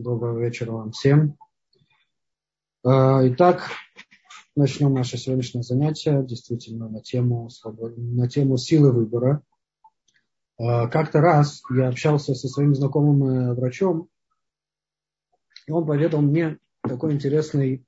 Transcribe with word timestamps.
Доброго 0.00 0.42
вечера 0.42 0.72
вам 0.72 0.92
всем. 0.92 1.36
А, 2.82 3.20
итак, 3.28 3.68
начнем 4.56 4.94
наше 4.94 5.18
сегодняшнее 5.18 5.62
занятие 5.62 6.24
действительно 6.24 6.88
на 6.88 7.02
тему, 7.02 7.50
на 7.66 8.26
тему 8.26 8.56
силы 8.56 8.92
выбора. 8.92 9.42
А, 10.58 10.88
как-то 10.88 11.20
раз 11.20 11.60
я 11.70 11.88
общался 11.88 12.34
со 12.34 12.48
своим 12.48 12.74
знакомым 12.74 13.24
э, 13.24 13.52
врачом, 13.52 14.08
и 15.66 15.70
он 15.70 15.86
поведал 15.86 16.22
мне 16.22 16.56
такой 16.80 17.12
интересный 17.12 17.84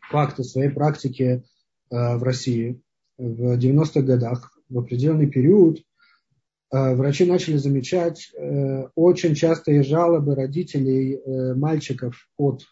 факт 0.00 0.38
из 0.38 0.50
своей 0.50 0.70
практики 0.70 1.44
э, 1.90 2.16
в 2.16 2.22
России. 2.22 2.80
В 3.18 3.58
90-х 3.58 4.00
годах, 4.00 4.58
в 4.70 4.78
определенный 4.78 5.28
период, 5.28 5.82
врачи 6.70 7.24
начали 7.24 7.56
замечать 7.56 8.30
э, 8.34 8.88
очень 8.94 9.34
частые 9.34 9.82
жалобы 9.82 10.34
родителей 10.34 11.14
э, 11.14 11.54
мальчиков 11.54 12.28
от 12.36 12.64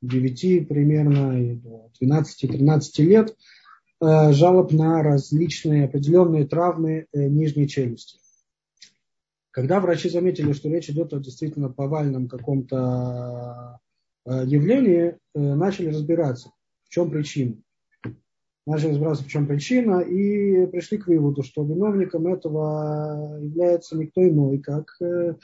9 0.00 0.68
примерно 0.68 1.56
до 1.56 1.90
12-13 2.00 2.82
лет, 2.98 3.36
жалоб 4.00 4.72
на 4.72 5.00
различные 5.00 5.84
определенные 5.84 6.44
травмы 6.44 7.06
нижней 7.12 7.68
челюсти. 7.68 8.18
Когда 9.52 9.78
врачи 9.78 10.08
заметили, 10.08 10.54
что 10.54 10.68
речь 10.68 10.90
идет 10.90 11.12
о 11.12 11.20
действительно 11.20 11.68
повальном 11.68 12.26
каком-то 12.26 13.78
явлении, 14.26 15.14
начали 15.34 15.90
разбираться, 15.90 16.50
в 16.82 16.88
чем 16.88 17.12
причина 17.12 17.62
начали 18.66 18.90
разбираться, 18.90 19.24
в 19.24 19.28
чем 19.28 19.46
причина, 19.46 20.00
и 20.00 20.66
пришли 20.66 20.98
к 20.98 21.06
выводу, 21.06 21.42
что 21.42 21.64
виновником 21.64 22.26
этого 22.26 23.38
является 23.40 23.96
никто 23.96 24.22
иной, 24.22 24.58
как 24.58 24.94
э, 25.00 25.04
э, 25.04 25.34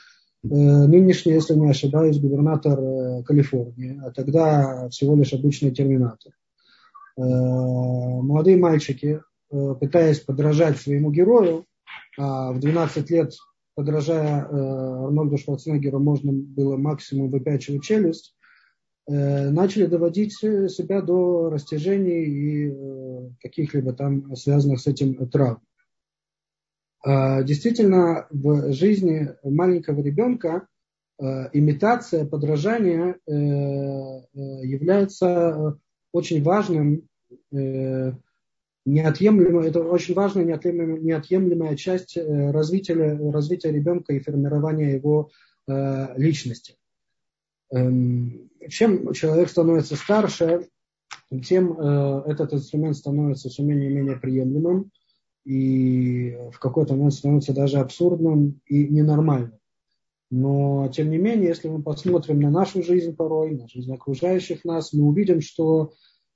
нынешний, 0.43 1.33
если 1.33 1.55
не 1.55 1.71
ошибаюсь, 1.71 2.21
губернатор 2.21 2.79
э, 2.79 3.23
Калифорнии, 3.25 4.01
а 4.05 4.11
тогда 4.13 4.89
всего 4.91 5.17
лишь 5.17 5.33
обычный 5.33 5.71
терминатор. 5.71 6.33
Молодые 7.17 8.57
мальчики, 8.59 9.21
пытаясь 9.51 10.21
подражать 10.21 10.79
своему 10.79 11.11
герою, 11.11 11.65
а 12.17 12.53
в 12.53 12.61
12 12.61 13.11
лет, 13.11 13.33
подражая 13.75 14.45
Арнольду 14.45 15.37
Шварценеггеру, 15.37 15.99
можно 15.99 16.31
было 16.31 16.77
максимум 16.77 17.29
выпячивать 17.33 17.83
челюсть, 17.83 18.37
начали 19.09 19.87
доводить 19.87 20.35
себя 20.35 21.03
до 21.03 21.51
растяжений 21.51 22.25
и 22.25 22.71
каких-либо 23.41 23.93
там 23.93 24.35
связанных 24.37 24.81
с 24.81 24.87
этим 24.87 25.29
травм. 25.29 25.61
А, 27.05 27.43
действительно, 27.43 28.27
в 28.31 28.73
жизни 28.73 29.35
маленького 29.43 30.01
ребенка 30.01 30.67
э, 31.21 31.25
имитация, 31.53 32.27
подражание 32.27 33.17
является 34.63 35.79
очень 36.13 36.43
важным, 36.43 37.07
неотъемлемой, 37.51 39.69
это 39.69 39.83
очень 39.83 40.15
важная 40.15 40.45
неотъемлемая, 40.45 40.99
неотъемлемая 40.99 41.77
часть 41.77 42.17
развития, 42.17 42.95
развития 43.31 43.71
ребенка 43.71 44.15
и 44.15 44.21
формирования 44.21 44.95
его 44.95 45.31
личности. 46.17 46.79
Эм, 47.71 48.51
чем 48.69 49.13
человек 49.13 49.51
становится 49.51 49.97
старше, 49.97 50.69
тем 51.45 51.79
э, 51.79 52.23
этот 52.27 52.55
инструмент 52.55 52.97
становится 52.97 53.49
все 53.49 53.63
менее 53.63 53.91
и 53.91 53.95
менее 53.95 54.17
приемлемым 54.17 54.91
и 55.45 56.37
в 56.53 56.59
какой-то 56.59 56.95
момент 56.95 57.15
становится 57.15 57.55
даже 57.55 57.79
абсурдным 57.79 58.61
и 58.67 58.87
ненормальным. 58.89 59.59
Но, 60.31 60.89
тем 60.89 61.11
не 61.11 61.17
менее, 61.17 61.49
если 61.49 61.69
мы 61.69 61.83
посмотрим 61.83 62.41
на 62.41 62.51
нашу 62.51 62.83
жизнь 62.83 63.17
порой, 63.17 63.53
на 63.53 63.67
жизнь 63.67 63.93
окружающих 63.93 64.65
нас, 64.65 64.93
мы 64.93 65.07
увидим, 65.07 65.41
что 65.41 65.93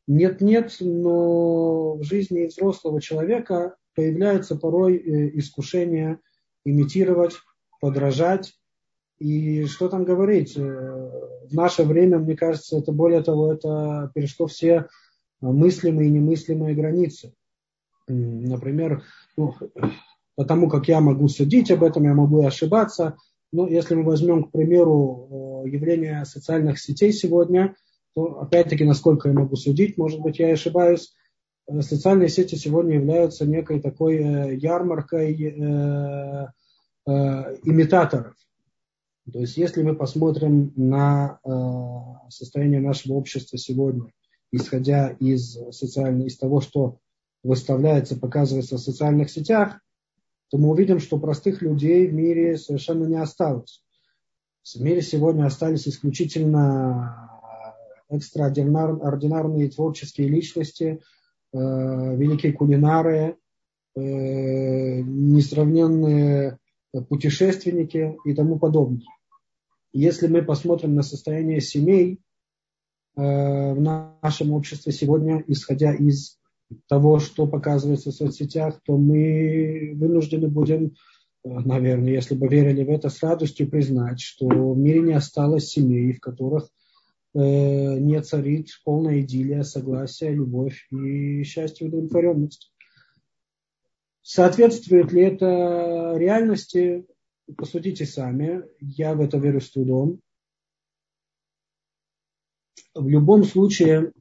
нет-нет, 0.06 0.76
но 0.80 1.96
в 1.96 2.02
жизни 2.02 2.46
взрослого 2.46 3.00
человека 3.00 3.76
появляется 3.94 4.56
порой 4.56 4.96
э, 4.96 5.38
искушение 5.38 6.20
имитировать, 6.64 7.34
подражать 7.80 8.54
и 9.22 9.66
что 9.66 9.88
там 9.88 10.04
говорить? 10.04 10.56
Э, 10.56 10.60
в 11.48 11.54
наше 11.54 11.84
время, 11.84 12.18
мне 12.18 12.36
кажется, 12.36 12.78
это 12.78 12.90
более 12.90 13.22
того, 13.22 13.52
это 13.52 14.10
перешло 14.14 14.48
все 14.48 14.88
мыслимые 15.40 16.08
и 16.08 16.12
немыслимые 16.12 16.74
границы. 16.74 17.32
Например, 18.08 19.02
ну, 19.36 19.54
потому 20.34 20.68
как 20.68 20.88
я 20.88 21.00
могу 21.00 21.28
судить 21.28 21.70
об 21.70 21.84
этом, 21.84 22.02
я 22.04 22.14
могу 22.14 22.44
ошибаться. 22.44 23.16
Но 23.52 23.68
если 23.68 23.94
мы 23.94 24.02
возьмем, 24.02 24.44
к 24.44 24.50
примеру, 24.50 25.62
явление 25.66 26.24
социальных 26.24 26.80
сетей 26.80 27.12
сегодня, 27.12 27.76
то 28.14 28.40
опять-таки, 28.40 28.84
насколько 28.84 29.28
я 29.28 29.34
могу 29.34 29.56
судить, 29.56 29.96
может 29.96 30.20
быть, 30.20 30.38
я 30.38 30.48
ошибаюсь, 30.52 31.14
э, 31.68 31.80
социальные 31.80 32.28
сети 32.28 32.56
сегодня 32.56 32.96
являются 32.96 33.46
некой 33.46 33.80
такой 33.80 34.16
э, 34.16 34.56
ярмаркой 34.56 35.32
имитаторов. 37.04 38.34
То 39.30 39.38
есть 39.38 39.56
если 39.56 39.82
мы 39.82 39.94
посмотрим 39.94 40.72
на 40.74 41.38
э, 41.44 41.50
состояние 42.30 42.80
нашего 42.80 43.14
общества 43.14 43.56
сегодня, 43.56 44.12
исходя 44.50 45.10
из, 45.10 45.56
социальной, 45.70 46.26
из 46.26 46.36
того, 46.38 46.60
что 46.60 46.98
выставляется, 47.44 48.18
показывается 48.18 48.76
в 48.76 48.80
социальных 48.80 49.30
сетях, 49.30 49.80
то 50.50 50.58
мы 50.58 50.70
увидим, 50.70 50.98
что 50.98 51.18
простых 51.18 51.62
людей 51.62 52.06
в 52.08 52.12
мире 52.12 52.58
совершенно 52.58 53.04
не 53.04 53.16
осталось. 53.16 53.84
В 54.64 54.80
мире 54.80 55.02
сегодня 55.02 55.46
остались 55.46 55.88
исключительно 55.88 57.30
экстраординарные 58.08 59.70
творческие 59.70 60.28
личности, 60.28 61.00
э, 61.52 61.56
великие 61.56 62.52
кулинары, 62.52 63.36
э, 63.94 65.00
несравненные 65.00 66.58
путешественники 67.00 68.16
и 68.24 68.34
тому 68.34 68.58
подобное. 68.58 69.06
Если 69.92 70.26
мы 70.26 70.42
посмотрим 70.42 70.94
на 70.94 71.02
состояние 71.02 71.60
семей 71.60 72.20
э, 73.16 73.20
в 73.20 73.80
нашем 73.80 74.52
обществе 74.52 74.92
сегодня, 74.92 75.44
исходя 75.46 75.94
из 75.94 76.38
того, 76.88 77.18
что 77.18 77.46
показывается 77.46 78.10
в 78.10 78.14
соцсетях, 78.14 78.80
то 78.84 78.96
мы 78.96 79.92
вынуждены 79.94 80.48
будем, 80.48 80.84
э, 80.84 80.90
наверное, 81.44 82.12
если 82.12 82.34
бы 82.34 82.48
верили 82.48 82.84
в 82.84 82.90
это, 82.90 83.10
с 83.10 83.22
радостью 83.22 83.68
признать, 83.68 84.20
что 84.20 84.46
в 84.46 84.78
мире 84.78 85.00
не 85.00 85.12
осталось 85.12 85.68
семей, 85.68 86.14
в 86.14 86.20
которых 86.20 86.70
э, 87.34 87.98
не 87.98 88.20
царит 88.22 88.68
полная 88.84 89.20
идиллия, 89.20 89.62
согласие, 89.62 90.34
любовь 90.34 90.86
и 90.90 91.42
счастье, 91.42 91.86
удовлетворенность. 91.86 92.71
Соответствует 94.22 95.12
ли 95.12 95.22
это 95.22 96.14
реальности? 96.16 97.04
Посудите 97.56 98.06
сами. 98.06 98.62
Я 98.78 99.14
в 99.14 99.20
это 99.20 99.36
верю 99.38 99.60
с 99.60 99.70
трудом. 99.70 100.20
В 102.94 103.08
любом 103.08 103.42
случае, 103.42 104.12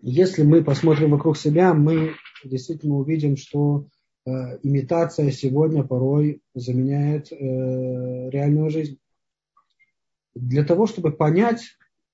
если 0.00 0.42
мы 0.42 0.64
посмотрим 0.64 1.10
вокруг 1.10 1.36
себя, 1.36 1.74
мы 1.74 2.14
действительно 2.44 2.96
увидим, 2.96 3.36
что 3.36 3.86
э, 4.24 4.30
имитация 4.62 5.30
сегодня 5.30 5.84
порой 5.84 6.40
заменяет 6.54 7.30
э, 7.30 7.36
реальную 7.36 8.70
жизнь. 8.70 8.98
Для 10.34 10.64
того, 10.64 10.86
чтобы 10.86 11.12
понять, 11.12 11.62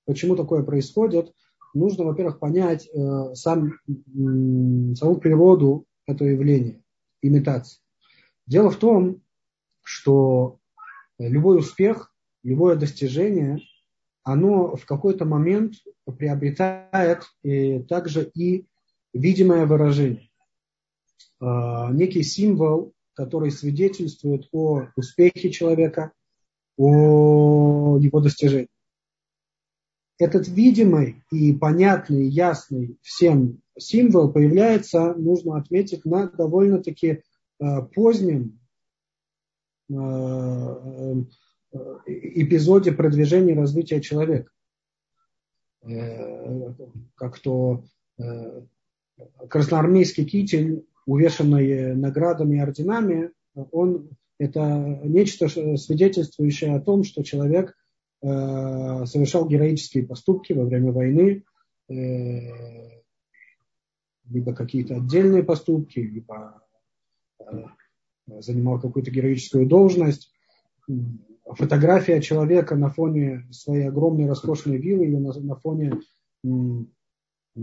почему 0.07 0.35
такое 0.35 0.65
происходит, 0.65 1.33
нужно, 1.73 2.05
во-первых, 2.05 2.41
понять 2.41 2.89
э, 2.89 3.35
сам, 3.35 3.75
э, 3.87 4.95
саму 4.95 5.17
природу 5.21 5.87
этого 6.07 6.29
явления 6.29 6.83
имитации. 7.23 7.81
Дело 8.47 8.71
в 8.71 8.77
том, 8.77 9.23
что 9.83 10.59
любой 11.19 11.59
успех, 11.59 12.15
любое 12.43 12.77
достижение, 12.77 13.61
оно 14.25 14.77
в 14.77 14.85
какой-то 14.85 15.25
момент 15.25 15.75
приобретает 16.19 17.25
и 17.43 17.81
также 17.81 18.31
и 18.35 18.67
видимое 19.15 19.67
выражение. 19.67 20.29
А, 21.41 21.91
некий 21.93 22.23
символ, 22.23 22.93
который 23.15 23.51
свидетельствует 23.51 24.49
о 24.53 24.89
успехе 24.97 25.51
человека, 25.51 26.13
о 26.77 27.99
его 27.99 28.21
достижении. 28.21 28.69
Этот 30.19 30.49
видимый 30.49 31.25
и 31.31 31.53
понятный, 31.53 32.29
ясный 32.29 32.97
всем 33.03 33.62
символ 33.79 34.33
появляется, 34.33 35.15
нужно 35.15 35.57
отметить, 35.57 36.05
на 36.05 36.27
довольно-таки 36.27 37.23
э, 37.61 37.83
позднем 37.95 38.59
э, 39.91 39.95
э, 41.73 41.99
эпизоде 42.07 42.93
продвижения 42.93 43.53
и 43.53 43.59
развития 43.59 44.01
человека. 44.01 44.51
Как 47.17 47.41
то 47.41 47.83
красноармейский 49.49 50.25
китель, 50.25 50.87
увешанный 51.07 51.97
наградами 51.97 52.57
и 52.57 52.61
орденами, 52.61 53.33
он 53.73 54.11
это 54.39 55.01
нечто 55.03 55.49
свидетельствующее 55.49 56.77
о 56.77 56.81
том, 56.81 57.03
что 57.03 57.25
человек 57.25 57.77
совершал 58.21 59.49
героические 59.49 60.07
поступки 60.07 60.53
во 60.53 60.67
время 60.67 60.93
войны, 60.93 61.43
либо 64.29 64.55
какие-то 64.55 64.97
отдельные 64.97 65.43
поступки, 65.43 65.99
либо 65.99 66.63
занимал 68.27 68.81
какую-то 68.81 69.11
героическую 69.11 69.67
должность. 69.67 70.33
Фотография 71.45 72.21
человека 72.21 72.77
на 72.77 72.91
фоне 72.91 73.47
своей 73.51 73.89
огромной 73.89 74.27
роскошной 74.27 74.79
виллы 74.79 75.07
или 75.07 75.17
на, 75.17 75.33
на 75.33 75.57
фоне 75.57 76.01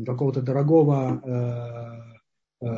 какого-то 0.05 0.41
дорогого 0.41 1.21
э, 2.61 2.65
э, 2.65 2.69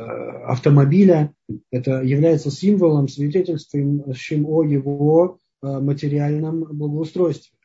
автомобиля, 0.46 1.34
это 1.70 2.02
является 2.02 2.50
символом, 2.50 3.08
свидетельствующим 3.08 4.46
о 4.46 4.62
его 4.62 5.38
э, 5.62 5.80
материальном 5.80 6.64
благоустройстве. 6.64 7.56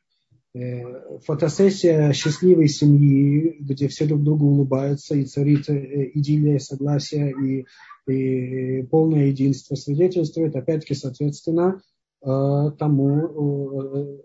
Э, 0.54 1.20
фотосессия 1.20 2.14
счастливой 2.14 2.68
семьи, 2.68 3.58
где 3.60 3.88
все 3.88 4.06
друг 4.06 4.24
другу 4.24 4.48
улыбаются 4.48 5.16
и 5.16 5.26
царит 5.26 5.70
э, 5.70 6.12
идиллия, 6.14 6.60
согласие 6.60 7.34
и, 7.34 7.66
и 8.12 8.84
полное 8.84 9.26
единство, 9.26 9.76
свидетельствует, 9.76 10.56
опять-таки, 10.56 10.96
соответственно, 10.96 11.82
э, 12.26 12.72
тому 12.80 14.24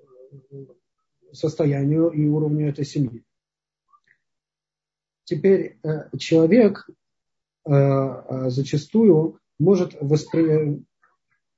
состоянию 1.33 2.11
и 2.11 2.27
уровню 2.27 2.69
этой 2.69 2.85
семьи. 2.85 3.25
Теперь 5.25 5.79
человек 6.19 6.87
зачастую 7.65 9.39
может 9.59 9.97
воспринимать 10.01 10.83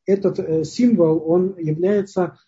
этот 0.06 0.66
символ, 0.66 1.28
он 1.28 1.56
является 1.58 2.38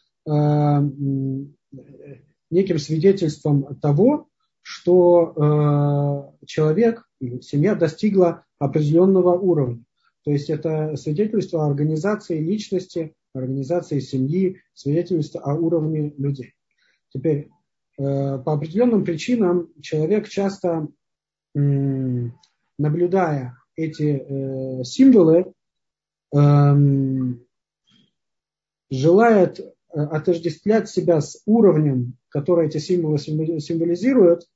неким 2.50 2.78
свидетельством 2.78 3.76
того, 3.76 4.28
что 4.62 6.32
э, 6.40 6.46
человек, 6.46 7.08
семья 7.40 7.74
достигла 7.74 8.44
определенного 8.58 9.32
уровня. 9.38 9.84
То 10.24 10.32
есть 10.32 10.50
это 10.50 10.96
свидетельство 10.96 11.62
о 11.62 11.68
организации 11.68 12.40
личности, 12.40 13.14
организации 13.32 14.00
семьи, 14.00 14.60
свидетельство 14.74 15.40
о 15.40 15.54
уровне 15.54 16.12
людей. 16.18 16.54
Теперь, 17.10 17.48
э, 17.98 18.38
по 18.38 18.54
определенным 18.54 19.04
причинам 19.04 19.70
человек 19.80 20.28
часто, 20.28 20.88
э, 21.54 21.60
наблюдая 22.78 23.56
эти 23.76 24.24
э, 24.26 24.84
символы, 24.84 25.52
эм, 26.34 27.46
желает 28.90 29.60
Э, 29.60 29.75
отождествлять 29.92 30.88
себя 30.88 31.20
с 31.20 31.42
уровнем, 31.46 32.14
который 32.28 32.66
эти 32.66 32.78
символы 32.78 33.18
символизируют, 33.18 34.46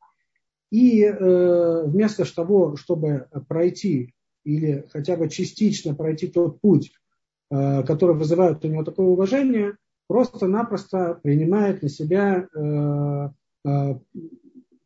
и 0.70 1.02
э, 1.02 1.84
вместо 1.86 2.24
того, 2.34 2.76
чтобы 2.76 3.26
пройти 3.48 4.14
или 4.44 4.86
хотя 4.92 5.16
бы 5.16 5.28
частично 5.28 5.94
пройти 5.94 6.28
тот 6.28 6.60
путь, 6.60 6.92
э, 7.50 7.82
который 7.82 8.14
вызывает 8.14 8.64
у 8.64 8.68
него 8.68 8.84
такое 8.84 9.06
уважение, 9.06 9.76
просто-напросто 10.06 11.20
принимает 11.22 11.82
на 11.82 11.88
себя, 11.88 12.48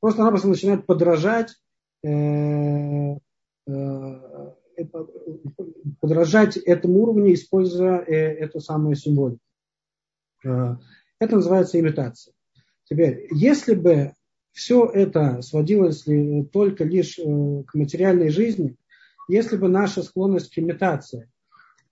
просто-напросто 0.00 0.48
начинает 0.48 0.84
подражать, 0.84 1.56
подражать 6.00 6.56
этому 6.58 7.00
уровню, 7.00 7.32
используя 7.32 8.00
эту 8.00 8.60
самую 8.60 8.96
символику. 8.96 9.40
Э, 10.44 10.76
это 11.18 11.36
называется 11.36 11.80
имитация. 11.80 12.34
Теперь, 12.84 13.26
если 13.30 13.74
бы 13.74 14.12
все 14.52 14.86
это 14.86 15.42
сводилось 15.42 16.06
ли 16.06 16.44
только 16.44 16.84
лишь 16.84 17.18
э, 17.18 17.22
к 17.66 17.74
материальной 17.74 18.28
жизни, 18.28 18.76
если 19.28 19.56
бы 19.56 19.68
наша 19.68 20.02
склонность 20.02 20.52
к 20.54 20.58
имитации 20.58 21.30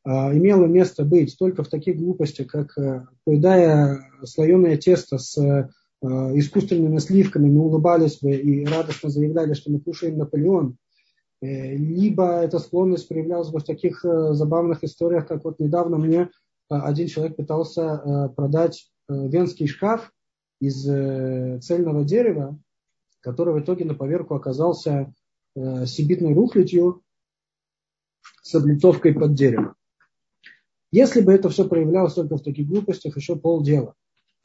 э, 0.04 0.10
имела 0.10 0.66
место 0.66 1.04
быть 1.04 1.37
только 1.38 1.64
в 1.64 1.69
таких 1.69 1.96
глупостях, 1.96 2.49
как 2.49 2.76
поедая 3.25 4.10
слоеное 4.25 4.76
тесто 4.76 5.19
с 5.19 5.70
искусственными 6.04 6.99
сливками, 6.99 7.49
мы 7.49 7.60
улыбались 7.60 8.19
бы 8.19 8.32
и 8.32 8.64
радостно 8.64 9.08
заявляли, 9.08 9.54
что 9.54 9.70
мы 9.70 9.78
кушаем 9.78 10.19
Наполеон, 10.19 10.76
либо 11.40 12.40
эта 12.40 12.58
склонность 12.58 13.06
проявлялась 13.06 13.50
бы 13.50 13.60
в 13.60 13.64
таких 13.64 14.00
забавных 14.02 14.82
историях, 14.82 15.28
как 15.28 15.44
вот 15.44 15.60
недавно 15.60 15.99
мне 15.99 16.28
один 16.81 17.09
человек 17.09 17.37
пытался 17.37 17.83
э, 17.83 18.29
продать 18.31 18.91
э, 19.09 19.29
венский 19.29 19.67
шкаф 19.67 20.13
из 20.61 20.89
э, 20.89 21.59
цельного 21.61 22.05
дерева, 22.05 22.59
который 23.21 23.55
в 23.55 23.61
итоге 23.61 23.85
на 23.85 23.95
поверку 23.95 24.35
оказался 24.35 25.13
сибитной 25.55 26.33
рухлядью 26.33 27.03
с 28.43 28.55
облицовкой 28.55 29.13
под 29.13 29.35
дерево. 29.35 29.75
Если 30.91 31.21
бы 31.21 31.33
это 31.33 31.51
все 31.51 31.69
проявлялось 31.69 32.15
только 32.15 32.39
в 32.39 32.43
таких 32.43 32.67
глупостях, 32.67 33.19
еще 33.19 33.37
полдела. 33.37 33.95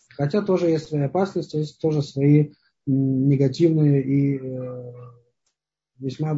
Хотя 0.09 0.41
тоже 0.41 0.69
есть 0.69 0.89
свои 0.89 1.03
опасности, 1.03 1.55
есть 1.55 1.79
тоже 1.79 2.01
свои 2.01 2.51
негативные 2.85 4.03
и 4.03 4.41
весьма 5.97 6.37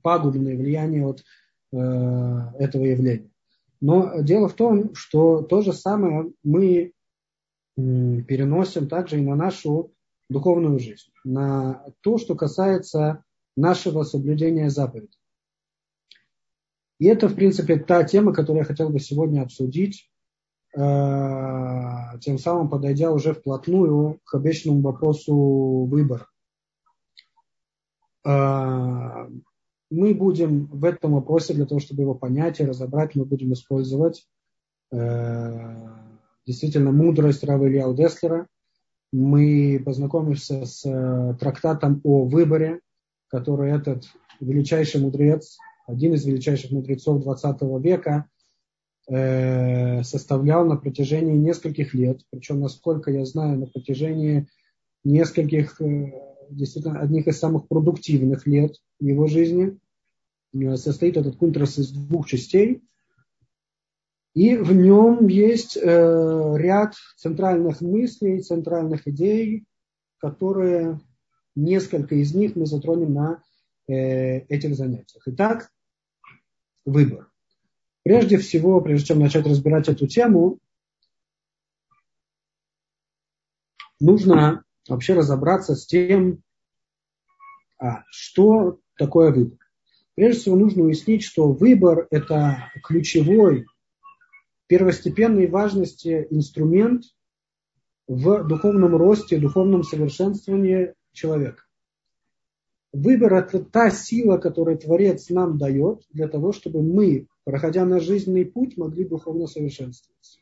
пагубные 0.00 0.56
влияния 0.56 1.06
от 1.06 1.22
этого 1.70 2.84
явления. 2.84 3.31
Но 3.82 4.22
дело 4.22 4.48
в 4.48 4.54
том, 4.54 4.94
что 4.94 5.42
то 5.42 5.60
же 5.60 5.72
самое 5.72 6.32
мы 6.44 6.92
переносим 7.74 8.88
также 8.88 9.18
и 9.18 9.22
на 9.22 9.34
нашу 9.34 9.92
духовную 10.28 10.78
жизнь, 10.78 11.10
на 11.24 11.84
то, 12.00 12.16
что 12.16 12.36
касается 12.36 13.24
нашего 13.56 14.04
соблюдения 14.04 14.70
заповедей. 14.70 15.18
И 17.00 17.06
это, 17.06 17.28
в 17.28 17.34
принципе, 17.34 17.76
та 17.76 18.04
тема, 18.04 18.32
которую 18.32 18.60
я 18.60 18.64
хотел 18.64 18.88
бы 18.88 19.00
сегодня 19.00 19.42
обсудить, 19.42 20.08
э, 20.76 20.80
тем 22.20 22.38
самым 22.38 22.70
подойдя 22.70 23.10
уже 23.10 23.34
вплотную 23.34 24.20
к 24.22 24.36
обещанному 24.36 24.82
вопросу 24.82 25.88
выбора. 25.90 26.28
Мы 29.92 30.14
будем 30.14 30.68
в 30.68 30.86
этом 30.86 31.12
вопросе, 31.12 31.52
для 31.52 31.66
того, 31.66 31.78
чтобы 31.78 32.00
его 32.00 32.14
понять 32.14 32.60
и 32.60 32.64
разобрать, 32.64 33.14
мы 33.14 33.26
будем 33.26 33.52
использовать 33.52 34.26
э, 34.90 35.76
действительно 36.46 36.92
мудрость 36.92 37.44
Рава 37.44 37.68
Ильяу 37.68 37.94
Деслера. 37.94 38.46
Мы 39.12 39.82
познакомимся 39.84 40.64
с 40.64 40.82
э, 40.86 41.36
трактатом 41.38 42.00
о 42.04 42.24
выборе, 42.24 42.80
который 43.28 43.70
этот 43.70 44.04
величайший 44.40 45.02
мудрец, 45.02 45.58
один 45.86 46.14
из 46.14 46.24
величайших 46.24 46.70
мудрецов 46.70 47.22
20 47.22 47.60
века, 47.84 48.24
э, 49.10 50.02
составлял 50.04 50.64
на 50.64 50.76
протяжении 50.76 51.36
нескольких 51.36 51.92
лет, 51.92 52.22
причем, 52.30 52.60
насколько 52.60 53.10
я 53.10 53.26
знаю, 53.26 53.58
на 53.58 53.66
протяжении 53.66 54.48
нескольких, 55.04 55.82
э, 55.82 56.12
действительно, 56.54 57.00
одних 57.00 57.26
из 57.26 57.38
самых 57.38 57.68
продуктивных 57.68 58.46
лет 58.46 58.76
его 59.00 59.26
жизни. 59.26 59.78
Э, 60.54 60.76
состоит 60.76 61.16
этот 61.16 61.36
кунтрас 61.36 61.78
из 61.78 61.90
двух 61.90 62.28
частей. 62.28 62.82
И 64.34 64.56
в 64.56 64.72
нем 64.74 65.26
есть 65.28 65.76
э, 65.76 66.54
ряд 66.56 66.94
центральных 67.16 67.80
мыслей, 67.82 68.40
центральных 68.40 69.06
идей, 69.06 69.66
которые 70.18 71.00
несколько 71.54 72.14
из 72.14 72.34
них 72.34 72.56
мы 72.56 72.64
затронем 72.66 73.12
на 73.12 73.42
э, 73.88 74.38
этих 74.46 74.74
занятиях. 74.74 75.22
Итак, 75.26 75.70
выбор. 76.86 77.30
Прежде 78.04 78.38
всего, 78.38 78.80
прежде 78.80 79.08
чем 79.08 79.20
начать 79.20 79.46
разбирать 79.46 79.88
эту 79.88 80.06
тему, 80.06 80.58
нужно 84.00 84.64
вообще 84.88 85.14
разобраться 85.14 85.74
с 85.74 85.86
тем, 85.86 86.42
а, 87.78 88.04
что 88.10 88.80
такое 88.96 89.32
выбор. 89.32 89.58
Прежде 90.14 90.40
всего 90.40 90.56
нужно 90.56 90.84
уяснить, 90.84 91.24
что 91.24 91.52
выбор– 91.52 92.06
это 92.10 92.70
ключевой, 92.84 93.66
первостепенной 94.66 95.48
важности 95.48 96.26
инструмент 96.30 97.04
в 98.06 98.44
духовном 98.44 98.96
росте, 98.96 99.38
духовном 99.38 99.82
совершенствовании 99.82 100.94
человека. 101.12 101.62
Выбор– 102.92 103.34
это 103.34 103.64
та 103.64 103.90
сила, 103.90 104.36
которую 104.36 104.76
Творец 104.76 105.30
нам 105.30 105.56
дает 105.56 106.02
для 106.10 106.28
того, 106.28 106.52
чтобы 106.52 106.82
мы, 106.82 107.26
проходя 107.44 107.86
на 107.86 108.00
жизненный 108.00 108.44
путь, 108.44 108.76
могли 108.76 109.04
духовно 109.04 109.46
совершенствоваться. 109.46 110.38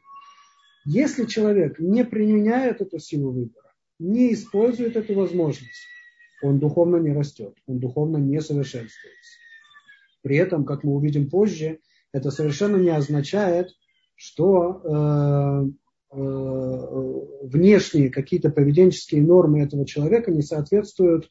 Если 0.84 1.26
человек 1.26 1.78
не 1.78 2.04
применяет 2.04 2.80
эту 2.80 2.98
силу 2.98 3.30
выбора, 3.30 3.69
не 4.00 4.32
использует 4.32 4.96
эту 4.96 5.14
возможность, 5.14 5.86
он 6.42 6.58
духовно 6.58 6.96
не 6.96 7.12
растет, 7.12 7.54
он 7.66 7.78
духовно 7.78 8.16
не 8.16 8.40
совершенствуется. 8.40 9.38
При 10.22 10.36
этом, 10.36 10.64
как 10.64 10.82
мы 10.82 10.94
увидим 10.94 11.30
позже, 11.30 11.78
это 12.12 12.30
совершенно 12.30 12.76
не 12.76 12.90
означает, 12.90 13.68
что 14.16 14.82
э, 14.82 16.16
внешние 17.42 18.10
какие-то 18.10 18.50
поведенческие 18.50 19.22
нормы 19.22 19.62
этого 19.62 19.86
человека 19.86 20.32
не 20.32 20.42
соответствуют 20.42 21.30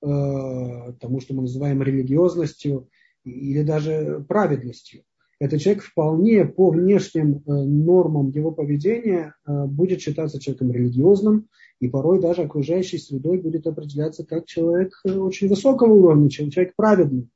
тому, 0.00 1.20
что 1.20 1.34
мы 1.34 1.42
называем 1.42 1.82
религиозностью 1.82 2.88
или 3.24 3.62
даже 3.62 4.24
праведностью. 4.28 5.04
Этот 5.42 5.60
человек 5.60 5.82
вполне 5.82 6.44
по 6.44 6.70
внешним 6.70 7.42
нормам 7.46 8.30
его 8.30 8.52
поведения 8.52 9.34
будет 9.44 10.00
считаться 10.00 10.38
человеком 10.38 10.70
религиозным, 10.70 11.48
и 11.80 11.88
порой 11.88 12.20
даже 12.20 12.42
окружающей 12.42 12.98
средой 12.98 13.40
будет 13.40 13.66
определяться 13.66 14.24
как 14.24 14.46
человек 14.46 14.92
очень 15.04 15.48
высокого 15.48 15.92
уровня, 15.92 16.30
человек 16.30 16.74
праведный. 16.76 17.28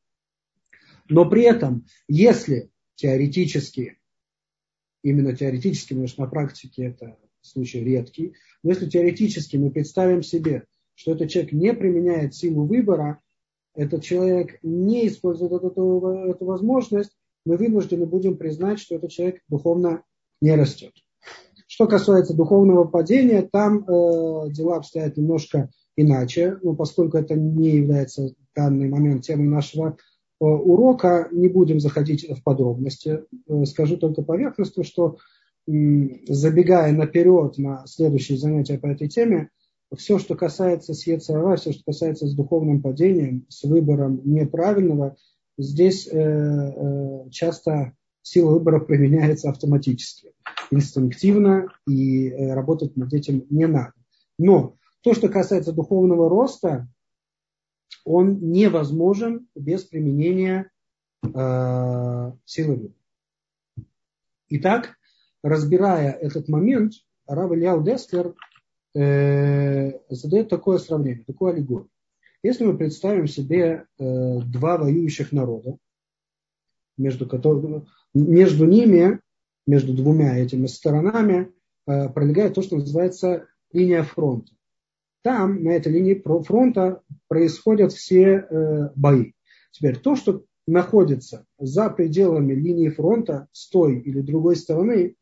Но 1.09 1.29
при 1.29 1.43
этом, 1.43 1.85
если 2.07 2.71
теоретически, 2.95 3.99
именно 5.03 5.35
теоретически, 5.35 5.89
потому 5.89 6.07
что 6.07 6.21
на 6.21 6.29
практике 6.29 6.85
это 6.85 7.17
случай 7.41 7.81
редкий, 7.81 8.35
но 8.63 8.71
если 8.71 8.89
теоретически 8.89 9.57
мы 9.57 9.73
представим 9.73 10.23
себе, 10.23 10.63
что 10.95 11.11
этот 11.11 11.31
человек 11.31 11.53
не 11.53 11.75
применяет 11.75 12.37
силу 12.37 12.67
выбора, 12.67 13.19
этот 13.75 14.05
человек 14.05 14.61
не 14.63 15.09
использует 15.09 15.51
эту, 15.51 16.07
эту 16.29 16.45
возможность, 16.45 17.11
мы 17.47 17.57
вынуждены 17.57 18.05
будем 18.05 18.37
признать, 18.37 18.79
что 18.79 18.97
этот 18.97 19.11
человек 19.11 19.41
духовно 19.49 20.03
не 20.43 20.55
растет. 20.55 20.93
Что 21.67 21.87
касается 21.87 22.35
духовного 22.35 22.85
падения, 22.85 23.43
там 23.43 23.79
э, 23.79 24.51
дела 24.51 24.77
обстоят 24.77 25.17
немножко 25.17 25.71
иначе, 25.97 26.59
но 26.63 26.75
поскольку 26.75 27.17
это 27.17 27.35
не 27.35 27.77
является 27.77 28.29
в 28.29 28.35
данный 28.55 28.89
момент 28.89 29.25
темой 29.25 29.49
нашего 29.49 29.97
Э, 30.39 30.45
урока, 30.45 31.29
не 31.33 31.49
будем 31.49 31.81
заходить 31.81 32.29
в 32.29 32.43
подробности, 32.43 33.23
э, 33.49 33.65
скажу 33.65 33.97
только 33.97 34.23
поверхностно, 34.23 34.85
что 34.85 35.17
забегая 35.69 36.93
наперед 36.93 37.59
на 37.59 37.85
следующие 37.89 38.39
занятия 38.39 38.79
по 38.79 38.87
этой 38.87 39.09
теме, 39.09 39.51
все, 39.97 40.21
что 40.21 40.37
касается 40.37 40.95
Сьецерова, 40.95 41.57
все, 41.57 41.73
что 41.73 41.83
касается 41.85 42.29
с 42.29 42.35
духовным 42.37 42.83
падением, 42.83 43.47
с 43.49 43.65
выбором 43.65 44.21
неправильного, 44.25 45.17
здесь 45.59 46.09
э, 46.09 47.29
часто 47.31 47.93
сила 48.23 48.51
выбора 48.51 48.81
применяется 48.81 49.51
автоматически, 49.51 50.33
инстинктивно, 50.71 51.69
и 51.87 52.31
работать 52.31 52.97
над 52.97 53.13
этим 53.13 53.47
не 53.51 53.67
надо. 53.67 53.93
Но 54.39 54.77
то, 55.03 55.15
что 55.15 55.29
касается 55.29 55.73
духовного 55.73 56.29
роста, 56.29 56.89
он 58.05 58.39
невозможен 58.53 59.49
без 59.55 59.85
применения 59.85 60.71
э, 61.23 62.33
силы 62.45 62.75
воли. 62.77 62.95
Итак, 64.49 64.97
разбирая 65.43 66.13
этот 66.13 66.49
момент, 66.49 66.93
Рав 67.27 67.53
Ильяу 67.53 67.83
Деслер 67.83 68.35
э, 68.95 69.99
задает 70.09 70.49
такое 70.49 70.79
сравнение, 70.79 71.25
такую 71.25 71.53
аллегорию. 71.53 71.91
Если 72.47 72.65
мы 72.65 72.79
представим 72.79 73.27
себе 73.27 73.87
э, 73.99 74.39
два 74.41 74.79
воюющих 74.79 75.33
народа, 75.33 75.79
между, 76.97 77.27
которыми, 77.27 77.87
между 78.15 78.67
ними, 78.67 79.21
между 79.67 79.93
двумя 79.93 80.39
этими 80.39 80.67
сторонами, 80.67 81.53
э, 81.89 82.09
пролегает 82.09 82.55
то, 82.55 82.63
что 82.63 82.77
называется 82.77 83.49
линия 83.73 84.05
фронта 84.05 84.53
там, 85.23 85.65
на 85.65 85.71
этой 85.71 85.91
линии 85.91 86.23
фронта, 86.45 87.03
происходят 87.27 87.93
все 87.93 88.47
э, 88.49 88.91
бои. 88.95 89.33
Теперь 89.73 89.99
то, 89.99 90.15
что 90.15 90.45
находится 90.69 91.47
за 91.59 91.91
пределами 91.91 92.55
линии 92.55 92.91
фронта 92.91 93.49
с 93.51 93.69
той 93.69 93.99
или 93.99 94.21
другой 94.21 94.55
стороны, 94.55 95.17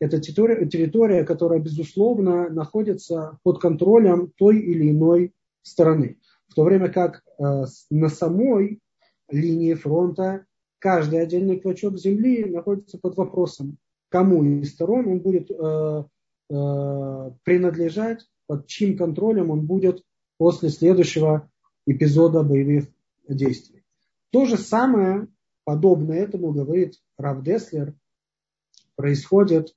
это 0.00 0.18
территория, 0.18 0.66
территория, 0.66 1.24
которая, 1.24 1.60
безусловно, 1.60 2.48
находится 2.48 3.38
под 3.42 3.60
контролем 3.60 4.32
той 4.38 4.60
или 4.60 4.92
иной 4.92 5.34
стороны. 5.60 6.16
В 6.50 6.54
то 6.54 6.64
время 6.64 6.88
как 6.90 7.22
э, 7.38 7.64
на 7.90 8.08
самой 8.08 8.80
линии 9.30 9.74
фронта 9.74 10.44
каждый 10.78 11.22
отдельный 11.22 11.60
клочок 11.60 11.96
земли 11.96 12.44
находится 12.44 12.98
под 12.98 13.16
вопросом, 13.16 13.78
кому 14.08 14.44
из 14.44 14.72
сторон 14.72 15.06
он 15.06 15.20
будет 15.20 15.50
э, 15.50 16.04
э, 16.50 17.30
принадлежать 17.44 18.26
под 18.50 18.66
чьим 18.66 18.98
контролем 18.98 19.52
он 19.52 19.64
будет 19.64 20.04
после 20.36 20.70
следующего 20.70 21.48
эпизода 21.86 22.42
боевых 22.42 22.88
действий. 23.28 23.84
То 24.30 24.44
же 24.44 24.56
самое, 24.56 25.28
подобное 25.62 26.18
этому, 26.18 26.50
говорит 26.50 27.00
Рав 27.16 27.44
Деслер, 27.44 27.94
происходит 28.96 29.76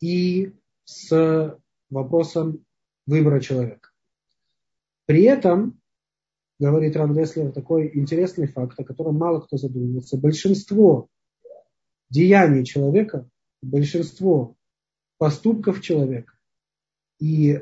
и 0.00 0.52
с 0.84 1.58
вопросом 1.90 2.64
выбора 3.04 3.40
человека. 3.40 3.90
При 5.06 5.24
этом, 5.24 5.80
говорит 6.64 6.96
Рав 6.96 7.14
Деслер, 7.14 7.52
такой 7.52 7.90
интересный 7.92 8.46
факт, 8.46 8.80
о 8.80 8.84
котором 8.84 9.16
мало 9.16 9.40
кто 9.40 9.58
задумывается, 9.58 10.16
большинство 10.16 11.08
деяний 12.08 12.64
человека, 12.64 13.28
большинство 13.60 14.56
поступков 15.18 15.82
человека 15.82 16.32
и 17.20 17.60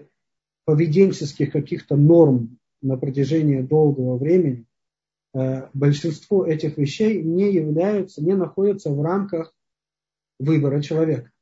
поведенческих 0.64 1.50
каких-то 1.50 1.96
норм 1.96 2.58
на 2.80 2.96
протяжении 2.96 3.60
долгого 3.60 4.16
времени, 4.18 4.66
э, 5.34 5.68
большинство 5.74 6.46
этих 6.46 6.78
вещей 6.78 7.22
не 7.22 7.52
являются, 7.52 8.22
не 8.22 8.34
находятся 8.34 8.90
в 8.90 9.02
рамках 9.02 9.52
выбора 10.38 10.80
человека. 10.80 11.32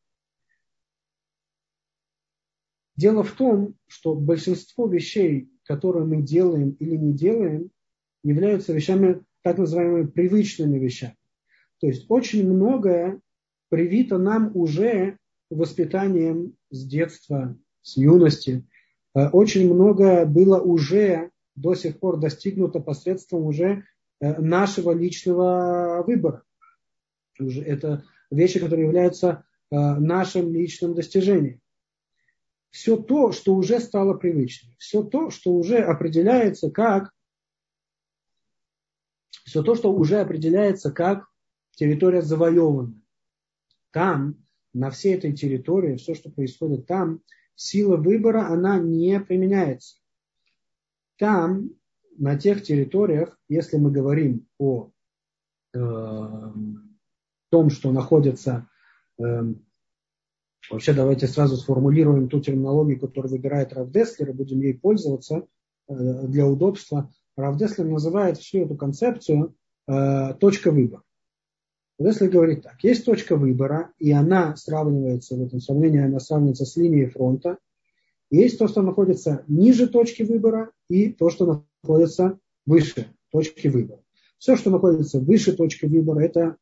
Дело 2.96 3.22
в 3.22 3.32
том, 3.32 3.74
что 3.86 4.14
большинство 4.14 4.86
вещей, 4.86 5.50
которые 5.70 6.04
мы 6.04 6.20
делаем 6.20 6.70
или 6.80 6.96
не 6.96 7.12
делаем, 7.12 7.70
являются 8.24 8.72
вещами, 8.72 9.22
так 9.42 9.56
называемыми 9.56 10.08
привычными 10.08 10.80
вещами. 10.80 11.16
То 11.78 11.86
есть 11.86 12.06
очень 12.08 12.44
многое 12.52 13.20
привито 13.68 14.18
нам 14.18 14.50
уже 14.56 15.16
воспитанием 15.48 16.56
с 16.70 16.84
детства, 16.84 17.56
с 17.82 17.96
юности. 17.96 18.66
Э, 19.14 19.28
очень 19.28 19.72
много 19.72 20.26
было 20.26 20.58
уже 20.58 21.30
до 21.54 21.76
сих 21.76 22.00
пор 22.00 22.18
достигнуто 22.18 22.80
посредством 22.80 23.44
уже 23.44 23.84
э, 24.20 24.40
нашего 24.40 24.90
личного 24.90 26.02
выбора. 26.04 26.42
Это 27.38 28.02
вещи, 28.32 28.58
которые 28.58 28.86
являются 28.86 29.44
э, 29.70 29.76
нашим 29.76 30.52
личным 30.52 30.94
достижением. 30.94 31.60
Все 32.70 32.96
то, 32.96 33.32
что 33.32 33.54
уже 33.54 33.80
стало 33.80 34.14
привычным, 34.14 34.74
все 34.78 35.02
то, 35.02 35.30
что 35.30 35.52
уже 35.52 35.78
определяется 35.78 36.70
как 36.70 37.12
все 39.50 39.64
то, 39.64 39.74
что 39.74 39.92
уже 39.92 40.20
определяется 40.20 40.92
как 40.92 41.26
территория 41.72 42.22
завоеванная. 42.22 43.00
Там, 43.90 44.36
на 44.72 44.90
всей 44.90 45.16
этой 45.16 45.32
территории, 45.32 45.96
все, 45.96 46.14
что 46.14 46.30
происходит 46.30 46.86
там, 46.86 47.20
сила 47.56 47.96
выбора, 47.96 48.46
она 48.46 48.78
не 48.78 49.18
применяется. 49.18 49.96
Там, 51.16 51.70
на 52.16 52.38
тех 52.38 52.62
территориях, 52.62 53.36
если 53.48 53.76
мы 53.76 53.90
говорим 53.90 54.46
о 54.58 54.90
э, 55.74 55.78
том, 57.48 57.70
что 57.70 57.90
находится, 57.90 58.68
э, 59.18 59.24
вообще 60.70 60.92
давайте 60.92 61.26
сразу 61.26 61.56
сформулируем 61.56 62.28
ту 62.28 62.40
терминологию, 62.40 63.00
которую 63.00 63.32
выбирает 63.32 63.72
Раф 63.72 63.90
Деслер, 63.90 64.30
и 64.30 64.32
будем 64.32 64.60
ей 64.60 64.74
пользоваться 64.74 65.46
э, 65.88 66.26
для 66.26 66.46
удобства. 66.46 67.12
Раф 67.36 67.56
Деслер 67.56 67.86
называет 67.86 68.38
всю 68.38 68.64
эту 68.64 68.76
концепцию 68.76 69.54
э, 69.88 70.34
точка 70.34 70.70
выбора. 70.70 71.02
Если 71.98 72.28
говорить 72.28 72.62
так, 72.62 72.82
есть 72.82 73.04
точка 73.04 73.36
выбора, 73.36 73.92
и 73.98 74.10
она 74.10 74.56
сравнивается, 74.56 75.36
в 75.36 75.42
этом 75.42 75.60
сравнении 75.60 76.02
она 76.02 76.18
сравнивается 76.18 76.64
с 76.64 76.76
линией 76.76 77.06
фронта. 77.06 77.58
Есть 78.30 78.58
то, 78.58 78.68
что 78.68 78.80
находится 78.80 79.44
ниже 79.48 79.86
точки 79.86 80.22
выбора, 80.22 80.70
и 80.88 81.12
то, 81.12 81.28
что 81.28 81.64
находится 81.82 82.38
выше 82.64 83.06
точки 83.30 83.68
выбора. 83.68 84.00
Все, 84.38 84.56
что 84.56 84.70
находится 84.70 85.20
выше 85.20 85.52
точки 85.52 85.84
выбора, 85.84 86.20
это 86.20 86.56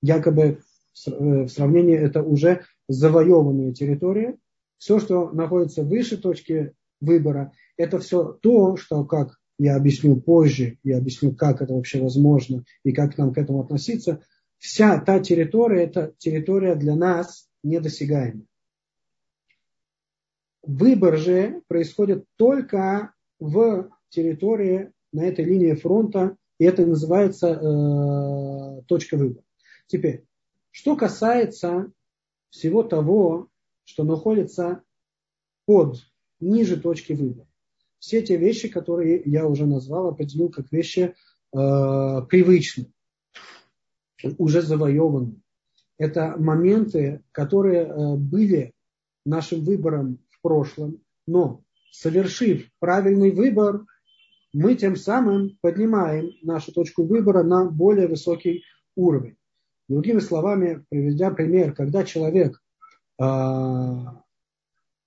якобы 0.00 0.62
в 1.04 1.48
сравнении, 1.48 1.96
это 1.96 2.22
уже 2.22 2.64
завоеванные 2.88 3.72
территории. 3.72 4.36
Все, 4.78 4.98
что 4.98 5.30
находится 5.30 5.82
выше 5.82 6.16
точки 6.16 6.74
выбора, 7.00 7.52
это 7.76 7.98
все 7.98 8.32
то, 8.42 8.76
что, 8.76 9.04
как 9.04 9.38
я 9.58 9.76
объясню 9.76 10.16
позже, 10.20 10.78
я 10.84 10.98
объясню, 10.98 11.34
как 11.34 11.62
это 11.62 11.74
вообще 11.74 12.00
возможно 12.00 12.64
и 12.84 12.92
как 12.92 13.18
нам 13.18 13.32
к 13.32 13.38
этому 13.38 13.60
относиться, 13.60 14.22
вся 14.58 14.98
та 15.00 15.20
территория, 15.20 15.84
это 15.84 16.14
территория 16.18 16.74
для 16.74 16.94
нас 16.94 17.48
недосягаемая. 17.62 18.46
Выбор 20.62 21.16
же 21.16 21.62
происходит 21.66 22.24
только 22.36 23.14
в 23.40 23.90
территории 24.10 24.92
на 25.12 25.24
этой 25.24 25.44
линии 25.44 25.74
фронта, 25.74 26.36
и 26.58 26.64
это 26.64 26.84
называется 26.84 27.48
э, 27.48 28.82
точка 28.86 29.16
выбора. 29.16 29.44
Теперь, 29.86 30.24
что 30.70 30.96
касается 30.96 31.90
всего 32.50 32.82
того, 32.82 33.48
что 33.84 34.04
находится 34.04 34.82
под, 35.66 35.98
ниже 36.40 36.78
точки 36.78 37.12
выбора. 37.12 37.46
Все 37.98 38.22
те 38.22 38.36
вещи, 38.36 38.68
которые 38.68 39.22
я 39.24 39.46
уже 39.46 39.66
назвал, 39.66 40.08
определил 40.08 40.50
как 40.50 40.70
вещи 40.70 41.14
э, 41.52 42.22
привычные, 42.28 42.92
уже 44.38 44.62
завоеванные. 44.62 45.40
Это 45.96 46.36
моменты, 46.38 47.22
которые 47.32 47.86
э, 47.86 48.16
были 48.16 48.72
нашим 49.24 49.64
выбором 49.64 50.20
в 50.30 50.40
прошлом, 50.40 51.02
но 51.26 51.62
совершив 51.90 52.68
правильный 52.78 53.32
выбор, 53.32 53.84
мы 54.52 54.76
тем 54.76 54.96
самым 54.96 55.58
поднимаем 55.60 56.30
нашу 56.42 56.72
точку 56.72 57.04
выбора 57.04 57.42
на 57.42 57.64
более 57.64 58.06
высокий 58.06 58.64
уровень. 58.94 59.37
Другими 59.88 60.18
словами, 60.18 60.84
приведя 60.90 61.30
пример, 61.30 61.74
когда 61.74 62.04
человек 62.04 62.62
э, 63.18 63.24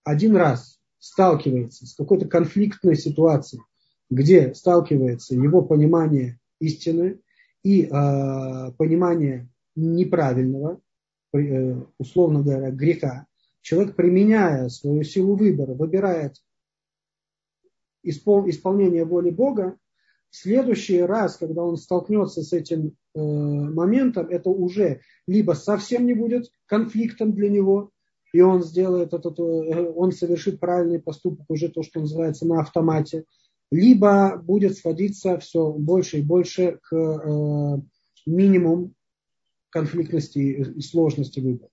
один 0.04 0.36
раз 0.36 0.80
сталкивается 0.98 1.86
с 1.86 1.94
какой-то 1.94 2.28
конфликтной 2.28 2.96
ситуацией, 2.96 3.62
где 4.10 4.54
сталкивается 4.56 5.36
его 5.36 5.62
понимание 5.62 6.40
истины 6.60 7.20
и 7.64 7.84
э, 7.84 7.90
понимание 8.78 9.48
неправильного, 9.76 10.82
э, 11.34 11.76
условно 12.00 12.42
говоря, 12.42 12.72
греха, 12.72 13.28
человек, 13.62 13.96
применяя 13.96 14.68
свою 14.70 15.04
силу 15.04 15.36
выбора, 15.36 15.76
выбирает 15.76 16.42
испол, 18.02 18.50
исполнение 18.50 19.06
воли 19.06 19.30
Бога, 19.30 19.78
в 20.32 20.36
следующий 20.38 21.02
раз, 21.02 21.38
когда 21.38 21.62
он 21.64 21.78
столкнется 21.78 22.42
с 22.42 22.52
этим 22.52 22.96
моментом, 23.16 24.28
это 24.28 24.50
уже 24.50 25.02
либо 25.28 25.54
совсем 25.54 26.06
не 26.06 26.14
будет 26.14 26.52
конфликтом 26.66 27.34
для 27.34 27.50
него, 27.50 27.92
и 28.34 28.42
он 28.42 28.64
сделает 28.64 29.14
этот, 29.14 29.40
э, 29.40 29.92
он 29.94 30.12
совершит 30.12 30.60
правильный 30.60 31.02
поступок, 31.02 31.46
уже 31.50 31.70
то, 31.70 31.84
что 31.84 32.00
называется 32.00 32.48
на 32.48 32.62
автомате, 32.62 33.26
либо 33.72 34.38
будет 34.38 34.78
сводиться 34.78 35.38
все 35.40 35.72
больше 35.72 36.20
и 36.20 36.24
больше 36.24 36.80
к 36.82 36.96
э, 36.96 37.82
минимум 38.26 38.94
конфликтности 39.70 40.40
и 40.40 40.82
сложности 40.82 41.40
выбора. 41.40 41.70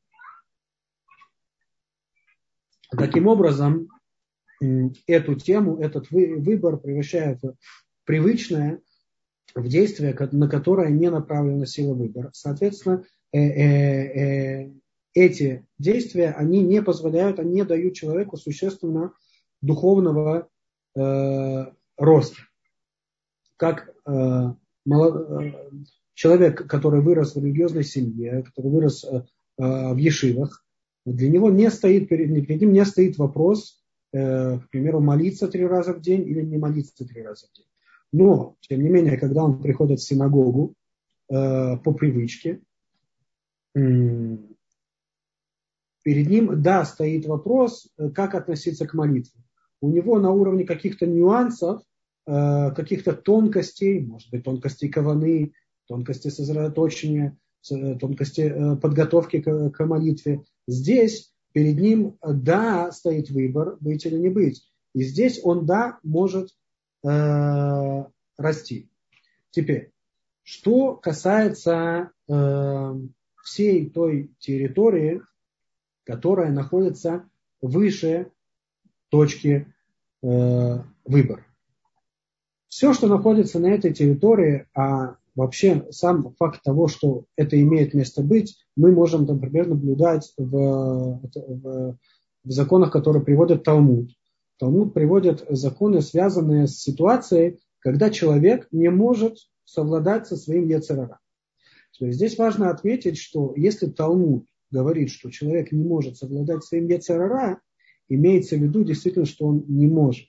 Таким 2.91 3.27
образом, 3.27 3.89
эту 5.07 5.35
тему, 5.35 5.79
этот 5.79 6.11
выбор 6.11 6.79
превращает 6.79 7.43
в 7.43 7.57
привычное, 8.05 8.81
в 9.55 9.69
действие, 9.69 10.17
на 10.33 10.49
которое 10.49 10.91
не 10.91 11.11
направлена 11.11 11.67
сила 11.67 11.95
выбора. 11.95 12.31
Соответственно, 12.33 13.05
э, 13.33 13.39
э, 13.41 14.73
эти 15.15 15.67
действия, 15.79 16.31
они 16.31 16.63
не 16.63 16.83
позволяют, 16.83 17.39
они 17.39 17.55
не 17.55 17.65
дают 17.65 17.95
человеку 17.95 18.37
существенно 18.37 19.13
духовного 19.61 20.49
э, 20.97 21.67
роста. 21.97 22.37
Как 23.57 23.89
э, 24.07 24.55
мало, 24.85 25.43
э, 25.43 25.53
человек, 26.15 26.67
который 26.69 27.01
вырос 27.01 27.35
в 27.35 27.45
религиозной 27.45 27.85
семье, 27.85 28.43
который 28.45 28.71
вырос 28.71 29.05
э, 29.05 29.23
в 29.57 29.97
ешивах, 29.97 30.65
для 31.05 31.31
него 31.31 31.51
не 31.51 31.71
стоит, 31.71 32.09
перед, 32.09 32.47
перед 32.47 32.61
ним 32.61 32.73
не 32.73 32.85
стоит 32.85 33.19
вопрос, 33.19 33.83
э, 34.13 34.59
к 34.59 34.69
примеру, 34.71 35.01
молиться 35.01 35.49
три 35.49 35.67
раза 35.67 35.95
в 35.95 36.01
день 36.01 36.29
или 36.29 36.43
не 36.43 36.59
молиться 36.59 37.07
три 37.07 37.23
раза 37.23 37.47
в 37.47 37.57
день. 37.57 37.67
Но, 38.13 38.57
тем 38.61 38.83
не 38.83 38.89
менее, 38.89 39.19
когда 39.19 39.45
он 39.45 39.61
приходит 39.61 40.01
в 40.01 40.07
синагогу 40.07 40.75
э, 41.31 41.77
по 41.77 41.93
привычке, 41.93 42.61
перед 46.09 46.31
ним, 46.31 46.63
да, 46.63 46.85
стоит 46.85 47.27
вопрос, 47.27 47.89
э, 47.99 48.09
как 48.11 48.35
относиться 48.35 48.87
к 48.87 48.95
молитве. 48.95 49.43
У 49.83 49.91
него 49.91 50.19
на 50.19 50.31
уровне 50.31 50.65
каких-то 50.65 51.07
нюансов, 51.07 51.83
э, 52.27 52.71
каких-то 52.75 53.13
тонкостей, 53.13 54.01
может 54.01 54.31
быть, 54.31 54.43
тонкостей 54.43 54.89
каваны, 54.89 55.53
тонкости 55.87 56.29
сосредоточения, 56.29 57.37
э, 57.71 57.97
тонкости 57.97 58.77
подготовки 58.81 59.41
к 59.41 59.87
молитве. 59.87 60.45
Здесь 60.67 61.33
перед 61.53 61.79
ним, 61.79 62.17
да, 62.23 62.91
стоит 62.91 63.31
выбор, 63.31 63.77
быть 63.81 64.07
или 64.07 64.17
не 64.17 64.31
быть. 64.31 64.67
И 64.95 65.03
здесь 65.03 65.41
он, 65.43 65.67
да, 65.67 65.99
может 66.03 66.51
э, 67.05 68.05
расти. 68.37 68.91
Теперь, 69.51 69.93
что 70.43 70.95
касается 70.95 72.11
э, 72.29 72.95
всей 73.43 73.91
той 73.91 74.31
территории, 74.39 75.23
которая 76.05 76.51
находится 76.51 77.29
выше 77.61 78.31
точки 79.11 79.73
э, 80.23 80.79
выбора. 81.05 81.45
Все, 82.69 82.93
что 82.93 83.09
находится 83.09 83.59
на 83.59 83.69
этой 83.69 83.93
территории, 83.93 84.67
а 84.75 85.17
вообще 85.35 85.87
сам 85.91 86.35
факт 86.39 86.63
того, 86.63 86.89
что 86.89 87.25
это 87.37 87.61
имеет 87.61 87.95
место 87.95 88.23
быть, 88.23 88.59
мы 88.77 88.93
можем, 88.93 89.25
например, 89.25 89.69
наблюдать 89.69 90.33
в, 90.37 91.21
в, 91.23 91.97
в 92.45 92.51
законах, 92.51 92.93
которые 92.93 93.25
приводят 93.25 93.65
Талмуд. 93.65 94.11
Талмуд 94.59 94.93
приводит 94.93 95.45
законы, 95.49 96.01
связанные 96.01 96.67
с 96.67 96.79
ситуацией, 96.79 97.61
когда 97.79 98.11
человек 98.11 98.69
не 98.73 98.91
может 98.91 99.39
совладать 99.65 100.27
со 100.27 100.37
своим 100.37 100.69
яцерара. 100.69 101.21
Здесь 102.01 102.39
важно 102.39 102.71
отметить, 102.71 103.19
что 103.19 103.55
если 103.57 103.87
Талмуд 103.87 104.47
говорит, 104.71 105.11
что 105.11 105.31
человек 105.31 105.73
не 105.73 105.85
может 105.85 106.17
совладать 106.17 106.65
своим 106.65 106.89
яцерара, 106.89 107.61
имеется 108.09 108.57
в 108.57 108.63
виду 108.63 108.85
действительно, 108.85 109.27
что 109.27 109.47
он 109.47 109.65
не 109.69 109.87
может. 109.87 110.29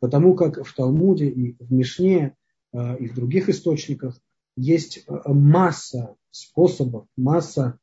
Потому 0.00 0.34
как 0.34 0.64
в 0.66 0.74
Талмуде 0.74 1.28
и 1.28 1.56
в 1.62 1.72
Мишне 1.72 2.36
э, 2.72 2.98
и 2.98 3.08
в 3.08 3.14
других 3.14 3.48
источниках 3.48 4.20
есть 4.56 5.04
э, 5.06 5.12
масса 5.26 6.16
способов, 6.30 7.06
масса 7.16 7.78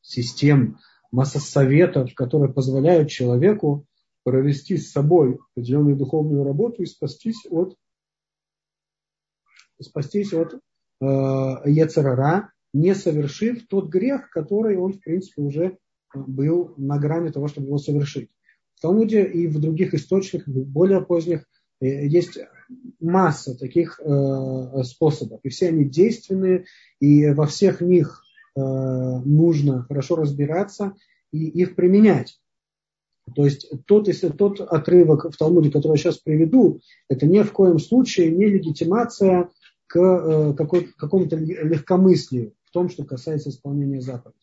систем, 0.00 0.78
масса 1.12 1.40
советов, 1.40 2.14
которые 2.14 2.52
позволяют 2.52 3.10
человеку 3.10 3.86
провести 4.24 4.76
с 4.76 4.92
собой 4.92 5.38
определенную 5.52 5.96
духовную 5.96 6.44
работу 6.44 6.82
и 6.82 6.86
спастись 6.86 7.46
от, 7.50 7.76
спастись 9.80 10.32
от 10.32 10.54
э, 10.54 10.58
Ецерара, 11.00 12.52
не 12.72 12.94
совершив 12.94 13.66
тот 13.66 13.88
грех, 13.88 14.30
который 14.30 14.76
он, 14.76 14.92
в 14.92 15.00
принципе, 15.00 15.42
уже 15.42 15.78
был 16.14 16.74
на 16.76 16.98
грани 16.98 17.30
того, 17.30 17.48
чтобы 17.48 17.68
его 17.68 17.78
совершить. 17.78 18.30
В 18.74 18.80
Талмуде 18.80 19.24
и 19.24 19.46
в 19.46 19.58
других 19.58 19.94
источниках, 19.94 20.48
более 20.48 21.00
поздних, 21.00 21.46
э, 21.80 22.06
есть 22.06 22.38
масса 23.00 23.58
таких 23.58 23.98
э, 24.00 24.82
способов. 24.84 25.40
И 25.42 25.48
все 25.48 25.68
они 25.68 25.84
действенные, 25.84 26.66
и 27.00 27.30
во 27.30 27.46
всех 27.46 27.80
них 27.80 28.22
нужно 28.56 29.84
хорошо 29.84 30.16
разбираться 30.16 30.94
и 31.32 31.46
их 31.46 31.76
применять. 31.76 32.40
То 33.34 33.44
есть 33.44 33.70
тот, 33.86 34.08
если 34.08 34.28
тот 34.28 34.60
отрывок 34.60 35.32
в 35.32 35.36
Талмуде, 35.36 35.70
который 35.70 35.92
я 35.92 35.98
сейчас 35.98 36.18
приведу, 36.18 36.80
это 37.08 37.26
ни 37.26 37.40
в 37.42 37.52
коем 37.52 37.78
случае 37.78 38.30
не 38.30 38.46
легитимация 38.46 39.48
к 39.86 39.98
э, 39.98 40.54
какому-то 40.54 41.36
легкомыслию 41.36 42.54
в 42.64 42.70
том, 42.70 42.88
что 42.88 43.04
касается 43.04 43.50
исполнения 43.50 44.00
заповедей. 44.00 44.38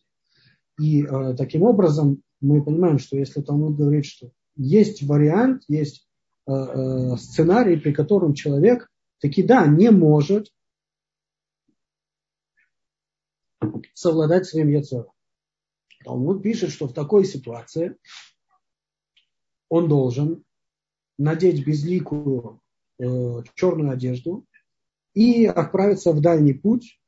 И 0.78 1.02
э, 1.02 1.34
таким 1.36 1.62
образом 1.62 2.22
мы 2.40 2.62
понимаем, 2.62 2.98
что 2.98 3.16
если 3.16 3.40
Талмуд 3.40 3.76
говорит, 3.76 4.04
что 4.04 4.30
есть 4.56 5.02
вариант, 5.02 5.62
есть 5.68 6.06
э, 6.46 6.52
э, 6.52 7.16
сценарий, 7.16 7.76
при 7.76 7.92
котором 7.92 8.34
человек 8.34 8.88
таки 9.20 9.42
да, 9.42 9.66
не 9.66 9.90
может 9.90 10.48
совладать 13.94 14.46
своим 14.46 14.68
яцером. 14.68 15.12
Талмуд 16.04 16.42
пишет, 16.42 16.70
что 16.70 16.86
в 16.86 16.92
такой 16.92 17.24
ситуации 17.24 17.96
он 19.68 19.88
должен 19.88 20.44
надеть 21.18 21.66
безликую 21.66 22.60
э, 22.98 23.42
черную 23.54 23.90
одежду 23.90 24.46
и 25.14 25.46
отправиться 25.46 26.12
в 26.12 26.20
дальний 26.20 26.54
путь, 26.54 27.00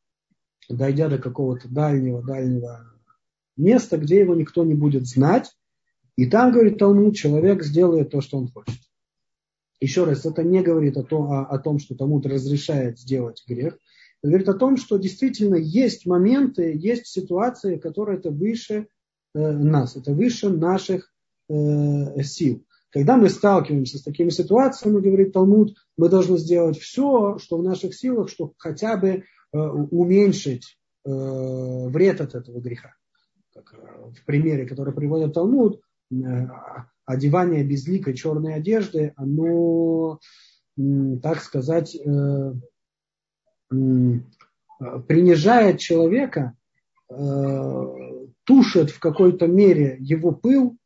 дойдя 0.69 1.09
до 1.09 1.19
какого-то 1.19 1.69
дальнего-дальнего 1.69 2.93
места, 3.57 3.99
где 3.99 4.21
его 4.21 4.35
никто 4.35 4.65
не 4.65 4.75
будет 4.75 5.07
знать. 5.07 5.57
И 6.17 6.27
там, 6.27 6.53
говорит 6.53 6.79
Талмуд, 6.79 7.17
человек 7.17 7.63
сделает 7.63 8.11
то, 8.11 8.21
что 8.21 8.39
он 8.39 8.49
хочет. 8.49 8.81
Еще 9.81 10.05
раз, 10.05 10.27
это 10.27 10.43
не 10.43 10.61
говорит 10.61 10.97
о 10.97 11.05
том, 11.05 11.33
о, 11.33 11.47
о 11.47 11.59
том 11.59 11.79
что 11.79 11.95
Талмуд 11.95 12.27
разрешает 12.27 12.99
сделать 12.99 13.43
грех. 13.47 13.79
Говорит 14.23 14.49
о 14.49 14.55
том, 14.55 14.77
что 14.77 14.99
действительно 14.99 15.55
есть 15.55 16.05
моменты, 16.05 16.77
есть 16.77 17.07
ситуации, 17.07 17.77
которые 17.77 18.19
это 18.19 18.31
выше 18.31 18.89
э, 19.35 19.39
нас, 19.39 19.97
это 19.97 20.13
выше 20.13 20.51
наших 20.51 21.11
э, 21.49 22.23
сил. 22.23 22.67
Когда 22.91 23.17
мы 23.17 23.31
сталкиваемся 23.31 23.99
с 23.99 24.03
такими 24.03 24.29
ситуациями, 24.29 25.01
говорит 25.01 25.33
Талмуд, 25.33 25.75
мы 25.97 26.09
должны 26.11 26.37
сделать 26.37 26.79
все, 26.79 27.39
что 27.39 27.57
в 27.57 27.63
наших 27.63 27.95
силах, 27.95 28.29
чтобы 28.29 28.53
хотя 28.59 28.97
бы 28.97 29.09
э, 29.09 29.59
уменьшить 29.59 30.77
вред 31.03 32.21
от 32.21 32.35
этого 32.35 32.61
греха. 32.61 32.93
как 33.55 33.73
в 33.73 34.23
примере, 34.27 34.67
который 34.67 34.93
приводит 34.93 35.33
Талмуд, 35.33 35.81
одевание 37.07 37.65
безликой 37.65 38.13
черной 38.13 38.57
одежды, 38.57 39.15
оно, 39.17 40.21
так 41.23 41.41
сказать, 41.41 41.97
принижает 43.71 45.79
человека, 45.79 46.55
тушит 48.45 48.91
в 48.91 48.99
какой-то 48.99 49.47
мере 49.47 49.97
его 50.01 50.33
пыл, 50.33 50.77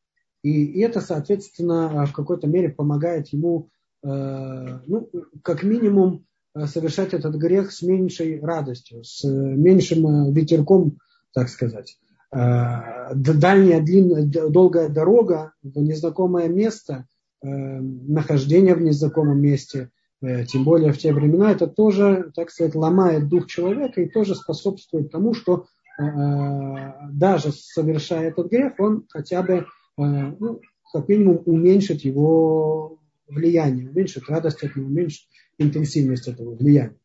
и 0.43 0.81
это, 0.81 1.01
соответственно, 1.01 2.07
в 2.07 2.13
какой-то 2.13 2.47
мере 2.47 2.69
помогает 2.69 3.29
ему, 3.29 3.71
ну, 4.03 5.09
как 5.43 5.63
минимум, 5.63 6.27
совершать 6.67 7.15
этот 7.15 7.35
грех 7.37 7.73
с 7.73 7.83
меньшей 7.83 8.41
радостью, 8.41 9.03
с 9.03 9.25
меньшим 9.25 10.33
ветерком, 10.33 10.99
так 11.33 11.49
сказать. 11.49 11.99
Дальняя, 12.31 13.81
длинная, 13.81 14.27
долгая 14.27 14.89
дорога 14.89 15.53
в 15.63 15.81
незнакомое 15.81 16.49
место, 16.49 17.07
нахождение 17.43 18.75
в 18.75 18.83
незнакомом 18.83 19.41
месте, 19.41 19.91
тем 20.21 20.65
более 20.65 20.93
в 20.93 20.99
те 20.99 21.13
времена, 21.13 21.53
это 21.53 21.67
тоже, 21.67 22.33
так 22.35 22.51
сказать, 22.51 22.75
ломает 22.75 23.29
дух 23.29 23.47
человека 23.47 24.01
и 24.01 24.09
тоже 24.09 24.35
способствует 24.35 25.11
тому, 25.11 25.35
что 25.35 25.67
даже 25.99 27.53
совершая 27.53 28.29
этот 28.31 28.51
грех, 28.51 28.75
он 28.79 29.07
хотя 29.09 29.43
бы, 29.43 29.67
ну, 29.97 30.61
как 30.93 31.09
минимум, 31.09 31.43
уменьшит 31.45 32.03
его 32.03 32.99
влияние, 33.29 33.91
уменьшит 33.91 34.29
радость 34.29 34.63
от 34.63 34.77
него, 34.77 34.87
уменьшит 34.87 35.27
интенсивность 35.59 36.29
этого 36.29 36.55
влияния. 36.55 36.97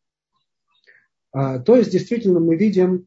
А, 1.32 1.58
то 1.58 1.76
есть, 1.76 1.90
действительно, 1.90 2.40
мы 2.40 2.56
видим 2.56 3.06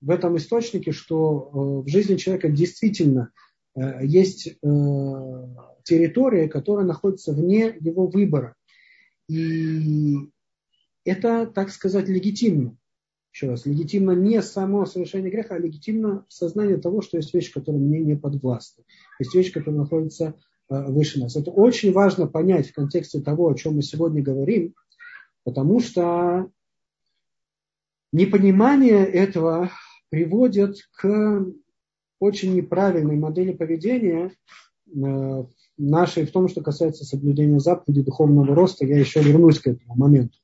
в 0.00 0.10
этом 0.10 0.36
источнике, 0.36 0.92
что 0.92 1.50
э, 1.52 1.84
в 1.84 1.88
жизни 1.88 2.16
человека 2.16 2.48
действительно 2.48 3.30
э, 3.74 4.04
есть 4.04 4.48
э, 4.48 4.56
территория, 5.84 6.48
которая 6.48 6.84
находится 6.84 7.32
вне 7.32 7.76
его 7.80 8.06
выбора. 8.06 8.56
И 9.28 10.16
это, 11.04 11.46
так 11.46 11.70
сказать, 11.70 12.08
легитимно. 12.08 12.76
Еще 13.32 13.48
раз, 13.48 13.66
легитимно 13.66 14.12
не 14.12 14.42
само 14.42 14.86
совершение 14.86 15.30
греха, 15.30 15.56
а 15.56 15.58
легитимно 15.58 16.24
сознание 16.28 16.76
того, 16.76 17.02
что 17.02 17.16
есть 17.16 17.32
вещь, 17.34 17.52
которая 17.52 17.80
мне 17.80 18.00
не 18.00 18.16
подвластна. 18.16 18.84
Есть 19.18 19.34
вещь, 19.34 19.52
которая 19.52 19.80
находится 19.80 20.34
Э, 20.70 20.90
выше 20.90 21.20
нас. 21.20 21.36
Это 21.36 21.50
очень 21.50 21.92
важно 21.92 22.26
понять 22.26 22.68
в 22.68 22.74
контексте 22.74 23.20
того, 23.20 23.48
о 23.48 23.54
чем 23.54 23.76
мы 23.76 23.82
сегодня 23.82 24.22
говорим, 24.22 24.74
потому 25.44 25.80
что 25.80 26.50
непонимание 28.12 29.04
этого 29.04 29.70
приводит 30.08 30.76
к 30.92 31.44
очень 32.18 32.54
неправильной 32.54 33.16
модели 33.16 33.52
поведения 33.52 34.32
э, 34.86 35.44
нашей 35.76 36.26
в 36.26 36.32
том, 36.32 36.48
что 36.48 36.62
касается 36.62 37.04
соблюдения 37.04 37.58
заповедей 37.58 38.04
духовного 38.04 38.54
роста. 38.54 38.84
Я 38.86 38.98
еще 38.98 39.22
вернусь 39.22 39.60
к 39.60 39.66
этому 39.66 39.94
моменту. 39.96 40.38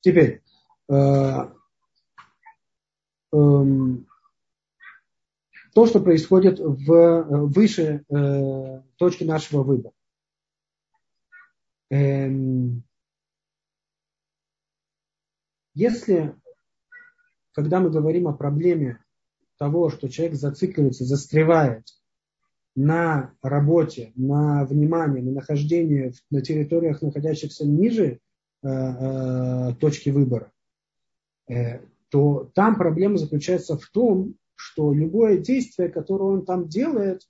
Теперь, 0.00 0.42
э, 0.88 0.94
эм, 3.32 4.06
то, 5.74 5.86
что 5.86 6.00
происходит 6.00 6.58
в, 6.58 6.92
э, 6.92 7.22
выше 7.46 8.04
э, 8.08 8.82
точки 8.96 9.24
нашего 9.24 9.62
выбора. 9.62 9.94
Эм, 11.90 12.82
если, 15.74 16.34
когда 17.52 17.80
мы 17.80 17.90
говорим 17.90 18.28
о 18.28 18.32
проблеме 18.32 19.04
того, 19.58 19.90
что 19.90 20.08
человек 20.08 20.36
зацикливается, 20.36 21.04
застревает 21.04 21.86
на 22.76 23.32
работе, 23.42 24.12
на 24.14 24.64
внимании, 24.64 25.20
на 25.20 25.32
нахождении 25.32 26.14
на 26.30 26.40
территориях, 26.40 27.02
находящихся 27.02 27.66
ниже 27.66 28.20
э, 28.62 28.68
э, 28.68 29.74
точки 29.80 30.10
выбора, 30.10 30.52
э, 31.48 31.80
то 32.10 32.50
там 32.54 32.76
проблема 32.76 33.18
заключается 33.18 33.76
в 33.76 33.86
том, 33.88 34.34
что 34.54 34.92
любое 34.92 35.38
действие, 35.38 35.88
которое 35.88 36.24
он 36.24 36.44
там 36.44 36.68
делает, 36.68 37.22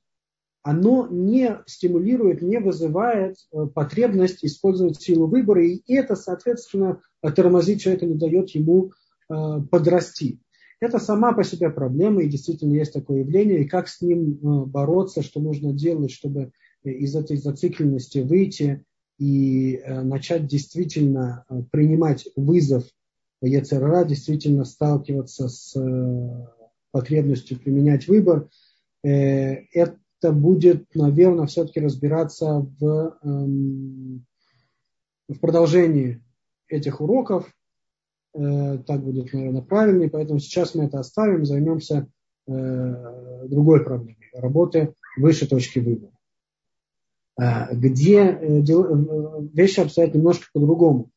оно 0.62 1.06
не 1.10 1.58
стимулирует, 1.66 2.42
не 2.42 2.58
вызывает 2.58 3.36
потребность 3.74 4.44
использовать 4.44 5.00
силу 5.00 5.26
выбора, 5.26 5.64
и 5.64 5.80
это, 5.86 6.16
соответственно, 6.16 7.00
тормозит 7.34 7.80
человека, 7.80 8.04
не 8.04 8.16
дает 8.16 8.50
ему 8.50 8.92
подрасти. 9.28 10.40
Это 10.80 10.98
сама 10.98 11.32
по 11.32 11.44
себе 11.44 11.70
проблема, 11.70 12.22
и 12.22 12.28
действительно 12.28 12.74
есть 12.74 12.92
такое 12.92 13.20
явление, 13.20 13.62
и 13.62 13.68
как 13.68 13.88
с 13.88 14.00
ним 14.00 14.32
э, 14.32 14.64
бороться, 14.66 15.22
что 15.22 15.40
нужно 15.40 15.72
делать, 15.72 16.10
чтобы 16.10 16.52
из 16.82 17.14
этой 17.14 17.36
зацикленности 17.36 18.20
выйти 18.20 18.84
и 19.18 19.82
начать 19.86 20.46
действительно 20.46 21.44
принимать 21.70 22.26
вызов 22.36 22.84
Ецерара, 23.42 24.06
действительно 24.06 24.64
сталкиваться 24.64 25.48
с 25.48 25.76
потребностью 26.90 27.58
применять 27.58 28.08
выбор, 28.08 28.48
э, 29.02 29.64
это 29.72 30.32
будет, 30.32 30.94
наверное, 30.94 31.46
все-таки 31.46 31.80
разбираться 31.80 32.66
в, 32.78 33.18
эм, 33.22 34.26
в 35.28 35.38
продолжении 35.38 36.22
этих 36.68 37.00
уроков. 37.00 37.52
Э, 38.34 38.78
так 38.86 39.02
будет, 39.02 39.32
наверное, 39.32 39.62
правильнее. 39.62 40.10
Поэтому 40.10 40.38
сейчас 40.38 40.74
мы 40.74 40.84
это 40.84 41.00
оставим, 41.00 41.44
займемся 41.44 42.08
э, 42.46 43.46
другой 43.48 43.84
проблемой. 43.84 44.30
Работы 44.34 44.94
выше 45.16 45.48
точки 45.48 45.78
выбора. 45.80 46.12
Где 47.72 48.38
вещи 49.54 49.80
обстоят 49.80 50.14
немножко 50.14 50.46
по-другому. 50.52 51.10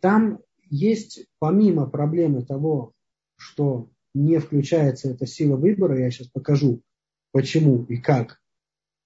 Там 0.00 0.40
есть, 0.68 1.26
помимо 1.38 1.86
проблемы 1.86 2.44
того, 2.44 2.92
что 3.36 3.88
не 4.14 4.38
включается 4.38 5.10
эта 5.10 5.26
сила 5.26 5.56
выбора, 5.56 5.98
я 5.98 6.10
сейчас 6.10 6.28
покажу, 6.28 6.82
почему 7.30 7.84
и 7.84 7.98
как. 7.98 8.40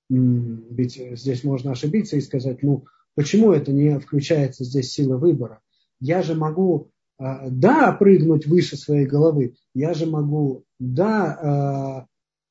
Ведь 0.09 0.95
здесь 1.19 1.45
можно 1.45 1.73
ошибиться 1.73 2.17
и 2.17 2.21
сказать, 2.21 2.63
ну, 2.63 2.87
почему 3.15 3.53
это 3.53 3.73
не 3.73 3.99
включается 3.99 4.65
здесь 4.65 4.93
сила 4.93 5.17
выбора? 5.17 5.61
Я 6.01 6.23
же 6.23 6.35
могу, 6.35 6.92
да, 7.23 7.93
прыгнуть 7.93 8.47
выше 8.47 8.77
своей 8.77 9.07
головы, 9.07 9.55
я 9.75 9.95
же 9.95 10.07
могу, 10.07 10.65
да, 10.79 12.09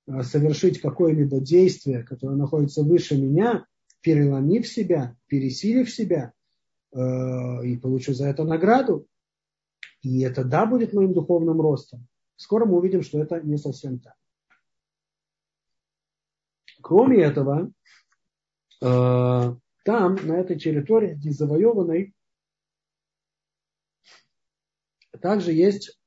а, 0.07 0.23
совершить 0.23 0.79
какое-либо 0.79 1.39
действие, 1.39 2.03
которое 2.03 2.37
находится 2.37 2.83
выше 2.83 3.17
меня, 3.17 3.65
переломив 4.01 4.67
себя, 4.67 5.15
пересилив 5.27 5.89
себя, 5.91 6.33
а, 6.93 7.61
и 7.63 7.75
получу 7.77 8.13
за 8.13 8.27
это 8.27 8.45
награду. 8.45 9.07
И 10.01 10.21
это 10.21 10.43
да 10.45 10.65
будет 10.65 10.93
моим 10.93 11.13
духовным 11.13 11.59
ростом. 11.59 12.07
Скоро 12.37 12.65
мы 12.65 12.77
увидим, 12.77 13.03
что 13.03 13.21
это 13.21 13.41
не 13.41 13.57
совсем 13.57 13.99
так. 13.99 14.15
Кроме 16.81 17.21
этого, 17.21 17.71
там, 18.79 19.55
на 19.85 20.37
этой 20.39 20.57
территории, 20.57 21.13
здесь 21.13 21.37
завоеванной, 21.37 22.15
также 25.21 25.53
есть 25.53 25.97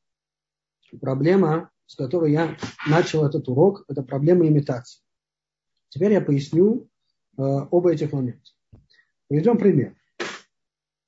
проблема, 1.00 1.70
с 1.86 1.96
которой 1.96 2.32
я 2.32 2.56
начал 2.86 3.24
этот 3.26 3.48
урок, 3.48 3.84
это 3.88 4.02
проблема 4.02 4.46
имитации. 4.46 5.02
Теперь 5.88 6.12
я 6.12 6.20
поясню 6.20 6.88
э, 7.36 7.42
оба 7.42 7.92
этих 7.92 8.12
момента. 8.12 8.50
Приведем 9.28 9.58
пример. 9.58 9.94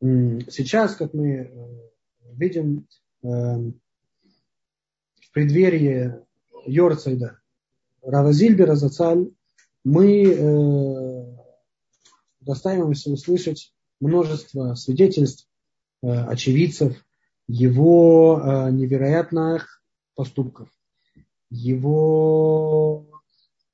Сейчас, 0.00 0.96
как 0.96 1.14
мы 1.14 1.28
э, 1.28 1.50
видим, 2.34 2.86
преддверии 5.36 6.14
Йорцайда 6.64 7.40
Рава 8.02 8.32
Зильбера 8.32 8.74
Зацаль 8.74 9.30
мы 9.84 10.24
э, 10.24 11.36
достаиваемся 12.40 13.10
услышать 13.10 13.74
множество 14.00 14.74
свидетельств, 14.74 15.46
э, 16.02 16.08
очевидцев 16.08 17.05
его 17.48 18.40
э, 18.42 18.70
невероятных 18.70 19.82
поступков, 20.14 20.68
его 21.50 23.06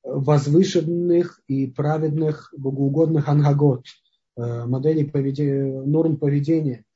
возвышенных 0.02 1.40
и 1.46 1.66
праведных, 1.66 2.52
богоугодных 2.56 3.28
ангагот, 3.28 3.86
э, 4.36 4.66
моделей 4.66 5.04
поведения, 5.04 5.82
норм 5.82 6.16
поведения– 6.16 6.84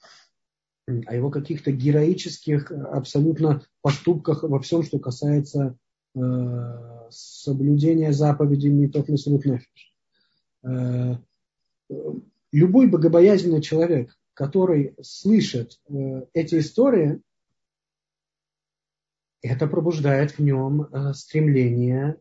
о 0.86 1.14
его 1.14 1.30
каких-то 1.30 1.72
героических 1.72 2.70
абсолютно 2.70 3.62
поступках 3.82 4.44
во 4.44 4.60
всем, 4.60 4.84
что 4.84 4.98
касается 4.98 5.76
э, 6.14 6.20
соблюдения 7.10 8.12
заповедей 8.12 8.70
Митов 8.70 9.08
Месрут 9.08 9.44
Нефиш. 9.44 9.94
Э, 10.64 11.16
любой 12.52 12.86
богобоязненный 12.88 13.62
человек, 13.62 14.16
который 14.36 14.94
слышит 15.00 15.80
э, 15.88 16.26
эти 16.34 16.58
истории, 16.58 17.22
это 19.40 19.66
пробуждает 19.66 20.32
в 20.32 20.40
нем 20.40 20.82
э, 20.82 21.14
стремление 21.14 22.20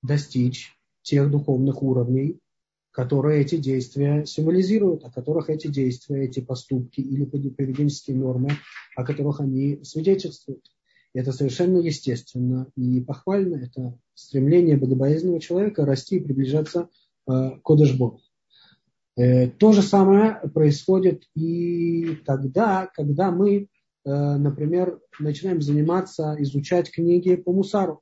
достичь 0.00 0.78
тех 1.02 1.28
духовных 1.28 1.82
уровней, 1.82 2.38
которые 2.92 3.40
эти 3.40 3.56
действия 3.56 4.26
символизируют, 4.26 5.04
о 5.04 5.10
которых 5.10 5.50
эти 5.50 5.66
действия, 5.66 6.24
эти 6.24 6.38
поступки 6.38 7.00
или 7.00 7.24
поведенческие 7.24 8.16
нормы, 8.16 8.50
о 8.94 9.04
которых 9.04 9.40
они 9.40 9.82
свидетельствуют. 9.82 10.70
И 11.14 11.18
это 11.18 11.32
совершенно 11.32 11.78
естественно 11.78 12.68
и 12.76 13.00
похвально. 13.00 13.56
Это 13.56 13.98
стремление 14.14 14.76
богобоязненного 14.76 15.40
человека 15.40 15.84
расти 15.84 16.18
и 16.18 16.20
приближаться 16.20 16.88
э, 17.26 17.58
к 17.58 17.62
Кодыш-Богу. 17.62 18.20
Э, 19.18 19.48
то 19.48 19.72
же 19.72 19.82
самое 19.82 20.40
происходит 20.54 21.24
и 21.34 22.18
тогда, 22.24 22.88
когда 22.94 23.32
мы, 23.32 23.56
э, 23.56 23.66
например, 24.04 25.00
начинаем 25.18 25.60
заниматься, 25.60 26.36
изучать 26.38 26.92
книги 26.92 27.34
по 27.34 27.52
Мусару. 27.52 28.00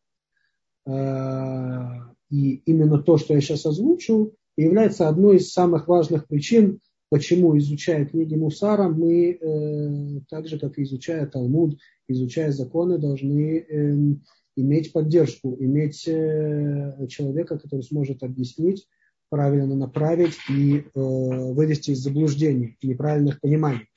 Э, 0.86 1.84
и 2.28 2.56
именно 2.66 2.98
то, 2.98 3.16
что 3.16 3.32
я 3.32 3.40
сейчас 3.40 3.64
озвучу, 3.64 4.34
является 4.58 5.08
одной 5.08 5.36
из 5.36 5.52
самых 5.52 5.88
важных 5.88 6.26
причин, 6.28 6.80
почему, 7.08 7.56
изучая 7.56 8.04
книги 8.04 8.34
Мусара, 8.34 8.88
мы, 8.88 10.22
так 10.28 10.48
же, 10.48 10.58
как 10.58 10.78
и 10.78 10.82
изучая 10.82 11.26
Талмуд, 11.26 11.78
изучая 12.08 12.52
законы, 12.52 12.98
должны 12.98 13.58
эм, 13.60 14.24
иметь 14.56 14.92
поддержку, 14.92 15.56
иметь 15.60 16.02
человека, 16.02 17.58
который 17.58 17.82
сможет 17.82 18.22
объяснить, 18.22 18.86
правильно 19.28 19.74
направить 19.74 20.38
и 20.48 20.78
э, 20.78 20.84
вывести 20.94 21.90
из 21.92 21.98
заблуждений 21.98 22.76
неправильных 22.82 23.40
пониманий. 23.40 23.88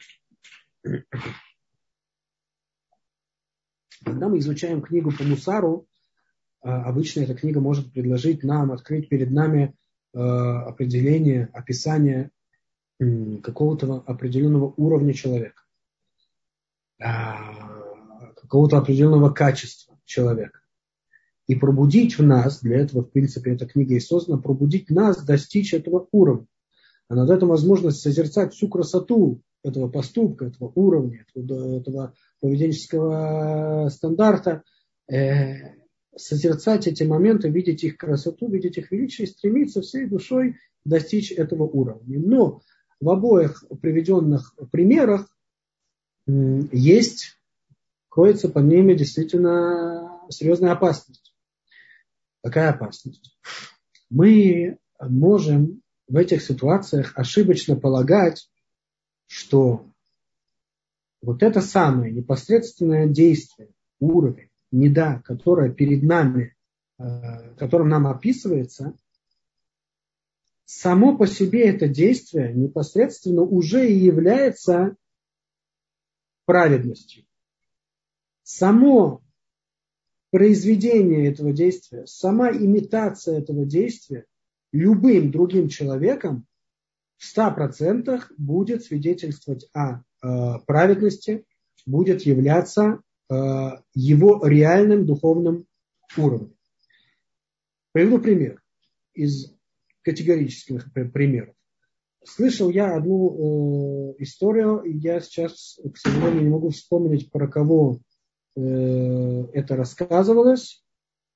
Когда 4.03 4.29
мы 4.29 4.39
изучаем 4.39 4.81
книгу 4.81 5.11
по 5.11 5.23
Мусару, 5.23 5.87
э, 6.63 6.69
обычно 6.69 7.21
эта 7.21 7.35
книга 7.35 7.59
может 7.59 7.91
предложить 7.93 8.43
нам, 8.43 8.71
открыть 8.71 9.09
перед 9.09 9.31
нами 9.31 9.75
э, 10.13 10.19
определение, 10.19 11.49
описание 11.53 12.31
э, 12.99 13.37
какого-то 13.37 14.03
определенного 14.07 14.73
уровня 14.77 15.13
человека, 15.13 15.61
э, 16.99 17.05
какого-то 18.35 18.77
определенного 18.77 19.29
качества 19.31 19.99
человека 20.05 20.58
и 21.49 21.55
пробудить 21.55 22.19
в 22.19 22.23
нас, 22.23 22.62
для 22.62 22.77
этого, 22.77 23.01
в 23.01 23.09
принципе, 23.09 23.53
эта 23.53 23.65
книга 23.65 23.95
и 23.95 23.99
создана, 23.99 24.39
пробудить 24.39 24.91
нас 24.91 25.23
достичь 25.23 25.73
этого 25.73 26.07
уровня. 26.12 26.45
Она 27.07 27.25
дает 27.25 27.41
нам 27.41 27.49
возможность 27.49 28.01
созерцать 28.01 28.53
всю 28.53 28.67
красоту 28.67 29.41
этого 29.63 29.89
поступка, 29.89 30.45
этого 30.45 30.71
уровня, 30.75 31.25
этого, 31.33 31.79
этого 31.79 32.13
поведенческого 32.39 33.89
стандарта, 33.89 34.62
э, 35.12 35.73
созерцать 36.15 36.85
эти 36.85 37.01
моменты, 37.01 37.49
видеть 37.49 37.83
их 37.83 37.97
красоту, 37.97 38.47
видеть 38.47 38.77
их 38.77 38.91
величие 38.91 39.25
и 39.25 39.31
стремиться 39.31 39.81
всей 39.81 40.05
душой 40.05 40.57
достичь 40.85 41.31
этого 41.31 41.63
уровня. 41.63 42.19
Но 42.19 42.62
в 43.01 43.09
обоих 43.09 43.65
приведенных 43.81 44.53
примерах 44.71 45.35
есть, 46.27 47.39
кроется 48.07 48.49
под 48.49 48.65
ними 48.65 48.93
действительно 48.93 50.21
серьезная 50.29 50.73
опасность. 50.73 51.28
Какая 52.41 52.71
опасность? 52.71 53.38
Мы 54.10 54.78
можем 54.99 55.82
в 56.08 56.17
этих 56.17 56.41
ситуациях 56.41 57.13
ошибочно 57.15 57.75
полагать, 57.75 58.49
что 59.28 59.86
вот 61.21 61.43
это 61.43 61.62
самое 61.62 62.12
непосредственное 62.13 63.08
действие, 63.08 63.69
уровень, 63.99 64.49
неда, 64.71 65.21
которое 65.25 65.71
перед 65.71 66.02
нами, 66.04 66.56
э, 66.97 67.56
которым 67.56 67.89
нам 67.89 68.08
описывается, 68.08 68.95
само 70.65 71.17
по 71.17 71.28
себе 71.28 71.67
это 71.69 71.88
действие 71.88 72.54
непосредственно 72.54 73.41
уже 73.41 73.89
и 73.89 73.97
является 73.97 74.95
праведностью. 76.45 77.25
Само 78.43 79.21
произведение 80.31 81.27
этого 81.27 81.51
действия, 81.53 82.05
сама 82.05 82.51
имитация 82.51 83.39
этого 83.39 83.65
действия 83.65 84.25
любым 84.71 85.31
другим 85.31 85.69
человеком 85.69 86.45
в 87.17 87.37
100% 87.37 88.23
будет 88.37 88.83
свидетельствовать 88.83 89.69
о 89.73 90.01
э, 90.21 90.59
праведности, 90.65 91.45
будет 91.85 92.21
являться 92.21 93.01
э, 93.29 93.35
его 93.93 94.45
реальным 94.45 95.05
духовным 95.05 95.65
уровнем. 96.17 96.55
Приведу 97.91 98.19
пример 98.19 98.61
из 99.13 99.53
категорических 100.03 100.93
примеров. 100.93 101.55
Слышал 102.23 102.69
я 102.69 102.95
одну 102.95 104.13
э, 104.13 104.23
историю, 104.23 104.83
я 104.85 105.19
сейчас, 105.19 105.79
к 105.93 105.97
сожалению, 105.97 106.43
не 106.43 106.49
могу 106.49 106.69
вспомнить, 106.69 107.31
про 107.31 107.47
кого 107.47 107.99
это 108.59 109.75
рассказывалось. 109.75 110.83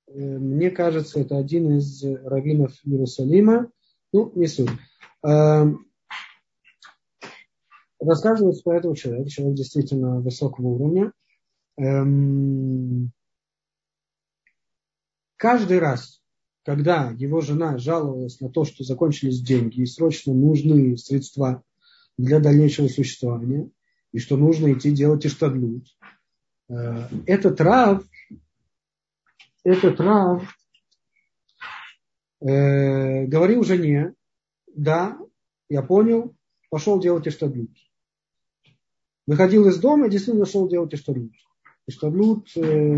Э, 0.07 0.37
мне 0.37 0.69
кажется, 0.71 1.19
это 1.19 1.37
один 1.37 1.77
из 1.77 2.03
раввинов 2.03 2.73
Иерусалима. 2.83 3.69
Ну, 4.11 4.31
не 4.35 4.47
суть. 4.47 4.69
Э, 5.25 5.65
рассказывается 7.99 8.63
про 8.63 8.77
этого 8.77 8.95
человека. 8.95 9.29
Человек 9.29 9.57
действительно 9.57 10.19
высокого 10.19 10.67
уровня. 10.67 11.11
Эм, 11.77 13.11
каждый 15.37 15.79
раз, 15.79 16.21
когда 16.63 17.09
его 17.17 17.41
жена 17.41 17.77
жаловалась 17.77 18.39
на 18.39 18.49
то, 18.49 18.65
что 18.65 18.83
закончились 18.83 19.41
деньги 19.41 19.81
и 19.81 19.85
срочно 19.85 20.33
нужны 20.33 20.95
средства 20.97 21.63
для 22.17 22.39
дальнейшего 22.39 22.87
существования, 22.87 23.71
и 24.11 24.19
что 24.19 24.37
нужно 24.37 24.71
идти 24.71 24.91
делать 24.91 25.25
иштадлут, 25.25 25.87
Э, 25.99 26.12
этот 27.25 27.61
рав, 27.61 28.03
этот 29.63 29.99
рав 29.99 30.43
э, 32.41 33.25
говорил 33.25 33.63
жене, 33.63 34.13
да, 34.67 35.17
я 35.69 35.81
понял, 35.81 36.35
пошел 36.69 36.99
делать 36.99 37.27
иштадлут. 37.27 37.71
Выходил 39.25 39.67
из 39.67 39.77
дома 39.77 40.07
и 40.07 40.09
действительно 40.09 40.45
шел 40.45 40.67
делать 40.67 40.93
иштадлут. 40.93 41.31
Иштадлут, 41.87 42.49
э, 42.57 42.97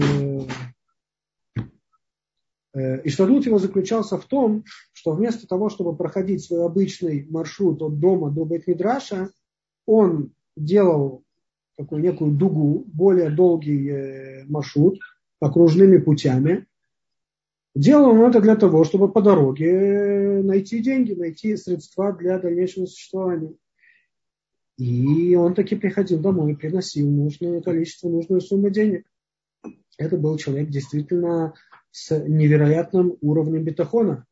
э, 2.73 3.01
его 3.03 3.59
заключался 3.59 4.17
в 4.17 4.25
том, 4.25 4.63
что 4.93 5.11
вместо 5.11 5.47
того, 5.47 5.69
чтобы 5.69 5.95
проходить 5.95 6.43
свой 6.43 6.65
обычный 6.65 7.27
маршрут 7.29 7.81
от 7.81 7.99
дома 7.99 8.31
до 8.31 8.45
Бет-Мидраша, 8.45 9.29
он 9.85 10.33
делал 10.55 11.24
такую 11.77 12.01
некую 12.01 12.31
дугу, 12.31 12.83
более 12.88 13.29
долгий 13.29 13.89
э, 13.89 14.45
маршрут 14.45 14.99
окружными 15.39 15.97
путями. 15.97 16.65
Делал 17.75 18.11
он 18.11 18.29
это 18.29 18.39
для 18.39 18.55
того, 18.55 18.85
чтобы 18.85 19.11
по 19.11 19.21
дороге 19.21 19.69
э, 19.69 20.41
найти 20.41 20.79
деньги, 20.79 21.13
найти 21.13 21.57
средства 21.57 22.13
для 22.13 22.39
дальнейшего 22.39 22.85
существования. 22.85 23.53
И 24.77 25.35
он 25.35 25.53
таки 25.53 25.75
приходил 25.75 26.19
домой 26.19 26.53
и 26.53 26.55
приносил 26.55 27.09
нужное 27.09 27.61
количество, 27.61 28.09
нужную 28.09 28.41
сумму 28.41 28.69
денег. 28.69 29.05
Это 29.97 30.17
был 30.17 30.38
человек 30.38 30.69
действительно 30.69 31.53
с 31.91 32.17
невероятным 32.17 33.17
уровнем 33.21 33.63
бетахона. 33.63 34.25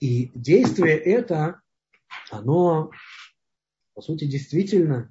И 0.00 0.30
действие 0.34 0.96
это, 0.98 1.62
оно 2.30 2.90
по 3.96 4.02
сути, 4.02 4.26
действительно 4.26 5.10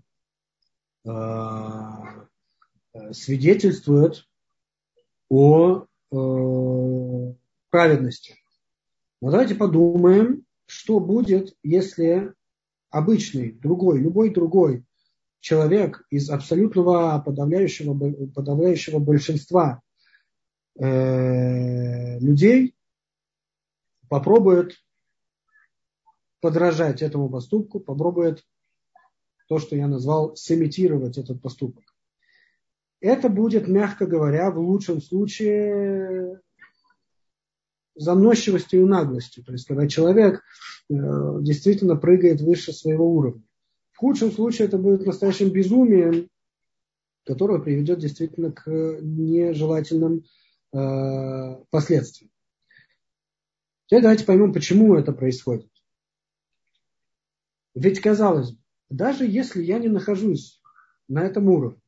э, 1.05 1.09
э, 2.93 3.13
свидетельствует 3.13 4.27
о 5.27 5.85
э, 6.11 7.33
праведности. 7.71 8.35
Но 9.21 9.31
давайте 9.31 9.55
подумаем, 9.55 10.45
что 10.67 10.99
будет, 10.99 11.57
если 11.63 12.31
обычный, 12.91 13.53
другой, 13.53 13.99
любой 13.99 14.29
другой 14.31 14.85
человек 15.39 16.05
из 16.11 16.29
абсолютного 16.29 17.19
подавляющего, 17.25 17.97
подавляющего 18.27 18.99
большинства 18.99 19.81
людей 20.77 22.75
попробует 24.09 24.75
подражать 26.41 27.01
этому 27.01 27.29
поступку, 27.29 27.79
попробует 27.79 28.43
то, 29.47 29.60
что 29.60 29.75
я 29.75 29.88
назвал, 29.88 30.36
сымитировать 30.36 31.17
этот 31.17 31.41
поступок. 31.41 31.84
Это 32.99 33.29
будет, 33.29 33.67
мягко 33.67 34.05
говоря, 34.05 34.49
в 34.51 34.60
лучшем 34.60 35.01
случае 35.01 36.41
заносчивостью 37.95 38.81
и 38.81 38.86
наглостью. 38.86 39.43
То 39.43 39.51
есть, 39.51 39.67
когда 39.67 39.88
человек 39.88 40.41
э, 40.89 40.93
действительно 41.41 41.95
прыгает 41.95 42.41
выше 42.41 42.73
своего 42.73 43.10
уровня. 43.13 43.43
В 43.91 43.97
худшем 43.97 44.31
случае 44.31 44.67
это 44.67 44.77
будет 44.77 45.05
настоящим 45.05 45.49
безумием 45.49 46.29
которое 47.25 47.60
приведет 47.60 47.99
действительно 47.99 48.51
к 48.51 48.69
нежелательным 48.69 50.25
э, 50.71 51.63
последствиям. 51.69 52.31
Теперь 53.88 54.03
давайте 54.03 54.25
поймем, 54.25 54.53
почему 54.53 54.95
это 54.95 55.12
происходит. 55.12 55.69
Ведь, 57.73 57.99
казалось 57.99 58.51
бы, 58.51 58.60
даже 58.95 59.25
если 59.25 59.62
я 59.62 59.77
не 59.77 59.89
нахожусь 59.89 60.62
на 61.08 61.23
этом 61.23 61.49
уровне, 61.49 61.81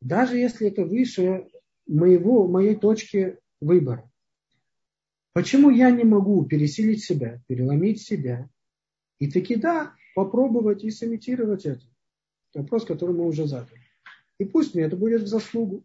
даже 0.00 0.36
если 0.36 0.68
это 0.68 0.84
выше 0.84 1.48
моего, 1.86 2.48
моей 2.48 2.76
точки 2.76 3.38
выбора, 3.60 4.10
почему 5.32 5.70
я 5.70 5.90
не 5.90 6.04
могу 6.04 6.44
пересилить 6.46 7.04
себя, 7.04 7.42
переломить 7.46 8.00
себя 8.00 8.48
и 9.18 9.30
таки 9.30 9.56
да, 9.56 9.94
попробовать 10.14 10.82
и 10.82 10.90
сымитировать 10.90 11.66
это? 11.66 11.84
Вопрос, 12.54 12.84
который 12.84 13.14
мы 13.14 13.26
уже 13.26 13.46
задали. 13.46 13.80
И 14.38 14.44
пусть 14.44 14.74
мне 14.74 14.84
это 14.84 14.96
будет 14.96 15.22
в 15.22 15.26
заслугу. 15.26 15.84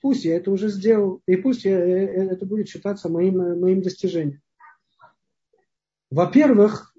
Пусть 0.00 0.24
я 0.24 0.36
это 0.36 0.50
уже 0.50 0.68
сделал. 0.68 1.20
И 1.26 1.36
пусть 1.36 1.64
я, 1.64 1.78
э, 1.78 2.06
э, 2.06 2.28
это 2.30 2.46
будет 2.46 2.68
считаться 2.68 3.08
моим, 3.08 3.60
моим 3.60 3.82
достижением. 3.82 4.40
Во-первых, 6.10 6.91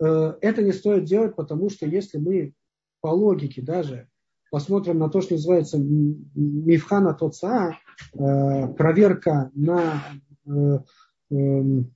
это 0.00 0.62
не 0.62 0.72
стоит 0.72 1.04
делать, 1.04 1.36
потому 1.36 1.70
что 1.70 1.86
если 1.86 2.18
мы 2.18 2.54
по 3.00 3.08
логике 3.08 3.62
даже 3.62 4.08
посмотрим 4.50 4.98
на 4.98 5.08
то, 5.08 5.20
что 5.20 5.34
называется 5.34 5.78
мифхана 5.78 7.14
тоца, 7.14 7.78
проверка 8.12 9.50
на 9.54 10.02
эм, 11.30 11.92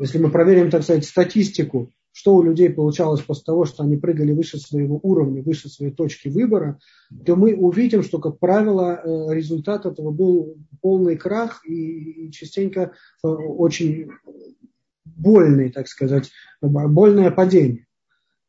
если 0.00 0.18
мы 0.18 0.30
проверим, 0.30 0.70
так 0.70 0.82
сказать, 0.82 1.04
статистику 1.04 1.92
что 2.18 2.34
у 2.34 2.42
людей 2.42 2.68
получалось 2.68 3.20
после 3.20 3.44
того, 3.44 3.64
что 3.64 3.84
они 3.84 3.96
прыгали 3.96 4.32
выше 4.32 4.58
своего 4.58 4.98
уровня, 5.04 5.40
выше 5.40 5.68
своей 5.68 5.92
точки 5.92 6.26
выбора, 6.28 6.80
то 7.24 7.36
мы 7.36 7.54
увидим, 7.54 8.02
что, 8.02 8.18
как 8.18 8.40
правило, 8.40 9.00
э, 9.00 9.34
результат 9.36 9.86
этого 9.86 10.10
был 10.10 10.56
полный 10.82 11.16
крах 11.16 11.64
и 11.64 12.32
частенько 12.32 12.80
э, 13.22 13.28
очень 13.28 14.10
больный, 15.18 15.70
так 15.70 15.88
сказать, 15.88 16.30
больное 16.60 17.30
падение. 17.30 17.86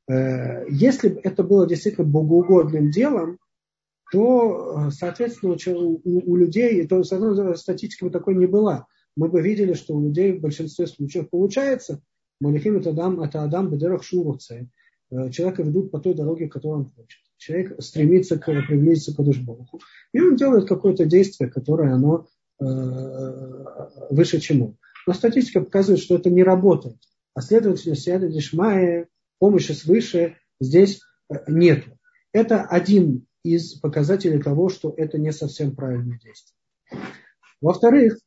Э, 0.08 0.66
если 0.70 1.10
бы 1.10 1.22
это 1.24 1.44
было 1.44 1.68
действительно 1.68 2.08
богоугодным 2.08 2.92
делом, 2.92 3.38
то, 4.12 4.90
соответственно, 4.90 5.56
у, 6.04 6.36
людей, 6.36 6.88
то, 6.88 7.04
соответственно, 7.04 7.56
статистика 7.56 8.06
бы 8.06 8.12
такой 8.12 8.34
не 8.34 8.48
была. 8.48 8.88
Мы 9.16 9.30
бы 9.30 9.42
видели, 9.42 9.74
что 9.74 9.96
у 9.96 10.02
людей 10.02 10.32
в 10.32 10.42
большинстве 10.42 10.88
случаев 10.88 11.30
получается, 11.30 12.02
Малихим 12.42 12.78
это 12.78 12.92
Адам, 12.92 13.22
это 13.22 13.44
Адам 13.44 13.70
Бедерах 13.70 14.04
Шуруце. 14.04 14.70
Э, 15.12 15.30
человека 15.30 15.64
ведут 15.64 15.92
по 15.92 16.00
той 16.00 16.14
дороге, 16.14 16.48
которую 16.48 16.86
он 16.86 16.92
хочет. 16.92 17.20
Человек 17.38 17.82
стремится 17.82 18.38
к, 18.38 18.46
приблизиться 18.46 19.16
к 19.16 19.20
Адушбоху. 19.20 19.80
И 20.14 20.22
он 20.22 20.36
делает 20.36 20.68
какое-то 20.68 21.06
действие, 21.06 21.50
которое 21.50 21.94
оно 21.94 22.28
э, 22.62 22.66
выше 24.10 24.40
чему. 24.40 24.78
Но 25.08 25.14
статистика 25.14 25.62
показывает, 25.62 26.02
что 26.02 26.16
это 26.16 26.30
не 26.30 26.44
работает. 26.44 26.98
А 27.34 27.42
следовательно, 27.42 27.96
Сиада 27.96 28.28
Дишмая, 28.28 29.08
помощи 29.40 29.72
свыше 29.72 30.38
здесь 30.60 31.02
э, 31.30 31.36
нет. 31.48 31.86
Это 32.34 32.64
один 32.64 33.26
из 33.44 33.80
показателей 33.80 34.42
того, 34.42 34.70
что 34.70 34.94
это 34.96 35.18
не 35.18 35.32
совсем 35.32 35.76
правильное 35.76 36.20
действие. 36.20 36.58
Во-вторых, 37.62 38.18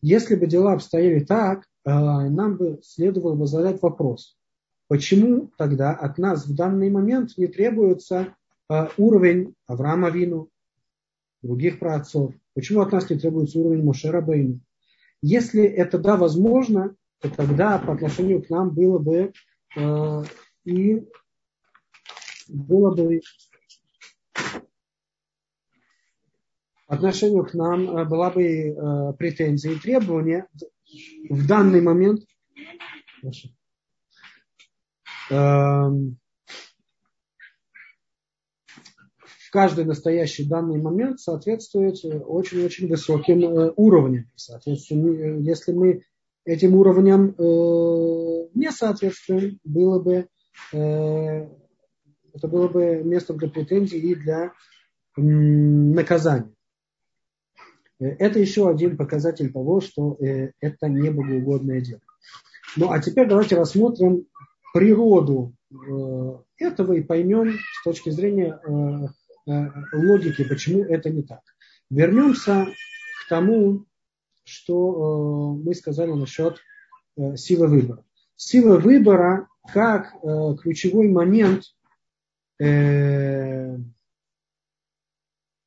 если 0.00 0.34
бы 0.34 0.46
дела 0.46 0.72
обстояли 0.74 1.20
так, 1.24 1.64
а, 1.84 2.28
нам 2.28 2.56
бы 2.56 2.80
следовало 2.82 3.34
бы 3.34 3.46
задать 3.46 3.80
вопрос, 3.82 4.36
почему 4.88 5.50
тогда 5.58 5.92
от 5.92 6.18
нас 6.18 6.46
в 6.46 6.54
данный 6.54 6.90
момент 6.90 7.36
не 7.36 7.46
требуется 7.46 8.34
а, 8.68 8.90
уровень 8.96 9.54
Авраама 9.66 10.10
Вину, 10.10 10.48
других 11.42 11.78
праотцов, 11.78 12.32
почему 12.54 12.80
от 12.80 12.92
нас 12.92 13.08
не 13.10 13.18
требуется 13.18 13.58
уровень 13.58 13.84
Мошера 13.84 14.20
Бейну. 14.20 14.60
Если 15.22 15.62
это 15.62 15.98
да, 15.98 16.16
возможно, 16.16 16.96
то 17.20 17.28
тогда 17.28 17.78
по 17.78 17.92
отношению 17.92 18.42
к 18.42 18.48
нам 18.48 18.70
было 18.70 18.98
бы 18.98 19.32
э, 19.76 20.22
и 20.64 21.06
было 22.48 22.94
бы 22.94 23.20
по 26.86 26.96
отношению 26.96 27.44
к 27.44 27.54
нам 27.54 28.08
была 28.08 28.30
бы 28.30 28.42
э, 28.42 29.12
претензия 29.18 29.72
и 29.72 29.78
требования. 29.78 30.48
В 31.28 31.46
данный 31.46 31.80
момент 31.80 32.22
эм, 35.30 36.18
в 39.18 39.39
каждый 39.50 39.84
настоящий 39.84 40.48
данный 40.48 40.80
момент 40.80 41.20
соответствует 41.20 41.96
очень-очень 42.04 42.88
высоким 42.88 43.44
э, 43.44 43.72
уровням. 43.76 44.30
Соответственно, 44.36 45.40
если 45.40 45.72
мы 45.72 46.02
этим 46.44 46.74
уровням 46.74 47.34
э, 47.36 48.48
не 48.54 48.70
соответствуем, 48.70 49.58
было 49.64 49.98
бы, 49.98 50.28
э, 50.72 51.48
это 52.32 52.48
было 52.48 52.68
бы 52.68 53.02
местом 53.04 53.38
для 53.38 53.48
претензий 53.48 53.98
и 53.98 54.14
для 54.14 54.52
наказания. 55.16 56.52
Это 57.98 58.38
еще 58.38 58.68
один 58.68 58.96
показатель 58.96 59.52
того, 59.52 59.80
что 59.80 60.16
э, 60.20 60.52
это 60.60 60.88
не 60.88 61.10
богоугодное 61.10 61.80
дело. 61.80 62.00
Ну 62.76 62.90
а 62.90 63.00
теперь 63.00 63.28
давайте 63.28 63.56
рассмотрим 63.56 64.26
природу 64.72 65.52
э, 65.70 66.38
этого 66.56 66.94
и 66.94 67.02
поймем 67.02 67.58
с 67.58 67.84
точки 67.84 68.10
зрения 68.10 68.58
э, 68.64 69.08
логики, 69.46 70.44
почему 70.48 70.84
это 70.84 71.10
не 71.10 71.22
так. 71.22 71.40
Вернемся 71.90 72.66
к 72.66 73.28
тому, 73.28 73.86
что 74.44 75.54
мы 75.54 75.74
сказали 75.74 76.12
насчет 76.12 76.58
силы 77.36 77.66
выбора. 77.66 78.04
Сила 78.36 78.78
выбора 78.78 79.48
как 79.72 80.14
ключевой 80.60 81.08
момент 81.08 81.64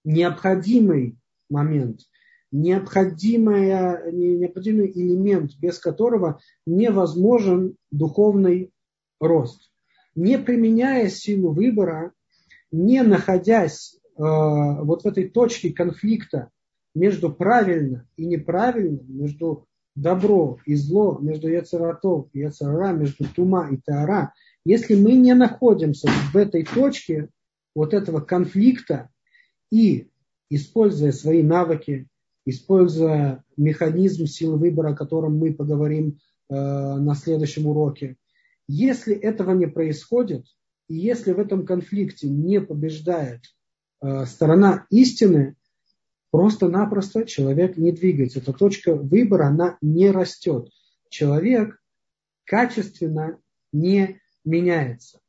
необходимый 0.04 1.18
момент 1.50 2.02
необходимая, 2.54 4.12
необходимый 4.12 4.92
элемент, 4.92 5.56
без 5.58 5.80
которого 5.80 6.40
невозможен 6.68 7.76
духовный 7.90 8.72
рост. 9.20 9.72
Не 10.16 10.38
применяя 10.38 11.10
силу 11.10 11.52
выбора, 11.52 12.14
не 12.74 13.04
находясь 13.04 13.96
э, 13.96 14.00
вот 14.18 15.04
в 15.04 15.06
этой 15.06 15.30
точке 15.30 15.72
конфликта 15.72 16.50
между 16.96 17.32
правильно 17.32 18.08
и 18.18 18.26
неправильно, 18.26 19.00
между 19.08 19.68
добро 19.96 20.58
и 20.66 20.74
зло, 20.76 21.20
между 21.22 21.48
яцератов 21.48 22.28
и 22.34 22.40
яцерара, 22.40 22.92
между 22.92 23.26
тума 23.26 23.70
и 23.72 23.78
таара, 23.78 24.34
если 24.66 24.96
мы 24.96 25.14
не 25.14 25.36
находимся 25.36 26.10
в 26.32 26.36
этой 26.36 26.66
точке 26.66 27.30
вот 27.76 27.94
этого 27.94 28.22
конфликта 28.22 29.10
и 29.72 30.10
используя 30.50 31.12
свои 31.12 31.44
навыки, 31.44 32.08
используя 32.46 33.44
механизм 33.56 34.26
силы 34.26 34.58
выбора, 34.58 34.94
о 34.94 34.96
котором 34.96 35.38
мы 35.38 35.54
поговорим 35.54 36.18
э, 36.50 36.56
на 36.56 37.14
следующем 37.14 37.68
уроке. 37.68 38.18
Если 38.68 39.16
этого 39.16 39.52
не 39.52 39.68
происходит, 39.68 40.46
и 40.88 40.96
если 40.96 41.32
в 41.32 41.40
этом 41.40 41.66
конфликте 41.66 42.28
не 42.28 42.62
побеждает 42.62 43.42
э, 44.02 44.26
сторона 44.26 44.86
истины, 44.90 45.56
просто-напросто 46.32 47.26
человек 47.26 47.78
не 47.78 47.92
двигается. 47.92 48.40
Эта 48.40 48.54
точка 48.54 48.96
выбора, 48.96 49.48
она 49.48 49.78
не 49.82 50.12
растет. 50.12 50.70
Человек 51.10 51.80
качественно 52.44 53.40
не 53.72 54.20
меняется. 54.44 55.20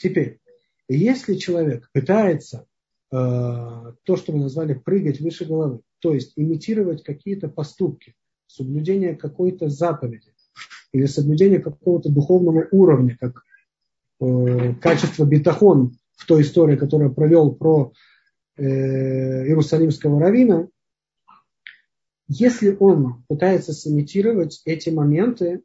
Теперь, 0.00 0.40
если 0.88 1.34
человек 1.34 1.88
пытается 1.92 2.66
э, 3.10 3.14
то, 3.14 4.16
что 4.16 4.32
мы 4.32 4.40
назвали 4.40 4.74
прыгать 4.74 5.20
выше 5.20 5.44
головы, 5.44 5.80
то 6.00 6.14
есть 6.14 6.32
имитировать 6.36 7.02
какие-то 7.02 7.48
поступки, 7.48 8.14
соблюдение 8.46 9.14
какой-то 9.14 9.68
заповеди 9.68 10.32
или 10.92 11.06
соблюдение 11.06 11.60
какого-то 11.60 12.10
духовного 12.10 12.66
уровня, 12.70 13.16
как 13.18 13.44
качество 14.80 15.24
бетахон 15.24 15.96
в 16.16 16.26
той 16.26 16.42
истории, 16.42 16.76
которую 16.76 17.14
провел 17.14 17.54
про 17.54 17.92
э, 18.56 18.64
Иерусалимского 19.46 20.20
равина, 20.20 20.68
если 22.28 22.76
он 22.78 23.24
пытается 23.28 23.72
сымитировать 23.72 24.62
эти 24.64 24.90
моменты, 24.90 25.62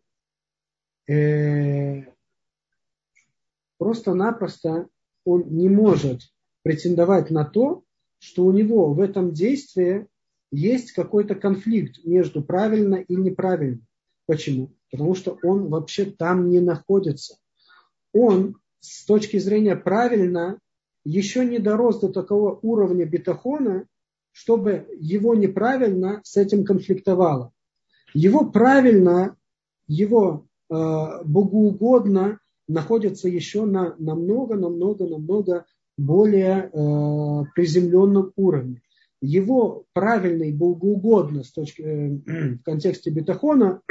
э, 1.07 2.03
просто-напросто 3.77 4.87
он 5.23 5.45
не 5.49 5.69
может 5.69 6.21
претендовать 6.63 7.29
на 7.29 7.45
то, 7.45 7.83
что 8.19 8.45
у 8.45 8.51
него 8.51 8.93
в 8.93 8.99
этом 8.99 9.33
действии 9.33 10.07
есть 10.51 10.91
какой-то 10.91 11.35
конфликт 11.35 12.03
между 12.03 12.41
правильно 12.41 12.95
и 12.95 13.15
неправильно. 13.15 13.81
Почему? 14.25 14.73
Потому 14.91 15.15
что 15.15 15.37
он 15.43 15.69
вообще 15.69 16.05
там 16.05 16.49
не 16.49 16.59
находится. 16.59 17.37
Он 18.20 18.55
с 18.80 19.05
точки 19.05 19.38
зрения 19.38 19.76
правильно 19.76 20.59
еще 21.05 21.45
не 21.45 21.59
дорос 21.59 21.99
до 21.99 22.09
такого 22.09 22.57
уровня 22.63 23.05
бетахона, 23.05 23.86
чтобы 24.32 24.88
его 24.99 25.36
неправильно 25.36 26.22
с 26.24 26.36
этим 26.36 26.65
конфликтовало. 26.65 27.51
Его 28.15 28.49
правильно, 28.49 29.36
его 29.88 30.47
э, 30.70 30.74
богоугодно 30.74 32.39
находится 32.68 33.30
еще 33.30 33.65
на 33.65 33.95
намного, 33.99 34.55
намного, 34.55 35.07
намного 35.07 35.65
более 35.95 36.72
э, 36.72 37.43
приземленном 37.53 38.32
уровне. 38.36 38.82
Его 39.22 39.86
правильный 39.93 40.51
богоугодно 40.51 41.43
с 41.43 41.51
точки, 41.51 41.82
э, 41.82 42.09
в 42.55 42.63
контексте 42.63 43.11
бетахона 43.11 43.82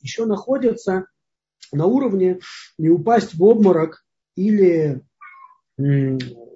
еще 0.00 0.26
находится 0.26 1.06
на 1.72 1.86
уровне 1.86 2.40
не 2.78 2.88
упасть 2.90 3.34
в 3.34 3.42
обморок 3.42 4.04
или 4.36 5.02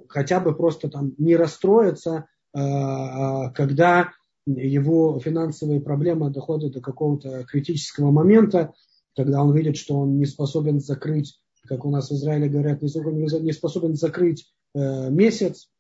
хотя 0.09 0.41
бы 0.41 0.55
просто 0.55 0.89
там 0.89 1.15
не 1.19 1.37
расстроиться, 1.37 2.27
а, 2.53 3.47
а, 3.47 3.51
когда 3.51 4.11
его 4.47 5.19
финансовые 5.21 5.81
проблемы 5.81 6.31
доходят 6.31 6.73
до 6.73 6.81
какого-то 6.81 7.45
критического 7.45 8.11
момента, 8.11 8.73
когда 9.17 9.43
он 9.43 9.55
видит, 9.55 9.77
что 9.77 9.97
он 9.99 10.19
не 10.19 10.27
способен 10.27 10.81
закрыть, 10.81 11.39
как 11.67 11.85
у 11.85 11.91
нас 11.91 12.11
в 12.11 12.15
Израиле 12.15 12.49
говорят, 12.49 12.83
не 12.83 13.53
способен 13.53 13.95
закрыть 13.95 14.51
э, 14.75 15.11
месяц, 15.11 15.71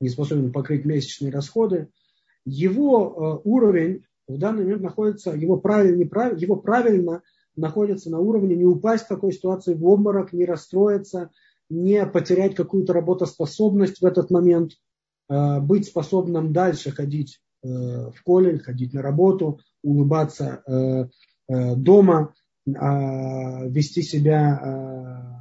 не 0.00 0.08
способен 0.08 0.52
покрыть 0.52 0.84
месячные 0.84 1.32
расходы. 1.32 1.88
Его 2.44 3.40
э, 3.44 3.48
уровень 3.48 4.04
в 4.28 4.38
данный 4.38 4.64
момент 4.64 4.82
находится, 4.82 5.30
его 5.30 5.56
правильно, 5.56 5.96
неправильно, 5.96 6.38
его 6.38 6.56
правильно 6.56 7.22
находится 7.54 8.10
на 8.10 8.18
уровне 8.18 8.56
не 8.56 8.64
упасть 8.64 9.04
в 9.04 9.08
такой 9.08 9.32
ситуации 9.32 9.74
в 9.74 9.86
обморок, 9.86 10.32
не 10.32 10.44
расстроиться, 10.44 11.30
не 11.68 12.04
потерять 12.06 12.54
какую-то 12.54 12.92
работоспособность 12.92 14.00
в 14.00 14.04
этот 14.04 14.30
момент, 14.30 14.72
э, 15.28 15.60
быть 15.60 15.86
способным 15.86 16.52
дальше 16.52 16.90
ходить 16.90 17.40
э, 17.62 17.68
в 17.68 18.22
колледж, 18.24 18.60
ходить 18.60 18.92
на 18.92 19.02
работу, 19.02 19.60
улыбаться 19.82 20.62
э, 20.66 21.06
дома, 21.48 22.34
вести 22.66 24.02
себя 24.02 25.38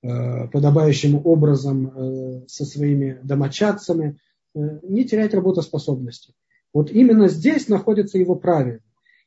подобающим 0.00 1.20
образом 1.24 2.46
со 2.46 2.64
своими 2.64 3.18
домочадцами, 3.24 4.20
не 4.54 5.04
терять 5.04 5.34
работоспособности. 5.34 6.34
Вот 6.72 6.90
именно 6.90 7.28
здесь 7.28 7.68
находится 7.68 8.18
его 8.18 8.34
правильно. 8.34 8.80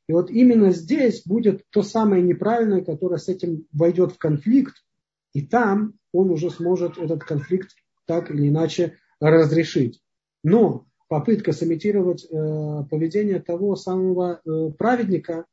И 0.07 0.13
вот 0.13 0.29
именно 0.29 0.71
здесь 0.71 1.23
будет 1.25 1.63
то 1.69 1.81
самое 1.81 2.21
неправильное, 2.21 2.83
которое 2.83 3.17
с 3.17 3.27
этим 3.27 3.67
войдет 3.71 4.11
в 4.11 4.17
конфликт, 4.17 4.75
и 5.33 5.41
там 5.41 5.93
он 6.11 6.29
уже 6.29 6.49
сможет 6.49 6.97
этот 6.97 7.23
конфликт 7.23 7.71
так 8.05 8.29
или 8.31 8.47
иначе 8.47 8.97
разрешить. 9.19 10.01
Но 10.43 10.85
попытка 11.07 11.53
сымитировать 11.53 12.25
э, 12.25 12.83
поведение 12.89 13.39
того 13.39 13.75
самого 13.75 14.41
э, 14.45 14.71
праведника 14.77 15.45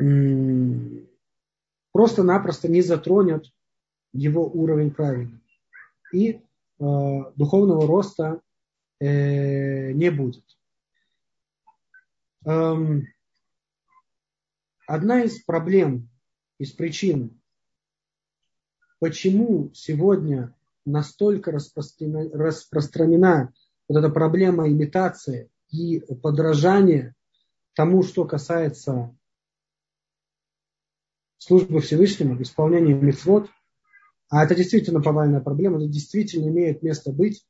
э, 0.00 0.04
просто-напросто 1.92 2.68
не 2.68 2.82
затронет 2.82 3.46
его 4.12 4.46
уровень 4.46 4.90
правильный. 4.90 5.40
И 6.12 6.32
э, 6.32 6.40
духовного 7.36 7.86
роста 7.86 8.40
э, 8.98 9.92
не 9.92 10.10
будет. 10.10 10.44
Эм, 12.44 13.06
одна 14.86 15.22
из 15.22 15.42
проблем, 15.42 16.08
из 16.58 16.72
причин, 16.72 17.40
почему 18.98 19.70
сегодня 19.74 20.54
настолько 20.86 21.50
распространена, 21.50 22.30
распространена 22.32 23.52
вот 23.88 23.98
эта 23.98 24.08
проблема 24.08 24.68
имитации 24.68 25.50
и 25.68 26.00
подражания 26.00 27.14
тому, 27.74 28.02
что 28.02 28.24
касается 28.24 29.14
службы 31.36 31.80
Всевышнему, 31.80 32.40
исполнения 32.40 32.94
митцвот, 32.94 33.50
а 34.28 34.44
это 34.44 34.54
действительно 34.54 35.02
повальная 35.02 35.40
проблема, 35.40 35.78
это 35.78 35.88
действительно 35.88 36.48
имеет 36.48 36.82
место 36.82 37.12
быть. 37.12 37.44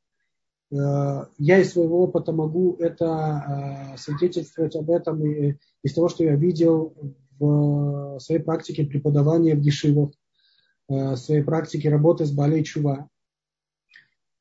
Э, 0.72 1.26
я 1.38 1.58
из 1.58 1.72
своего 1.72 2.02
опыта 2.02 2.32
могу 2.32 2.76
это 2.76 3.94
э, 3.94 3.96
свидетельствовать 3.98 4.76
об 4.76 4.90
этом 4.90 5.22
из 5.24 5.94
того, 5.94 6.08
что 6.08 6.24
я 6.24 6.36
видел 6.36 6.94
в 7.38 8.18
своей 8.20 8.40
практике 8.40 8.84
преподавания 8.84 9.54
в 9.54 9.60
Дешивах, 9.60 10.10
в 10.88 11.16
своей 11.16 11.42
практике 11.42 11.88
работы 11.88 12.26
с 12.26 12.32
Балей 12.32 12.64
Чува. 12.64 13.08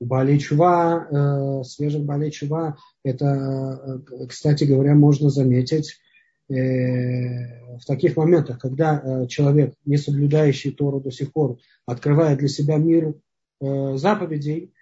Балей 0.02 0.40
Чува, 0.40 1.08
э, 1.10 1.64
свежих 1.64 2.04
Балей 2.04 2.32
Чува, 2.32 2.78
это, 3.04 4.02
кстати 4.28 4.66
говоря, 4.66 4.96
можно 4.96 5.30
заметить 5.30 5.98
в 6.52 7.86
таких 7.86 8.18
моментах, 8.18 8.58
когда 8.58 9.28
человек, 9.28 9.76
не 9.86 9.98
соблюдающий 9.98 10.72
Тору 10.72 11.00
до 11.00 11.12
сих 11.12 11.32
пор, 11.32 11.60
открывает 11.86 12.40
для 12.40 12.48
себя 12.48 12.78
мир 12.78 13.14
заповедей, 13.62 14.74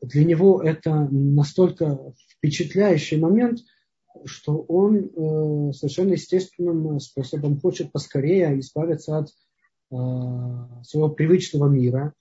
для 0.00 0.24
него 0.24 0.62
это 0.62 1.08
настолько 1.10 2.14
впечатляющий 2.28 3.18
момент, 3.18 3.60
что 4.24 4.56
он 4.56 4.96
э, 4.96 5.72
совершенно 5.72 6.12
естественным 6.12 6.98
способом 7.00 7.60
хочет 7.60 7.92
поскорее 7.92 8.58
избавиться 8.60 9.18
от 9.18 9.28
э, 9.28 9.94
своего 10.84 11.10
привычного 11.10 11.68
мира 11.68 12.14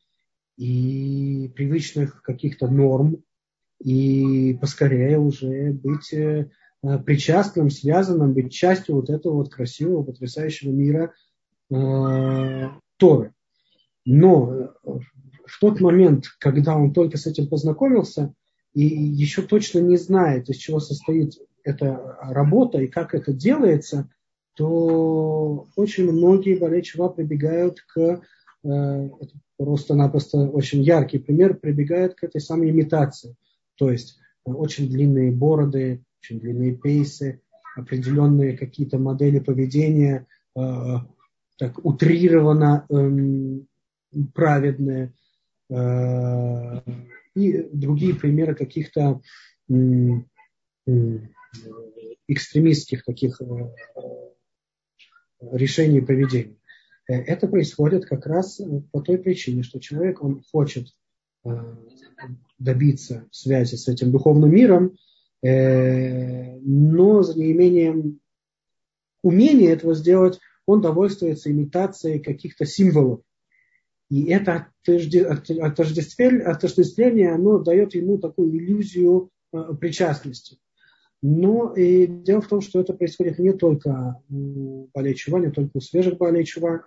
и 0.58 1.52
привычных 1.56 2.22
каких-то 2.22 2.68
норм, 2.68 3.24
и 3.82 4.58
поскорее 4.60 5.20
уже 5.20 5.72
быть 5.72 6.14
э, 6.14 6.50
причастным, 7.06 7.70
связанным, 7.70 8.34
быть 8.34 8.54
частью 8.54 8.96
вот 8.96 9.10
этого 9.10 9.36
вот 9.36 9.50
красивого, 9.50 10.04
потрясающего 10.04 10.72
мира 10.72 11.14
Торы. 12.98 13.34
Но 14.06 14.74
в 15.50 15.60
тот 15.60 15.82
момент, 15.82 16.26
когда 16.40 16.76
он 16.76 16.94
только 16.94 17.18
с 17.18 17.26
этим 17.26 17.48
познакомился, 17.48 18.34
и 18.74 18.84
еще 18.84 19.42
точно 19.42 19.80
не 19.80 19.98
знает, 19.98 20.50
из 20.50 20.58
чего 20.58 20.80
состоит 20.80 21.34
эта 21.64 22.18
работа 22.22 22.80
и 22.80 22.88
как 22.88 23.14
это 23.14 23.34
делается, 23.34 24.10
то 24.56 25.68
очень 25.76 26.12
многие 26.12 26.58
болельчива 26.58 27.10
прибегают 27.10 27.82
к 27.82 28.22
э, 28.64 29.10
просто-напросто 29.58 30.50
очень 30.50 30.82
яркий 30.82 31.20
пример, 31.20 31.56
прибегают 31.56 32.16
к 32.16 32.24
этой 32.24 32.42
самой 32.42 32.70
имитации. 32.70 33.36
То 33.76 33.90
есть 33.90 34.20
э, 34.46 34.52
очень 34.52 34.90
длинные 34.90 35.32
бороды, 35.32 36.04
очень 36.22 36.40
длинные 36.40 36.76
пейсы, 36.76 37.42
определенные 37.76 38.58
какие-то 38.58 39.00
модели 39.00 39.40
поведения, 39.40 40.28
э, 40.56 40.62
так 41.58 41.86
утрированно 41.86 42.86
эм, 42.90 43.68
праведные, 44.34 45.14
и 45.70 47.64
другие 47.72 48.16
примеры 48.16 48.56
каких-то 48.56 49.22
экстремистских 52.28 53.04
таких 53.04 53.42
э, 53.42 53.46
решений 55.42 55.98
и 55.98 56.02
поведений. 56.02 56.60
Э, 57.08 57.16
это 57.16 57.48
происходит 57.48 58.06
как 58.06 58.26
раз 58.28 58.62
по 58.92 59.02
той 59.02 59.18
причине, 59.18 59.64
что 59.64 59.80
человек, 59.80 60.24
он 60.24 60.44
хочет 60.52 60.88
добиться 62.60 63.28
связи 63.32 63.76
с 63.76 63.88
этим 63.88 64.12
духовным 64.12 64.52
миром, 64.52 64.98
но 65.42 67.24
за 67.24 67.40
неимением 67.40 68.20
умения 69.24 69.72
этого 69.72 69.96
сделать, 69.96 70.38
он 70.66 70.82
довольствуется 70.82 71.50
имитацией 71.50 72.20
каких-то 72.20 72.66
символов, 72.66 73.22
и 74.10 74.26
это 74.26 74.68
отождествление, 76.46 77.32
оно 77.32 77.60
дает 77.60 77.94
ему 77.94 78.18
такую 78.18 78.58
иллюзию 78.58 79.30
э, 79.54 79.76
причастности. 79.80 80.58
Но 81.22 81.74
и 81.74 82.08
дело 82.08 82.42
в 82.42 82.48
том, 82.48 82.62
что 82.62 82.80
это 82.80 82.94
происходит 82.94 83.38
не 83.40 83.54
только 83.54 84.20
у 84.30 84.88
болей 84.94 85.14
чува, 85.14 85.40
не 85.40 85.52
только 85.52 85.78
у 85.78 85.82
свежих 85.82 86.18
болей 86.18 86.44
чува. 86.44 86.86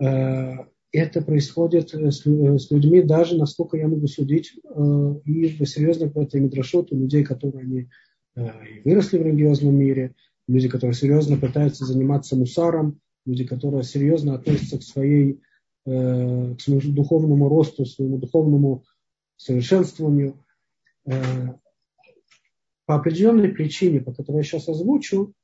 Э, 0.00 0.54
это 0.90 1.22
происходит 1.22 1.90
с 1.90 2.24
людьми, 2.24 3.02
даже, 3.02 3.36
насколько 3.36 3.76
я 3.76 3.86
могу 3.86 4.08
судить, 4.08 4.54
э, 4.64 5.14
и 5.26 5.48
в 5.48 5.64
серьезных 5.64 6.16
это 6.16 6.40
мидрашот, 6.40 6.90
у 6.92 6.96
людей, 6.96 7.22
которые 7.24 7.62
они 7.62 7.88
выросли 8.84 9.18
в 9.18 9.22
религиозном 9.22 9.74
мире, 9.74 10.14
люди, 10.46 10.68
которые 10.68 10.94
серьезно 10.94 11.36
пытаются 11.36 11.84
заниматься 11.84 12.36
мусаром, 12.36 13.00
люди, 13.26 13.44
которые 13.44 13.82
серьезно 13.82 14.34
относятся 14.36 14.78
к 14.78 14.84
своей 14.84 15.32
Э, 15.32 15.47
к 15.88 16.60
своему 16.60 16.92
духовному 16.94 17.48
росту, 17.48 17.84
своему 17.86 18.18
духовному 18.18 18.84
совершенствованию. 19.36 20.44
Э, 21.06 21.54
по 22.84 22.96
определенной 22.96 23.50
причине, 23.50 24.00
по 24.00 24.12
которой 24.12 24.38
я 24.38 24.42
сейчас 24.42 24.68
озвучу, 24.68 25.34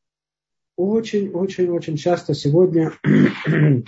очень-очень-очень 0.77 1.97
часто 1.97 2.35
сегодня 2.35 2.93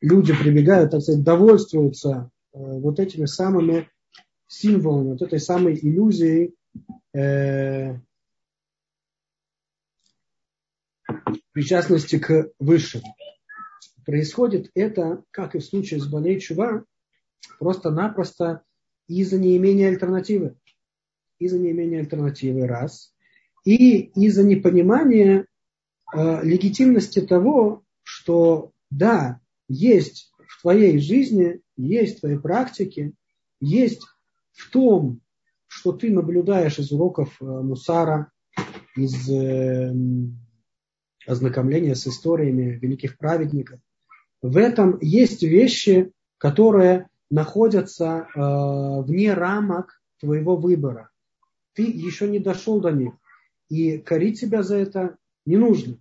люди 0.00 0.34
прибегают, 0.34 0.90
так 0.92 1.02
сказать, 1.02 1.22
довольствуются 1.22 2.30
э, 2.52 2.58
вот 2.58 2.98
этими 3.00 3.26
самыми 3.26 3.88
символами, 4.46 5.10
вот 5.10 5.22
этой 5.22 5.40
самой 5.40 5.74
иллюзией 5.74 6.54
э, 7.14 7.98
причастности 11.52 12.18
к 12.18 12.50
высшему. 12.58 13.14
Происходит 14.04 14.70
это, 14.74 15.22
как 15.30 15.54
и 15.54 15.58
в 15.58 15.64
случае 15.64 16.00
с 16.00 16.06
Балей 16.06 16.40
Чува, 16.40 16.84
просто-напросто 17.58 18.62
из-за 19.08 19.38
неимения 19.38 19.88
альтернативы. 19.88 20.56
Из-за 21.38 21.58
неимения 21.58 22.00
альтернативы, 22.00 22.66
раз. 22.66 23.14
И 23.64 23.98
из-за 23.98 24.44
непонимания 24.44 25.46
э, 26.14 26.44
легитимности 26.44 27.20
того, 27.20 27.84
что 28.02 28.72
да, 28.90 29.40
есть 29.68 30.32
в 30.48 30.62
твоей 30.62 30.98
жизни, 30.98 31.60
есть 31.76 32.18
в 32.18 32.20
твоей 32.20 32.38
практике, 32.38 33.12
есть 33.60 34.02
в 34.52 34.70
том, 34.70 35.20
что 35.66 35.92
ты 35.92 36.12
наблюдаешь 36.12 36.78
из 36.78 36.92
уроков 36.92 37.36
э, 37.40 37.44
Мусара, 37.44 38.30
из 38.96 39.30
э, 39.30 39.92
ознакомления 41.26 41.94
с 41.94 42.06
историями 42.06 42.78
великих 42.80 43.16
праведников. 43.16 43.80
В 44.42 44.56
этом 44.56 44.98
есть 45.00 45.42
вещи, 45.42 46.12
которые 46.36 47.08
находятся 47.30 48.26
э, 48.34 49.02
вне 49.02 49.32
рамок 49.32 50.02
твоего 50.18 50.56
выбора. 50.56 51.10
Ты 51.74 51.84
еще 51.84 52.28
не 52.28 52.40
дошел 52.40 52.80
до 52.80 52.90
них. 52.90 53.14
И 53.68 53.98
корить 53.98 54.38
себя 54.38 54.62
за 54.62 54.76
это 54.76 55.16
не 55.46 55.56
нужно. 55.56 55.98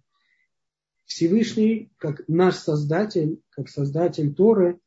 Всевышний, 1.06 1.92
как 1.98 2.28
наш 2.28 2.56
Создатель, 2.56 3.42
как 3.52 3.70
Создатель 3.70 4.34
Торы, 4.34 4.80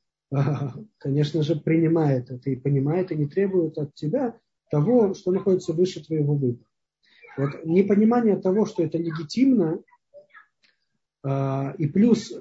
конечно 0.98 1.42
же, 1.42 1.56
принимает 1.56 2.30
это 2.30 2.50
и 2.50 2.56
понимает 2.56 3.12
и 3.12 3.16
не 3.16 3.26
требует 3.26 3.78
от 3.78 3.94
тебя 3.94 4.38
того, 4.70 5.14
что 5.14 5.30
находится 5.30 5.72
выше 5.72 6.04
твоего 6.04 6.34
выбора. 6.34 6.66
Вот 7.36 7.64
непонимание 7.64 8.36
того, 8.36 8.66
что 8.66 8.82
это 8.82 8.98
легитимно, 8.98 9.80
а, 11.22 11.74
и 11.78 11.86
плюс 11.86 12.32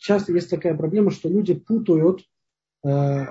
часто 0.00 0.32
есть 0.32 0.50
такая 0.50 0.74
проблема, 0.74 1.10
что 1.10 1.28
люди 1.28 1.54
путают 1.54 2.24
э, 2.84 3.26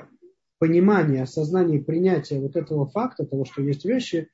понимание, 0.59 1.23
осознание, 1.23 1.81
принятие 1.81 2.39
вот 2.39 2.55
этого 2.55 2.85
факта, 2.85 3.25
того, 3.25 3.45
что 3.45 3.61
есть 3.61 3.85
вещи, 3.85 4.29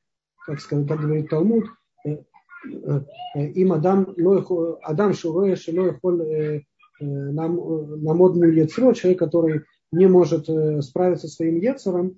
как, 0.45 0.59
сказать, 0.59 0.87
как 0.87 1.01
говорит 1.01 1.29
Талмуд, 1.29 1.65
э, 2.05 2.17
э, 2.65 3.01
э, 3.35 3.47
им 3.51 3.73
Адам, 3.73 4.13
лой, 4.17 4.43
Адам 4.83 5.13
Шуроя 5.13 5.55
Шилой 5.55 5.97
Холь 5.99 6.21
э, 6.21 6.61
нам, 6.99 7.55
на 8.03 8.13
модную 8.13 8.53
яцро, 8.53 8.93
человек, 8.93 9.19
который 9.19 9.61
не 9.91 10.07
может 10.07 10.47
справиться 10.83 11.27
со 11.27 11.35
своим 11.35 11.59
яцером, 11.59 12.17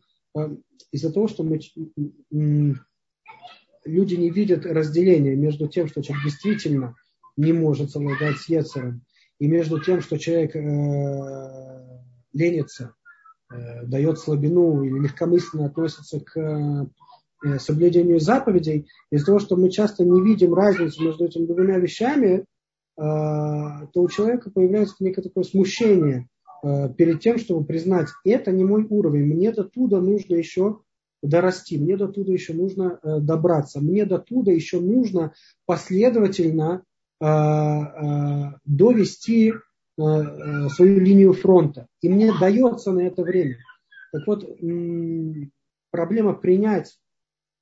из-за 0.91 1.11
того, 1.11 1.27
что 1.27 1.43
мы, 1.43 1.59
люди 3.83 4.15
не 4.15 4.29
видят 4.29 4.67
разделения 4.67 5.35
между 5.35 5.67
тем, 5.67 5.87
что 5.87 6.03
человек 6.03 6.25
действительно 6.25 6.95
не 7.37 7.53
может 7.53 7.89
совладать 7.89 8.37
с 8.37 8.49
яцером, 8.49 9.01
и 9.39 9.47
между 9.47 9.79
тем, 9.79 10.01
что 10.01 10.17
человек 10.17 10.55
э, 10.55 11.99
ленится, 12.33 12.95
э, 13.51 13.85
дает 13.85 14.19
слабину 14.19 14.83
или 14.83 14.99
легкомысленно 14.99 15.65
относится 15.65 16.19
к 16.19 16.89
Э, 17.45 17.59
соблюдению 17.59 18.19
заповедей, 18.19 18.87
из-за 19.11 19.27
того, 19.27 19.39
что 19.39 19.55
мы 19.57 19.69
часто 19.69 20.03
не 20.03 20.23
видим 20.23 20.55
разницу 20.55 21.03
между 21.03 21.25
этими 21.25 21.45
двумя 21.45 21.77
вещами, 21.77 22.39
э, 22.39 22.43
то 22.97 23.89
у 23.93 24.09
человека 24.09 24.49
появляется 24.49 24.95
некое 25.01 25.21
такое 25.21 25.43
смущение 25.43 26.27
э, 26.63 26.89
перед 26.97 27.21
тем, 27.21 27.37
чтобы 27.37 27.63
признать, 27.63 28.07
это 28.23 28.51
не 28.51 28.65
мой 28.65 28.87
уровень, 28.89 29.25
мне 29.25 29.51
до 29.51 29.65
туда 29.65 30.01
нужно 30.01 30.33
еще 30.33 30.79
дорасти, 31.21 31.77
мне 31.77 31.95
до 31.95 32.07
туда 32.07 32.31
еще 32.31 32.53
нужно 32.53 32.99
добраться, 33.03 33.81
мне 33.81 34.05
до 34.05 34.17
туда 34.17 34.51
еще 34.51 34.79
нужно 34.79 35.33
последовательно 35.67 36.83
довести 37.19 39.53
свою 39.95 40.99
линию 40.99 41.33
фронта. 41.33 41.87
И 42.01 42.09
мне 42.09 42.31
дается 42.39 42.91
на 42.91 43.01
это 43.01 43.23
время. 43.23 43.57
Так 44.11 44.27
вот, 44.27 44.45
проблема 45.91 46.33
принять 46.33 46.97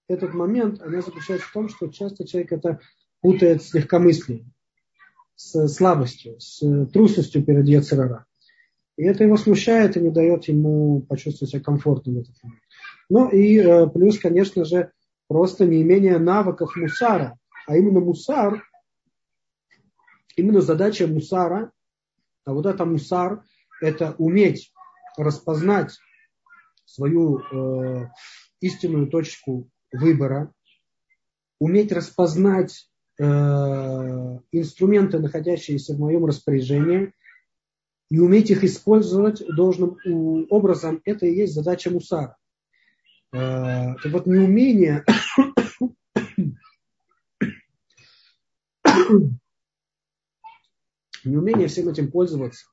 этот 0.08 0.34
момент, 0.34 0.82
она 0.82 1.02
заключается 1.02 1.48
в 1.48 1.54
том, 1.54 1.70
что 1.70 1.88
часто 1.88 2.28
человек 2.28 2.52
это 2.52 2.80
путает 3.22 3.64
с 3.64 3.74
легкомыслием, 3.74 4.52
с 5.36 5.68
слабостью, 5.70 6.40
с 6.40 6.60
трусостью 6.88 7.44
перед 7.44 7.68
Ецерара. 7.68 8.26
И 8.98 9.04
это 9.04 9.24
его 9.24 9.36
смущает 9.36 9.98
и 9.98 10.00
не 10.00 10.10
дает 10.10 10.46
ему 10.46 11.02
почувствовать 11.02 11.52
себя 11.52 11.62
комфортно 11.62 12.14
в 12.14 12.18
этот 12.20 12.36
момент. 12.44 12.62
Ну 13.10 13.30
и 13.30 13.58
э, 13.58 13.88
плюс, 13.88 14.20
конечно 14.20 14.64
же, 14.64 14.92
просто 15.28 15.66
неимение 15.66 16.18
навыков 16.18 16.76
мусара. 16.76 17.38
А 17.68 17.76
именно 17.76 18.00
мусар, 18.00 18.64
именно 20.36 20.62
задача 20.62 21.08
мусара, 21.08 21.72
а 22.46 22.54
вот 22.54 22.66
это 22.66 22.86
мусар, 22.86 23.44
это 23.82 24.16
уметь 24.18 24.72
распознать 25.18 25.98
свою 26.86 27.40
э, 27.40 28.10
истинную 28.62 29.08
точку 29.08 29.70
выбора, 29.92 30.54
уметь 31.60 31.92
распознать 31.92 32.90
э, 33.18 33.24
инструменты, 34.52 35.20
находящиеся 35.20 35.96
в 35.96 36.00
моем 36.00 36.26
распоряжении, 36.26 37.14
и 38.10 38.20
уметь 38.20 38.52
их 38.52 38.64
использовать 38.64 39.44
должным 39.48 39.98
образом, 40.50 41.02
это 41.06 41.26
и 41.26 41.36
есть 41.36 41.54
задача 41.54 41.90
мусара. 41.90 42.38
Э, 43.34 43.96
так 43.96 44.12
вот, 44.12 44.28
неумение 44.28 45.04
неумение 51.26 51.68
всем 51.68 51.90
этим 51.90 52.12
пользоваться, 52.12 52.66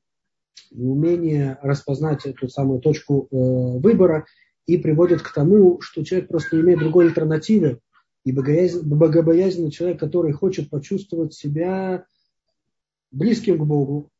неумение 0.71 1.59
распознать 1.63 2.27
эту 2.27 2.49
самую 2.49 2.81
точку 2.81 3.29
э, 3.31 3.37
выбора 3.79 4.27
и 4.67 4.77
приводит 4.77 5.23
к 5.23 5.33
тому, 5.33 5.81
что 5.81 6.05
человек 6.05 6.29
просто 6.29 6.57
не 6.57 6.63
имеет 6.63 6.79
другой 6.79 7.07
альтернативы. 7.07 7.81
И 8.25 8.31
богобоязненный 8.33 9.73
человек, 9.73 9.99
который 9.99 10.33
хочет 10.33 10.71
почувствовать 10.71 11.35
себя 11.35 12.05
близким 13.11 13.59
к 13.59 13.67
Богу, 13.67 14.11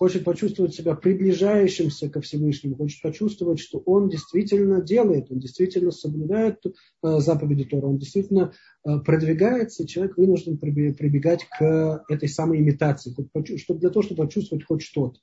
хочет 0.00 0.24
почувствовать 0.24 0.74
себя 0.74 0.94
приближающимся 0.94 2.08
ко 2.08 2.22
Всевышнему, 2.22 2.74
хочет 2.74 3.02
почувствовать, 3.02 3.60
что 3.60 3.80
он 3.80 4.08
действительно 4.08 4.80
делает, 4.80 5.30
он 5.30 5.40
действительно 5.40 5.90
соблюдает 5.90 6.64
э, 6.64 6.70
заповеди 7.18 7.66
Тора, 7.66 7.84
он 7.84 7.98
действительно 7.98 8.54
э, 8.86 8.98
продвигается, 9.00 9.86
человек 9.86 10.16
вынужден 10.16 10.56
прибегать 10.56 11.46
к 11.50 12.02
этой 12.08 12.30
самой 12.30 12.60
имитации, 12.60 13.14
чтобы, 13.58 13.80
для 13.80 13.90
того, 13.90 14.02
чтобы 14.02 14.24
почувствовать 14.24 14.64
хоть 14.64 14.80
что-то. 14.80 15.20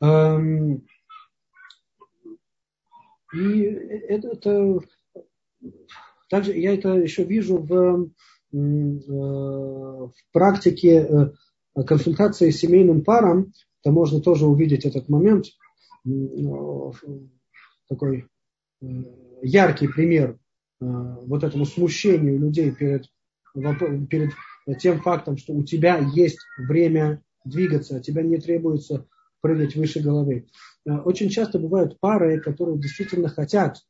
Эм, 0.00 0.84
и 3.32 3.60
это, 3.60 4.28
это 4.30 4.80
также 6.28 6.58
я 6.58 6.74
это 6.74 6.94
еще 6.94 7.22
вижу 7.22 7.58
в, 7.58 8.10
э, 8.52 8.56
в 8.56 10.12
практике 10.32 11.06
э, 11.08 11.30
консультации 11.86 12.50
с 12.50 12.58
семейным 12.58 13.02
парам. 13.02 13.52
Это 13.82 13.92
можно 13.92 14.20
тоже 14.20 14.46
увидеть 14.46 14.84
этот 14.84 15.08
момент. 15.08 15.46
Такой 17.88 18.26
э, 18.80 18.86
яркий 19.42 19.88
пример 19.88 20.38
вот 20.80 21.44
этому 21.44 21.64
смущению 21.64 22.38
людей 22.38 22.70
перед, 22.70 23.06
перед 23.54 24.32
тем 24.78 25.00
фактом, 25.00 25.36
что 25.38 25.54
у 25.54 25.62
тебя 25.62 25.98
есть 25.98 26.38
время 26.58 27.22
двигаться, 27.44 27.96
а 27.96 28.00
тебя 28.00 28.22
не 28.22 28.38
требуется 28.38 29.06
прыгать 29.40 29.76
выше 29.76 30.00
головы. 30.00 30.46
Э, 30.86 30.98
очень 30.98 31.28
часто 31.28 31.58
бывают 31.58 32.00
пары, 32.00 32.40
которые 32.40 32.78
действительно 32.78 33.28
хотят 33.28 33.82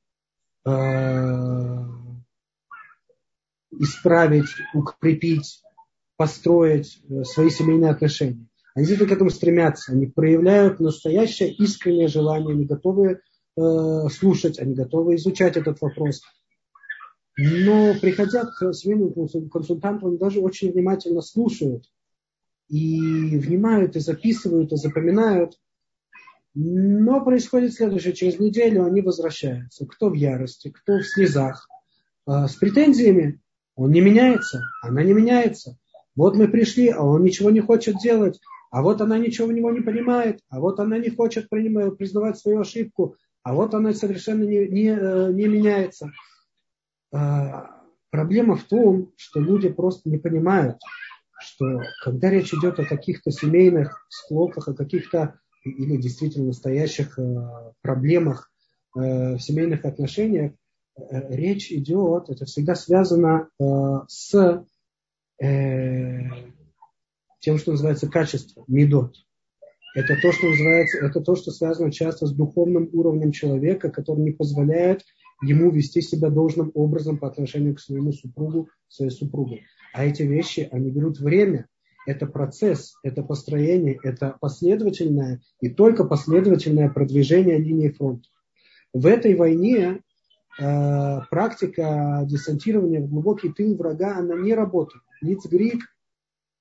э, 0.67 0.71
исправить, 3.79 4.49
укрепить, 4.75 5.63
построить 6.17 7.01
э, 7.09 7.25
свои 7.25 7.51
семейные 7.51 7.91
отношения. 7.91 8.47
Они 8.75 8.87
действительно 8.87 9.09
к 9.09 9.17
этому 9.17 9.31
стремятся, 9.31 9.93
они 9.93 10.07
проявляют 10.07 10.81
настоящее 10.81 11.53
искреннее 11.53 12.09
желание, 12.09 12.55
они 12.55 12.65
готовы 12.65 13.21
слушать, 14.11 14.59
они 14.59 14.75
готовы 14.75 15.15
изучать 15.15 15.57
этот 15.57 15.81
вопрос. 15.81 16.23
Но 17.37 17.95
приходя 18.01 18.45
к 18.45 18.73
семейному 18.73 19.29
консультанту, 19.49 20.09
они 20.09 20.19
даже 20.19 20.41
очень 20.41 20.73
внимательно 20.73 21.21
слушают 21.21 21.85
и 22.69 23.39
внимают, 23.39 23.97
и 23.97 24.01
записывают, 24.01 24.73
и 24.73 24.77
запоминают. 24.77 25.59
Но 26.55 27.25
происходит 27.25 27.75
следующее. 27.75 28.13
Через 28.13 28.39
неделю 28.39 28.85
они 28.85 29.01
возвращаются. 29.01 29.87
Кто 29.87 30.11
в 30.11 30.15
ярости, 30.15 30.71
кто 30.71 30.99
в 30.99 31.07
слезах. 31.07 31.69
А, 32.27 32.47
с 32.47 32.55
претензиями. 32.55 33.41
Он 33.75 33.91
не 33.91 34.01
меняется, 34.01 34.61
она 34.83 35.03
не 35.03 35.13
меняется. 35.13 35.77
Вот 36.17 36.37
мы 36.37 36.49
пришли, 36.49 36.89
а 36.89 37.03
он 37.03 37.25
ничего 37.25 37.51
не 37.51 37.61
хочет 37.61 37.99
делать. 37.99 38.41
а 38.71 38.83
вот 38.83 39.01
она 39.01 39.19
ничего 39.19 39.47
в 39.47 39.53
него 39.53 39.71
не 39.71 39.81
понимает, 39.81 40.41
а 40.49 40.59
вот 40.59 40.81
она 40.81 40.99
не 40.99 41.09
хочет 41.09 41.49
принимать, 41.49 41.97
признавать 41.97 42.39
свою 42.39 42.61
ошибку, 42.61 43.17
а 43.45 43.55
вот 43.55 43.73
она 43.73 43.93
совершенно 43.93 44.43
не, 44.43 44.67
не, 44.67 44.89
э, 44.89 45.33
не 45.33 45.47
меняется. 45.47 46.11
А, 47.13 47.71
проблема 48.11 48.57
в 48.57 48.65
том, 48.65 49.13
что 49.17 49.39
люди 49.39 49.69
просто 49.69 50.09
не 50.09 50.19
понимают, 50.19 50.79
что 51.39 51.83
когда 52.03 52.31
речь 52.31 52.53
идет 52.53 52.81
о 52.81 52.85
каких-то 52.85 53.31
семейных 53.31 54.07
склоках, 54.09 54.67
о 54.67 54.75
каких-то 54.75 55.39
или 55.65 55.97
действительно 55.97 56.47
настоящих 56.47 57.17
э, 57.19 57.73
проблемах 57.81 58.51
э, 58.97 59.35
в 59.37 59.39
семейных 59.41 59.85
отношениях, 59.85 60.53
речь 60.97 61.73
идет, 61.73 62.29
это 62.29 62.45
всегда 62.45 62.77
связано 62.77 63.49
с 64.07 64.65
тем, 67.41 67.59
что 67.59 67.73
называется 67.73 68.09
качество, 68.09 68.65
медот. 68.67 69.17
Это 69.95 70.17
то, 70.21 70.33
что 70.33 70.49
называется, 70.49 70.99
это 70.99 71.21
то, 71.21 71.37
что 71.37 71.51
связано 71.53 71.93
часто 71.93 72.27
с 72.27 72.33
духовным 72.33 72.89
уровнем 72.93 73.31
человека, 73.31 73.91
который 73.91 74.21
не 74.21 74.33
позволяет 74.33 75.03
ему 75.43 75.71
вести 75.71 76.01
себя 76.01 76.31
должным 76.31 76.71
образом 76.75 77.19
по 77.19 77.29
отношению 77.29 77.77
к 77.77 77.81
своему 77.81 78.13
супругу, 78.13 78.69
своей 78.89 79.11
супруге. 79.11 79.63
А 79.93 80.05
эти 80.05 80.23
вещи, 80.23 80.69
они 80.73 80.91
берут 80.91 81.21
время. 81.21 81.69
Это 82.07 82.27
процесс, 82.27 82.95
это 83.03 83.23
построение, 83.23 83.99
это 84.03 84.37
последовательное 84.41 85.41
и 85.61 85.71
только 85.71 86.05
последовательное 86.05 86.91
продвижение 86.91 87.59
линии 87.59 87.89
фронта. 87.89 88.29
В 88.93 89.07
этой 89.07 89.35
войне 89.35 90.01
э, 90.61 91.21
практика 91.31 92.25
десантирования 92.27 93.01
в 93.01 93.09
глубокий 93.09 93.51
тыл 93.51 93.77
врага, 93.77 94.19
она 94.19 94.35
не 94.35 94.55
работает. 94.55 95.04
Лицгрик 95.21 95.83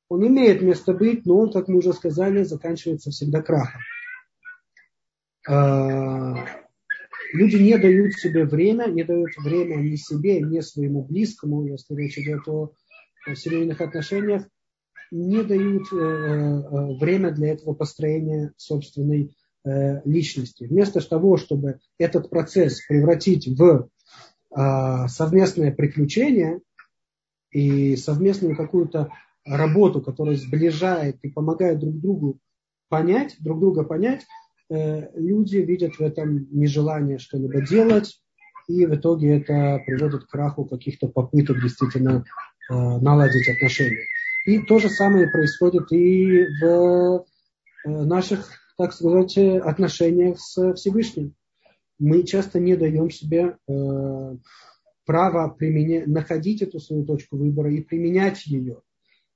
он 0.09 0.27
имеет 0.27 0.61
место 0.61 0.93
быть, 0.93 1.25
но 1.25 1.37
он, 1.37 1.51
как 1.51 1.67
мы 1.67 1.77
уже 1.77 1.91
сказали, 1.91 2.43
заканчивается 2.43 3.09
всегда 3.09 3.41
крахом. 3.41 3.81
А, 5.47 6.35
люди 7.33 7.55
не 7.55 7.77
дают 7.77 8.13
себе 8.13 8.45
время, 8.45 8.85
не 8.85 9.03
дают 9.03 9.31
время 9.37 9.77
ни 9.77 9.95
себе, 9.95 10.39
ни 10.39 10.59
своему 10.59 11.03
близкому, 11.03 11.65
если 11.65 11.95
речь 11.95 12.17
идет 12.19 12.47
о, 12.47 12.73
семейных 13.35 13.81
отношениях, 13.81 14.43
не 15.09 15.41
дают 15.43 15.83
э, 15.93 15.95
э, 15.95 16.97
время 16.99 17.31
для 17.31 17.53
этого 17.53 17.73
построения 17.73 18.51
собственной 18.57 19.35
э, 19.63 20.01
личности. 20.05 20.65
Вместо 20.65 21.01
того, 21.01 21.37
чтобы 21.37 21.79
этот 21.97 22.29
процесс 22.29 22.85
превратить 22.85 23.47
в 23.47 23.89
э, 24.55 25.07
совместное 25.07 25.71
приключение 25.71 26.59
и 27.53 27.95
совместную 27.95 28.57
какую-то 28.57 29.11
работу, 29.45 30.01
которая 30.01 30.35
сближает 30.35 31.17
и 31.21 31.29
помогает 31.29 31.79
друг 31.79 31.99
другу 31.99 32.39
понять, 32.89 33.35
друг 33.39 33.59
друга 33.59 33.83
понять, 33.83 34.25
э, 34.69 35.09
люди 35.15 35.57
видят 35.57 35.95
в 35.95 36.01
этом 36.01 36.47
нежелание 36.51 37.19
что-либо 37.19 37.61
делать, 37.65 38.19
и 38.67 38.85
в 38.85 38.95
итоге 38.95 39.37
это 39.37 39.81
приводит 39.85 40.23
к 40.23 40.29
краху 40.29 40.65
каких-то 40.65 41.07
попыток 41.07 41.61
действительно 41.61 42.23
э, 42.69 42.73
наладить 42.73 43.47
отношения. 43.49 44.05
И 44.45 44.59
то 44.59 44.79
же 44.79 44.89
самое 44.89 45.27
происходит 45.27 45.91
и 45.91 46.45
в 46.61 47.25
э, 47.85 47.89
наших, 47.89 48.49
так 48.77 48.93
сказать, 48.93 49.37
отношениях 49.37 50.39
с 50.39 50.73
Всевышним. 50.73 51.35
Мы 51.99 52.23
часто 52.23 52.59
не 52.59 52.75
даем 52.75 53.09
себе 53.11 53.55
право 55.05 55.49
применять, 55.49 56.07
находить 56.07 56.61
эту 56.61 56.79
свою 56.79 57.05
точку 57.05 57.37
выбора 57.37 57.73
и 57.73 57.81
применять 57.81 58.45
ее. 58.45 58.81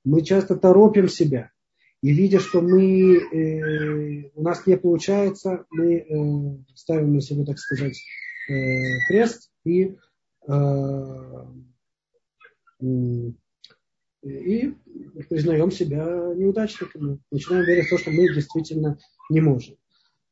Мы 0.04 0.22
часто 0.22 0.56
торопим 0.56 1.08
себя. 1.08 1.50
И 2.00 2.12
видя, 2.12 2.38
что 2.38 2.60
мы, 2.60 3.16
э, 3.16 4.30
у 4.34 4.42
нас 4.42 4.66
не 4.66 4.76
получается, 4.76 5.64
мы 5.70 5.96
э, 5.96 6.58
ставим 6.74 7.14
на 7.14 7.20
себя, 7.20 7.44
так 7.44 7.58
сказать, 7.58 8.00
э, 8.48 8.98
крест 9.08 9.50
и, 9.64 9.96
э, 10.46 10.52
и 14.22 14.74
признаем 15.28 15.72
себя 15.72 16.04
неудачниками. 16.36 17.18
Начинаем 17.32 17.64
верить 17.64 17.86
в 17.86 17.90
то, 17.90 17.98
что 17.98 18.10
мы 18.12 18.32
действительно 18.32 18.98
не 19.28 19.40
можем. 19.40 19.76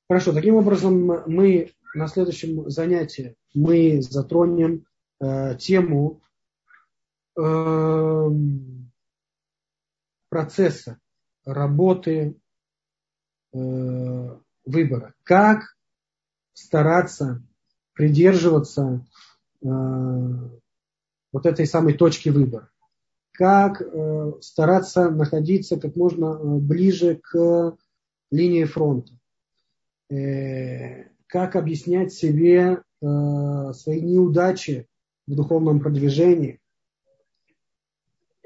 Хорошо, 0.08 0.32
таким 0.32 0.54
образом 0.54 1.24
мы 1.26 1.72
на 1.96 2.06
следующем 2.06 2.70
занятии 2.70 3.34
мы 3.54 4.02
затронем 4.02 4.84
э, 5.20 5.56
тему 5.56 6.22
э, 7.38 8.30
процесса 10.28 10.98
работы 11.44 12.36
э, 13.52 13.58
выбора. 14.64 15.14
Как 15.22 15.76
стараться 16.52 17.42
придерживаться 17.92 19.06
э, 19.62 19.66
вот 21.32 21.46
этой 21.46 21.66
самой 21.66 21.94
точки 21.94 22.28
выбора. 22.28 22.70
Как 23.32 23.80
э, 23.80 24.32
стараться 24.40 25.10
находиться 25.10 25.78
как 25.78 25.96
можно 25.96 26.34
э, 26.34 26.58
ближе 26.58 27.16
к 27.16 27.76
линии 28.30 28.64
фронта. 28.64 29.12
Э, 30.10 31.08
как 31.26 31.56
объяснять 31.56 32.12
себе 32.12 32.82
э, 33.02 33.72
свои 33.72 34.00
неудачи 34.00 34.88
в 35.26 35.34
духовном 35.34 35.80
продвижении 35.80 36.60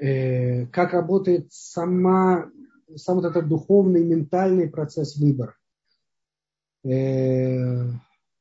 Э, 0.00 0.64
как 0.68 0.94
работает 0.94 1.52
сама, 1.52 2.50
сам 2.96 3.16
вот 3.16 3.26
этот 3.26 3.48
духовный, 3.48 4.02
ментальный 4.02 4.68
процесс 4.68 5.16
выбора. 5.16 5.56
Э, 6.84 7.90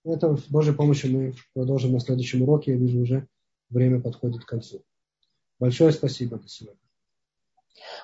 это 0.06 0.38
с 0.38 0.48
Божьей 0.48 0.74
помощью 0.74 1.12
мы 1.12 1.34
продолжим 1.54 1.92
на 1.92 2.00
следующем 2.00 2.44
уроке. 2.44 2.72
Я 2.72 2.78
вижу, 2.78 3.02
уже 3.02 3.28
время 3.70 4.00
подходит 4.00 4.46
к 4.46 4.48
концу. 4.48 4.84
Большое 5.60 5.92
спасибо. 5.92 6.40
До 6.40 6.48
сегодня. 6.48 6.89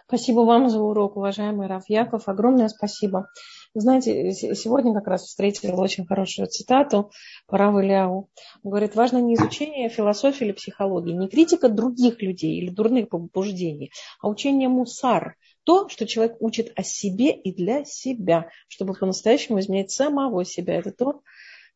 Спасибо 0.07 0.41
вам 0.41 0.69
за 0.69 0.80
урок, 0.80 1.17
уважаемый 1.17 1.67
Раф 1.67 1.84
Яков. 1.88 2.28
Огромное 2.28 2.67
спасибо. 2.67 3.28
Знаете, 3.73 4.32
сегодня 4.32 4.93
как 4.93 5.07
раз 5.07 5.23
встретила 5.23 5.82
очень 5.82 6.05
хорошую 6.05 6.47
цитату 6.47 7.11
Парава 7.47 7.82
Ляу. 7.82 8.30
Он 8.63 8.71
говорит, 8.71 8.95
важно 8.95 9.17
не 9.17 9.36
изучение 9.36 9.89
философии 9.89 10.45
или 10.45 10.51
психологии, 10.53 11.11
не 11.11 11.28
критика 11.28 11.67
других 11.67 12.21
людей 12.21 12.57
или 12.57 12.69
дурных 12.69 13.09
побуждений, 13.09 13.91
а 14.21 14.30
учение 14.30 14.69
мусар. 14.69 15.36
То, 15.63 15.89
что 15.89 16.05
человек 16.05 16.38
учит 16.39 16.71
о 16.76 16.84
себе 16.84 17.32
и 17.32 17.53
для 17.53 17.84
себя, 17.86 18.49
чтобы 18.67 18.93
по-настоящему 18.93 19.59
изменять 19.59 19.91
самого 19.91 20.45
себя. 20.45 20.76
Это 20.76 20.91
то, 20.91 21.21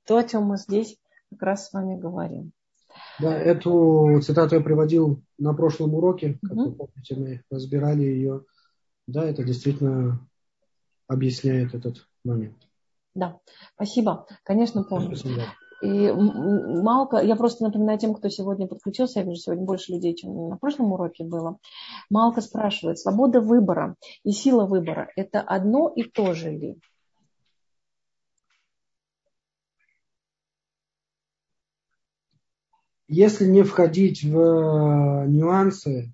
то, 0.06 0.18
о 0.18 0.24
чем 0.24 0.44
мы 0.44 0.58
здесь 0.58 0.96
как 1.32 1.42
раз 1.42 1.68
с 1.68 1.74
вами 1.74 2.00
говорим. 2.00 2.54
Да, 3.20 3.38
эту 3.38 4.22
цитату 4.22 4.56
я 4.56 4.62
приводил 4.62 5.22
на 5.38 5.54
прошлом 5.54 5.94
уроке, 5.94 6.40
как 6.42 6.54
вы 6.54 6.72
помните, 6.72 7.16
мы 7.16 7.44
разбирали 7.50 8.04
ее. 8.04 8.46
Да, 9.08 9.26
это 9.26 9.44
действительно 9.44 10.26
объясняет 11.08 11.74
этот 11.74 12.08
момент. 12.24 12.58
Да, 13.16 13.40
спасибо. 13.76 14.28
Конечно, 14.44 14.84
помню. 14.84 15.18
И 15.82 16.12
Малка, 16.12 17.18
я 17.18 17.36
просто 17.36 17.64
напоминаю 17.64 17.98
тем, 17.98 18.14
кто 18.14 18.28
сегодня 18.30 18.68
подключился, 18.68 19.20
я 19.20 19.26
вижу 19.26 19.40
сегодня 19.40 19.66
больше 19.66 19.94
людей, 19.94 20.14
чем 20.14 20.50
на 20.50 20.58
прошлом 20.58 20.92
уроке 20.92 21.24
было. 21.24 21.58
Малка 22.10 22.42
спрашивает, 22.42 23.00
свобода 23.00 23.40
выбора 23.40 23.96
и 24.24 24.32
сила 24.32 24.66
выбора– 24.66 25.10
это 25.16 25.40
одно 25.40 25.92
и 25.96 26.04
то 26.04 26.34
же 26.34 26.52
ли? 26.52 26.78
Если 33.10 33.48
не 33.48 33.64
входить 33.64 34.24
в 34.24 34.38
э, 34.38 35.28
нюансы, 35.28 36.14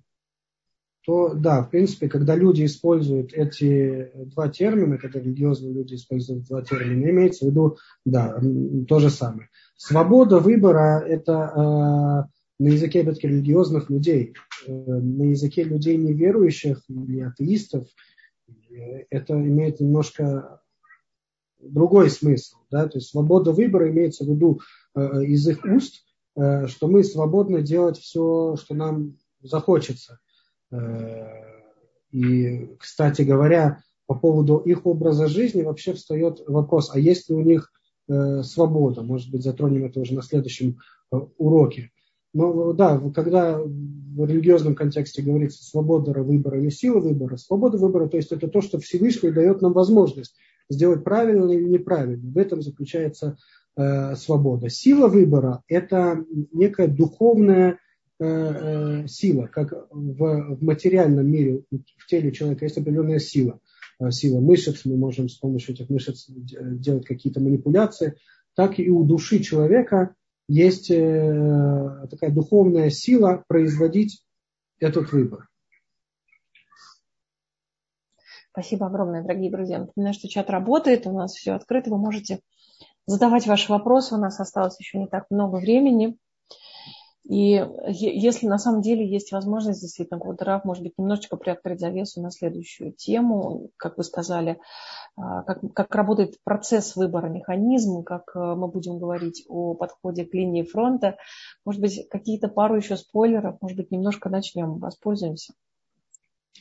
то 1.04 1.34
да, 1.34 1.62
в 1.62 1.70
принципе, 1.70 2.08
когда 2.08 2.34
люди 2.34 2.64
используют 2.64 3.34
эти 3.34 4.10
два 4.24 4.48
термина, 4.48 4.96
когда 4.96 5.20
религиозные 5.20 5.74
люди 5.74 5.94
используют 5.94 6.46
два 6.46 6.62
термина, 6.62 7.10
имеется 7.10 7.44
в 7.44 7.50
виду, 7.50 7.76
да, 8.06 8.40
то 8.88 8.98
же 8.98 9.10
самое. 9.10 9.50
Свобода 9.76 10.40
выбора– 10.40 11.04
это 11.06 11.32
э, 11.32 12.62
на 12.64 12.68
языке, 12.68 13.02
опять-таки, 13.02 13.28
религиозных 13.28 13.90
людей, 13.90 14.34
э, 14.66 14.72
на 14.72 15.24
языке 15.24 15.64
людей 15.64 15.98
неверующих 15.98 16.82
или 16.88 17.20
атеистов, 17.20 17.86
это 19.10 19.34
имеет 19.34 19.80
немножко 19.80 20.62
другой 21.58 22.08
смысл. 22.08 22.56
Да? 22.70 22.88
То 22.88 22.98
есть 22.98 23.10
свобода 23.10 23.52
выбора 23.52 23.90
имеется 23.90 24.24
в 24.24 24.28
виду 24.28 24.60
э, 24.94 25.24
из 25.24 25.46
их 25.46 25.62
уст, 25.64 26.05
что 26.36 26.88
мы 26.88 27.02
свободны 27.02 27.62
делать 27.62 27.98
все, 27.98 28.56
что 28.56 28.74
нам 28.74 29.16
захочется. 29.40 30.18
Э, 30.70 31.26
и, 32.10 32.76
кстати 32.78 33.22
говоря, 33.22 33.82
по 34.06 34.14
поводу 34.14 34.58
их 34.58 34.86
образа 34.86 35.26
жизни 35.26 35.62
вообще 35.62 35.94
встает 35.94 36.40
вопрос, 36.46 36.90
а 36.92 36.98
есть 36.98 37.28
ли 37.28 37.34
у 37.36 37.40
них 37.40 37.72
э, 38.08 38.42
свобода? 38.42 39.02
Может 39.02 39.30
быть, 39.30 39.42
затронем 39.42 39.84
это 39.84 40.00
уже 40.00 40.14
на 40.14 40.22
следующем 40.22 40.78
э, 41.12 41.16
уроке. 41.38 41.90
Но 42.32 42.72
да, 42.72 42.98
когда 43.14 43.58
в 43.58 44.24
религиозном 44.26 44.74
контексте 44.74 45.22
говорится 45.22 45.64
свобода 45.64 46.12
выбора 46.22 46.60
или 46.60 46.68
сила 46.68 47.00
выбора, 47.00 47.36
свобода 47.36 47.78
выбора, 47.78 48.08
то 48.08 48.18
есть 48.18 48.30
это 48.30 48.48
то, 48.48 48.60
что 48.60 48.78
Всевышний 48.78 49.30
дает 49.30 49.62
нам 49.62 49.72
возможность 49.72 50.36
сделать 50.68 51.02
правильно 51.02 51.50
или 51.50 51.64
неправильно. 51.64 52.30
В 52.30 52.36
этом 52.36 52.60
заключается 52.62 53.26
э, 53.28 53.65
свобода. 53.76 54.70
Сила 54.70 55.08
выбора– 55.08 55.62
это 55.68 56.24
некая 56.52 56.88
духовная 56.88 57.78
э, 58.18 58.24
э, 58.24 59.06
сила, 59.06 59.48
как 59.48 59.74
в, 59.90 60.56
материальном 60.62 61.26
мире, 61.26 61.62
в 61.70 62.06
теле 62.06 62.32
человека 62.32 62.64
есть 62.64 62.78
определенная 62.78 63.18
сила. 63.18 63.60
Э, 63.98 64.10
сила 64.10 64.40
мышц, 64.40 64.84
мы 64.84 64.96
можем 64.96 65.28
с 65.28 65.36
помощью 65.36 65.74
этих 65.74 65.90
мышц 65.90 66.26
делать 66.28 67.06
какие-то 67.06 67.40
манипуляции, 67.40 68.16
так 68.54 68.78
и 68.78 68.90
у 68.90 69.04
души 69.04 69.40
человека 69.40 70.14
есть 70.48 70.90
э, 70.90 72.06
такая 72.10 72.30
духовная 72.30 72.90
сила 72.90 73.44
производить 73.48 74.24
этот 74.78 75.12
выбор. 75.12 75.48
Спасибо 78.52 78.86
огромное, 78.86 79.22
дорогие 79.22 79.50
друзья. 79.50 79.80
Напоминаю, 79.80 80.14
что 80.14 80.28
чат 80.28 80.48
работает, 80.48 81.06
у 81.06 81.12
нас 81.12 81.34
все 81.34 81.52
открыто, 81.52 81.90
вы 81.90 81.98
можете 81.98 82.40
задавать 83.06 83.46
ваши 83.46 83.70
вопросы, 83.72 84.14
у 84.14 84.18
нас 84.18 84.38
осталось 84.40 84.78
еще 84.78 84.98
не 84.98 85.06
так 85.06 85.26
много 85.30 85.56
времени. 85.56 86.18
И 87.28 87.60
если 87.88 88.46
на 88.46 88.58
самом 88.58 88.82
деле 88.82 89.04
есть 89.04 89.32
возможность, 89.32 89.80
действительно, 89.80 90.20
Раф, 90.38 90.64
может 90.64 90.84
быть, 90.84 90.96
немножечко 90.96 91.36
приоткрыть 91.36 91.80
завесу 91.80 92.22
на 92.22 92.30
следующую 92.30 92.92
тему, 92.92 93.70
как 93.76 93.98
вы 93.98 94.04
сказали, 94.04 94.60
а, 95.16 95.42
как, 95.42 95.60
как 95.74 95.92
работает 95.96 96.36
процесс 96.44 96.94
выбора, 96.94 97.26
механизм, 97.26 98.04
как 98.04 98.30
э, 98.36 98.38
мы 98.38 98.68
будем 98.68 98.98
говорить 98.98 99.44
о 99.48 99.74
подходе 99.74 100.24
к 100.24 100.32
линии 100.34 100.62
фронта. 100.62 101.16
Может 101.64 101.80
быть, 101.80 102.08
какие-то 102.10 102.46
пару 102.46 102.76
еще 102.76 102.96
спойлеров, 102.96 103.60
может 103.60 103.76
быть, 103.76 103.90
немножко 103.90 104.28
начнем, 104.28 104.78
воспользуемся. 104.78 105.52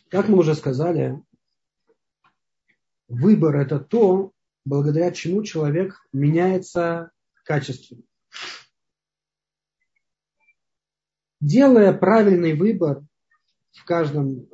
Как 0.10 0.30
мы 0.30 0.40
уже 0.40 0.56
сказали, 0.56 1.22
выбор– 3.08 3.56
это 3.58 3.80
то, 3.80 4.32
благодаря 4.66 5.12
чему 5.12 5.44
человек 5.44 6.02
меняется 6.12 7.12
качественно. 7.44 8.02
Делая 11.40 11.94
правильный 11.94 12.56
выбор 12.56 13.04
в 13.72 13.86
каждом 13.86 14.40
э, 14.40 14.46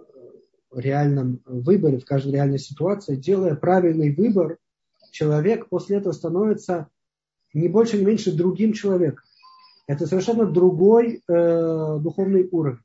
реальном 0.76 1.42
выборе, 1.46 2.00
в 2.00 2.06
каждой 2.06 2.34
реальной 2.34 2.60
ситуации, 2.60 3.16
делая 3.16 3.56
правильный 3.56 4.14
выбор, 4.14 4.58
человек 5.12 5.70
после 5.70 5.98
этого 5.98 6.12
становится 6.12 6.90
не 7.54 7.70
больше, 7.70 7.98
не 7.98 8.06
меньше 8.06 8.36
другим 8.36 8.74
человеком. 8.74 9.24
Это 9.88 10.06
совершенно 10.08 10.46
другой 10.46 11.22
э, 11.28 11.98
духовный 12.00 12.48
уровень. 12.52 12.80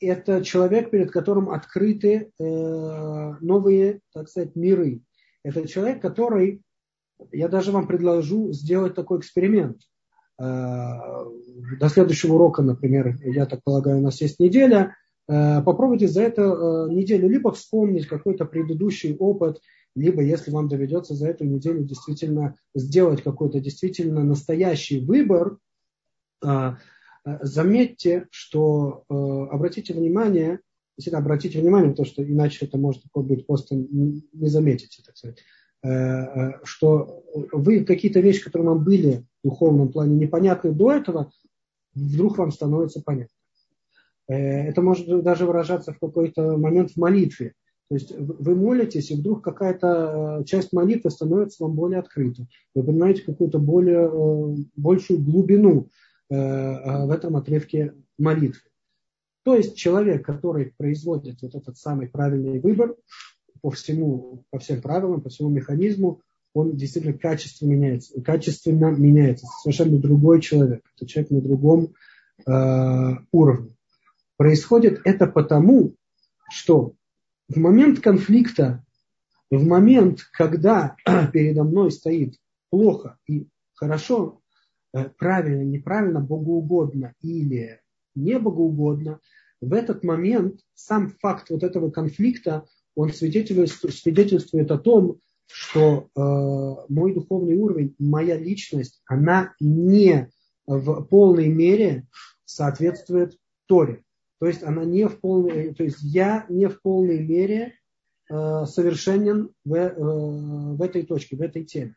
Это 0.00 0.44
человек, 0.44 0.90
перед 0.90 1.10
которым 1.10 1.48
открыты 1.48 2.30
э, 2.38 3.34
новые, 3.40 4.00
так 4.12 4.28
сказать, 4.28 4.54
миры. 4.54 5.00
Это 5.46 5.68
человек, 5.68 6.02
который, 6.02 6.62
я 7.32 7.48
даже 7.48 7.72
вам 7.72 7.86
предложу 7.86 8.52
сделать 8.52 8.94
такой 8.94 9.18
эксперимент– 9.18 9.80
Э, 10.38 11.24
до 11.80 11.88
следующего 11.88 12.34
урока, 12.34 12.62
например, 12.62 13.16
я 13.22 13.46
так 13.46 13.60
полагаю, 13.64 13.98
у 13.98 14.02
нас 14.02 14.20
есть 14.20 14.38
неделя, 14.38 14.94
э, 15.28 15.62
попробуйте 15.62 16.08
за 16.08 16.22
эту 16.22 16.42
э, 16.42 16.92
неделю 16.92 17.28
либо 17.28 17.52
вспомнить 17.52 18.06
какой-то 18.06 18.44
предыдущий 18.44 19.16
опыт, 19.16 19.60
либо, 19.94 20.22
если 20.22 20.50
вам 20.50 20.68
доведется 20.68 21.14
за 21.14 21.28
эту 21.28 21.44
неделю 21.44 21.82
действительно 21.82 22.54
сделать 22.74 23.22
какой-то 23.22 23.60
действительно 23.60 24.22
настоящий 24.22 25.00
выбор, 25.00 25.56
заметьте, 27.24 28.26
что 28.30 29.04
обратите 29.08 29.94
внимание, 29.94 30.60
действительно 30.96 31.18
обратите 31.18 31.60
внимание, 31.60 31.94
то, 31.94 32.04
что 32.04 32.22
иначе 32.22 32.66
это 32.66 32.78
может 32.78 33.02
быть 33.14 33.46
просто 33.46 33.76
не 33.76 34.48
заметите, 34.48 35.02
так 35.04 35.16
сказать, 35.16 35.38
что 36.64 37.24
вы 37.52 37.84
какие-то 37.84 38.20
вещи, 38.20 38.42
которые 38.42 38.68
вам 38.70 38.82
были 38.82 39.24
духовном 39.44 39.90
плане 39.92 40.16
непонятны 40.16 40.72
до 40.72 40.92
этого, 40.92 41.30
вдруг 41.94 42.38
вам 42.38 42.50
становится 42.50 43.02
понятно. 43.04 43.34
Э, 44.28 44.68
это 44.68 44.82
может 44.82 45.22
даже 45.22 45.46
выражаться 45.46 45.92
в 45.92 45.98
какой-то 45.98 46.56
момент 46.56 46.92
в 46.92 46.96
молитве. 46.96 47.54
То 47.88 47.94
есть 47.94 48.12
вы 48.18 48.56
молитесь, 48.56 49.10
и 49.10 49.16
вдруг 49.16 49.44
какая-то 49.44 50.40
э, 50.40 50.44
часть 50.44 50.72
молитвы 50.72 51.10
становится 51.10 51.62
вам 51.62 51.74
более 51.74 52.00
открытой. 52.00 52.48
Вы 52.74 52.82
понимаете 52.82 53.22
какую-то 53.22 53.58
более, 53.58 54.10
э, 54.12 54.56
большую 54.76 55.20
глубину 55.20 55.88
в 56.28 57.14
этом 57.14 57.36
отрывке 57.36 57.94
молитвы. 58.18 58.68
То 59.46 59.54
есть 59.54 59.76
человек, 59.76 60.26
который 60.26 60.74
производит 60.76 61.40
вот 61.40 61.54
этот 61.54 61.78
самый 61.78 62.08
правильный 62.08 62.58
выбор 62.58 62.96
по 63.62 63.70
всему, 63.70 64.44
по 64.50 64.58
всем 64.58 64.82
правилам, 64.82 65.20
по 65.20 65.28
всему 65.28 65.50
механизму, 65.50 66.20
он 66.52 66.76
действительно 66.76 67.16
качественно 67.16 67.70
меняется, 67.70 68.20
качественно 68.22 68.86
меняется, 68.86 69.46
совершенно 69.62 69.98
другой 69.98 70.40
человек, 70.40 70.82
это 70.96 71.06
человек 71.06 71.30
на 71.30 71.40
другом 71.42 71.94
э, 72.44 73.18
уровне. 73.30 73.76
Происходит 74.36 75.00
это 75.04 75.28
потому, 75.28 75.94
что 76.50 76.94
в 77.48 77.56
момент 77.56 78.00
конфликта, 78.00 78.84
в 79.48 79.64
момент, 79.64 80.22
когда 80.32 80.96
передо 81.32 81.62
мной 81.62 81.92
стоит 81.92 82.34
плохо 82.68 83.16
и 83.28 83.46
хорошо, 83.74 84.40
э, 84.92 85.04
правильно, 85.10 85.62
неправильно, 85.62 86.18
богоугодно 86.18 87.14
или 87.20 87.78
не 88.16 88.38
богоугодно, 88.38 89.20
в 89.60 89.72
этот 89.72 90.04
момент 90.04 90.60
сам 90.74 91.08
факт 91.20 91.50
вот 91.50 91.62
этого 91.62 91.90
конфликта, 91.90 92.66
он 92.94 93.12
свидетельствует, 93.12 93.94
свидетельствует 93.94 94.70
о 94.70 94.78
том, 94.78 95.18
что 95.46 96.08
э, 96.14 96.92
мой 96.92 97.14
духовный 97.14 97.56
уровень, 97.56 97.94
моя 97.98 98.36
личность, 98.36 99.00
она 99.06 99.54
не 99.60 100.30
в 100.66 101.02
полной 101.04 101.48
мере 101.48 102.06
соответствует 102.44 103.38
Торе. 103.66 104.02
То 104.38 104.46
есть 104.46 104.62
она 104.62 104.84
не 104.84 105.08
в 105.08 105.20
полной, 105.20 105.74
то 105.74 105.84
есть 105.84 106.02
я 106.02 106.44
не 106.48 106.68
в 106.68 106.82
полной 106.82 107.20
мере 107.20 107.74
э, 108.28 108.64
совершенен 108.66 109.50
в, 109.64 109.74
э, 109.74 109.94
в 109.96 110.82
этой 110.82 111.04
точке, 111.04 111.36
в 111.36 111.42
этой 111.42 111.64
теме. 111.64 111.94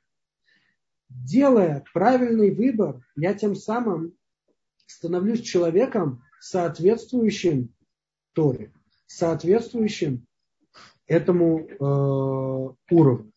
Делая 1.10 1.84
правильный 1.92 2.52
выбор, 2.52 3.02
я 3.16 3.34
тем 3.34 3.56
самым 3.56 4.14
становлюсь 4.90 5.42
человеком, 5.42 6.24
соответствующим 6.40 7.74
Торе, 8.34 8.74
соответствующим 9.06 10.26
этому 11.08 11.60
э, 11.60 12.94
уровню. 12.94 13.32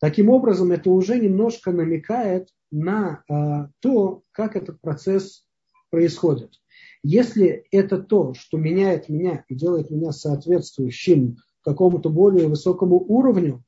Таким 0.00 0.30
образом, 0.30 0.72
это 0.72 0.90
уже 0.90 1.18
немножко 1.18 1.72
намекает 1.72 2.48
на 2.70 3.22
э, 3.28 3.68
то, 3.80 4.22
как 4.32 4.56
этот 4.56 4.80
процесс 4.80 5.46
происходит. 5.90 6.54
Если 7.02 7.66
это 7.70 7.98
то, 7.98 8.34
что 8.34 8.56
меняет 8.56 9.08
меня 9.08 9.44
и 9.48 9.54
делает 9.54 9.90
меня 9.90 10.12
соответствующим 10.12 11.36
какому-то 11.62 12.08
более 12.10 12.48
высокому 12.48 12.96
уровню, 12.98 13.62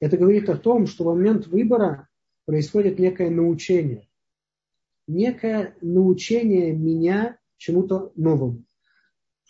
это 0.00 0.16
говорит 0.16 0.48
о 0.48 0.56
том, 0.56 0.86
что 0.86 1.04
в 1.04 1.06
момент 1.08 1.46
выбора 1.46 2.08
происходит 2.44 2.98
некое 2.98 3.30
научение. 3.30 4.08
Некое 5.06 5.76
научение 5.80 6.72
меня 6.72 7.38
чему-то 7.56 8.12
новому. 8.16 8.64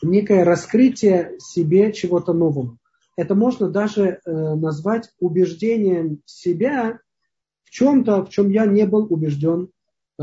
Некое 0.03 0.45
раскрытие 0.45 1.37
себе 1.39 1.93
чего-то 1.93 2.33
нового 2.33 2.79
это 3.17 3.35
можно 3.35 3.69
даже 3.69 4.21
э, 4.25 4.31
назвать 4.31 5.11
убеждением 5.19 6.21
себя 6.27 7.01
в 7.65 7.71
чем-то, 7.71 8.25
в 8.25 8.29
чем 8.29 8.51
я 8.51 8.67
не 8.67 8.87
был 8.87 9.07
убежден 9.11 9.71
э, 10.19 10.23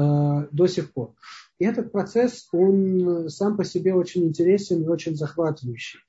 до 0.52 0.68
сих 0.68 0.94
пор. 0.94 1.16
И 1.60 1.66
этот 1.66 1.92
процесс, 1.92 2.48
он 2.52 3.30
сам 3.30 3.58
по 3.58 3.66
себе 3.66 3.94
очень 3.94 4.26
интересен 4.26 4.84
и 4.84 4.88
очень 4.88 5.16
захватывающий. 5.16 6.00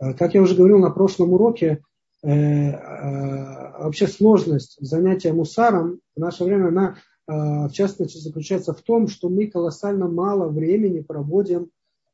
Э, 0.00 0.14
как 0.14 0.34
я 0.34 0.40
уже 0.40 0.56
говорил 0.56 0.78
на 0.78 0.90
прошлом 0.90 1.32
уроке, 1.32 1.82
вообще 2.22 4.06
сложность 4.06 4.76
занятия 4.78 5.32
мусаром 5.32 6.00
в 6.14 6.20
наше 6.20 6.44
время, 6.44 6.68
она 6.68 6.98
в 7.30 7.70
частности 7.72 8.18
заключается 8.18 8.72
в 8.72 8.82
том, 8.82 9.06
что 9.06 9.28
мы 9.28 9.46
колоссально 9.46 10.08
мало 10.08 10.48
времени 10.48 11.00
проводим 11.00 11.70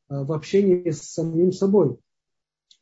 в 0.09 0.33
общении 0.33 0.91
с 0.91 1.03
самим 1.03 1.53
собой. 1.53 1.97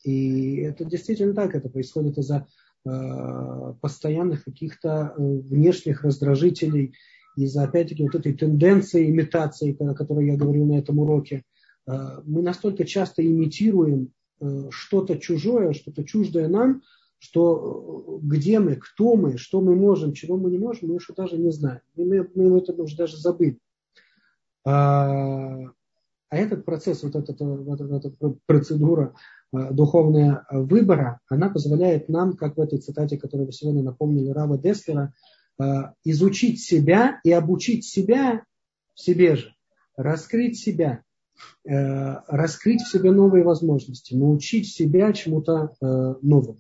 И 0.03 0.57
это 0.57 0.85
действительно 0.85 1.33
так, 1.33 1.55
это 1.55 1.69
происходит 1.69 2.19
из-за 2.19 2.47
э, 2.85 3.75
постоянных 3.81 4.45
каких-то 4.45 5.15
внешних 5.17 6.03
раздражителей, 6.03 6.95
из-за, 7.37 7.65
опять-таки, 7.65 8.03
вот 8.03 8.15
этой 8.15 8.35
тенденции 8.35 9.09
имитации, 9.11 9.77
о 9.81 9.95
которой 9.95 10.27
я 10.27 10.37
говорил 10.37 10.67
на 10.67 10.79
этом 10.79 10.99
уроке. 10.99 11.43
Мы 11.87 12.43
настолько 12.43 12.85
часто 12.85 13.27
имитируем 13.27 14.13
что-то 14.71 15.19
чужое, 15.19 15.73
что-то 15.73 16.05
чуждое 16.05 16.49
нам, 16.49 16.83
что 17.25 18.21
э, 18.23 18.27
где 18.27 18.61
мы, 18.61 18.77
кто 18.77 19.17
мы, 19.17 19.39
что 19.39 19.63
мы 19.63 19.75
можем, 19.75 20.13
чего 20.13 20.37
мы 20.37 20.51
не 20.51 20.59
можем, 20.59 20.89
мы 20.89 20.97
уже 20.97 21.15
даже 21.15 21.39
не 21.39 21.51
знаем. 21.51 21.81
Мы, 21.97 22.29
мы, 22.35 22.59
это 22.59 22.75
уже 22.83 22.97
даже 22.97 23.17
забыли. 23.17 23.59
А, 24.67 25.57
а 26.29 26.37
этот 26.37 26.67
процесс, 26.67 27.03
вот 27.03 27.17
эта, 27.17 27.45
вот 27.45 27.81
эта 27.81 28.37
процедура 28.47 29.15
духовная 29.53 30.45
выбора, 30.51 31.21
она 31.29 31.49
позволяет 31.49 32.09
нам, 32.09 32.37
как 32.37 32.57
в 32.57 32.61
этой 32.61 32.81
цитате, 32.81 33.17
которую 33.17 33.47
вы 33.47 33.53
сегодня 33.53 33.83
напомнили, 33.85 34.31
Рава 34.31 34.59
Деслера, 34.59 35.15
изучить 36.03 36.61
себя 36.61 37.21
и 37.23 37.31
обучить 37.31 37.85
себя 37.85 38.43
в 38.95 39.01
себе 39.01 39.37
же, 39.37 39.55
раскрыть 39.97 40.59
себя, 40.59 41.05
раскрыть 41.65 42.83
в 42.83 42.91
себе 42.91 43.13
новые 43.13 43.45
возможности, 43.45 44.15
научить 44.15 44.67
себя 44.75 45.13
чему-то 45.13 45.77
новому. 46.21 46.59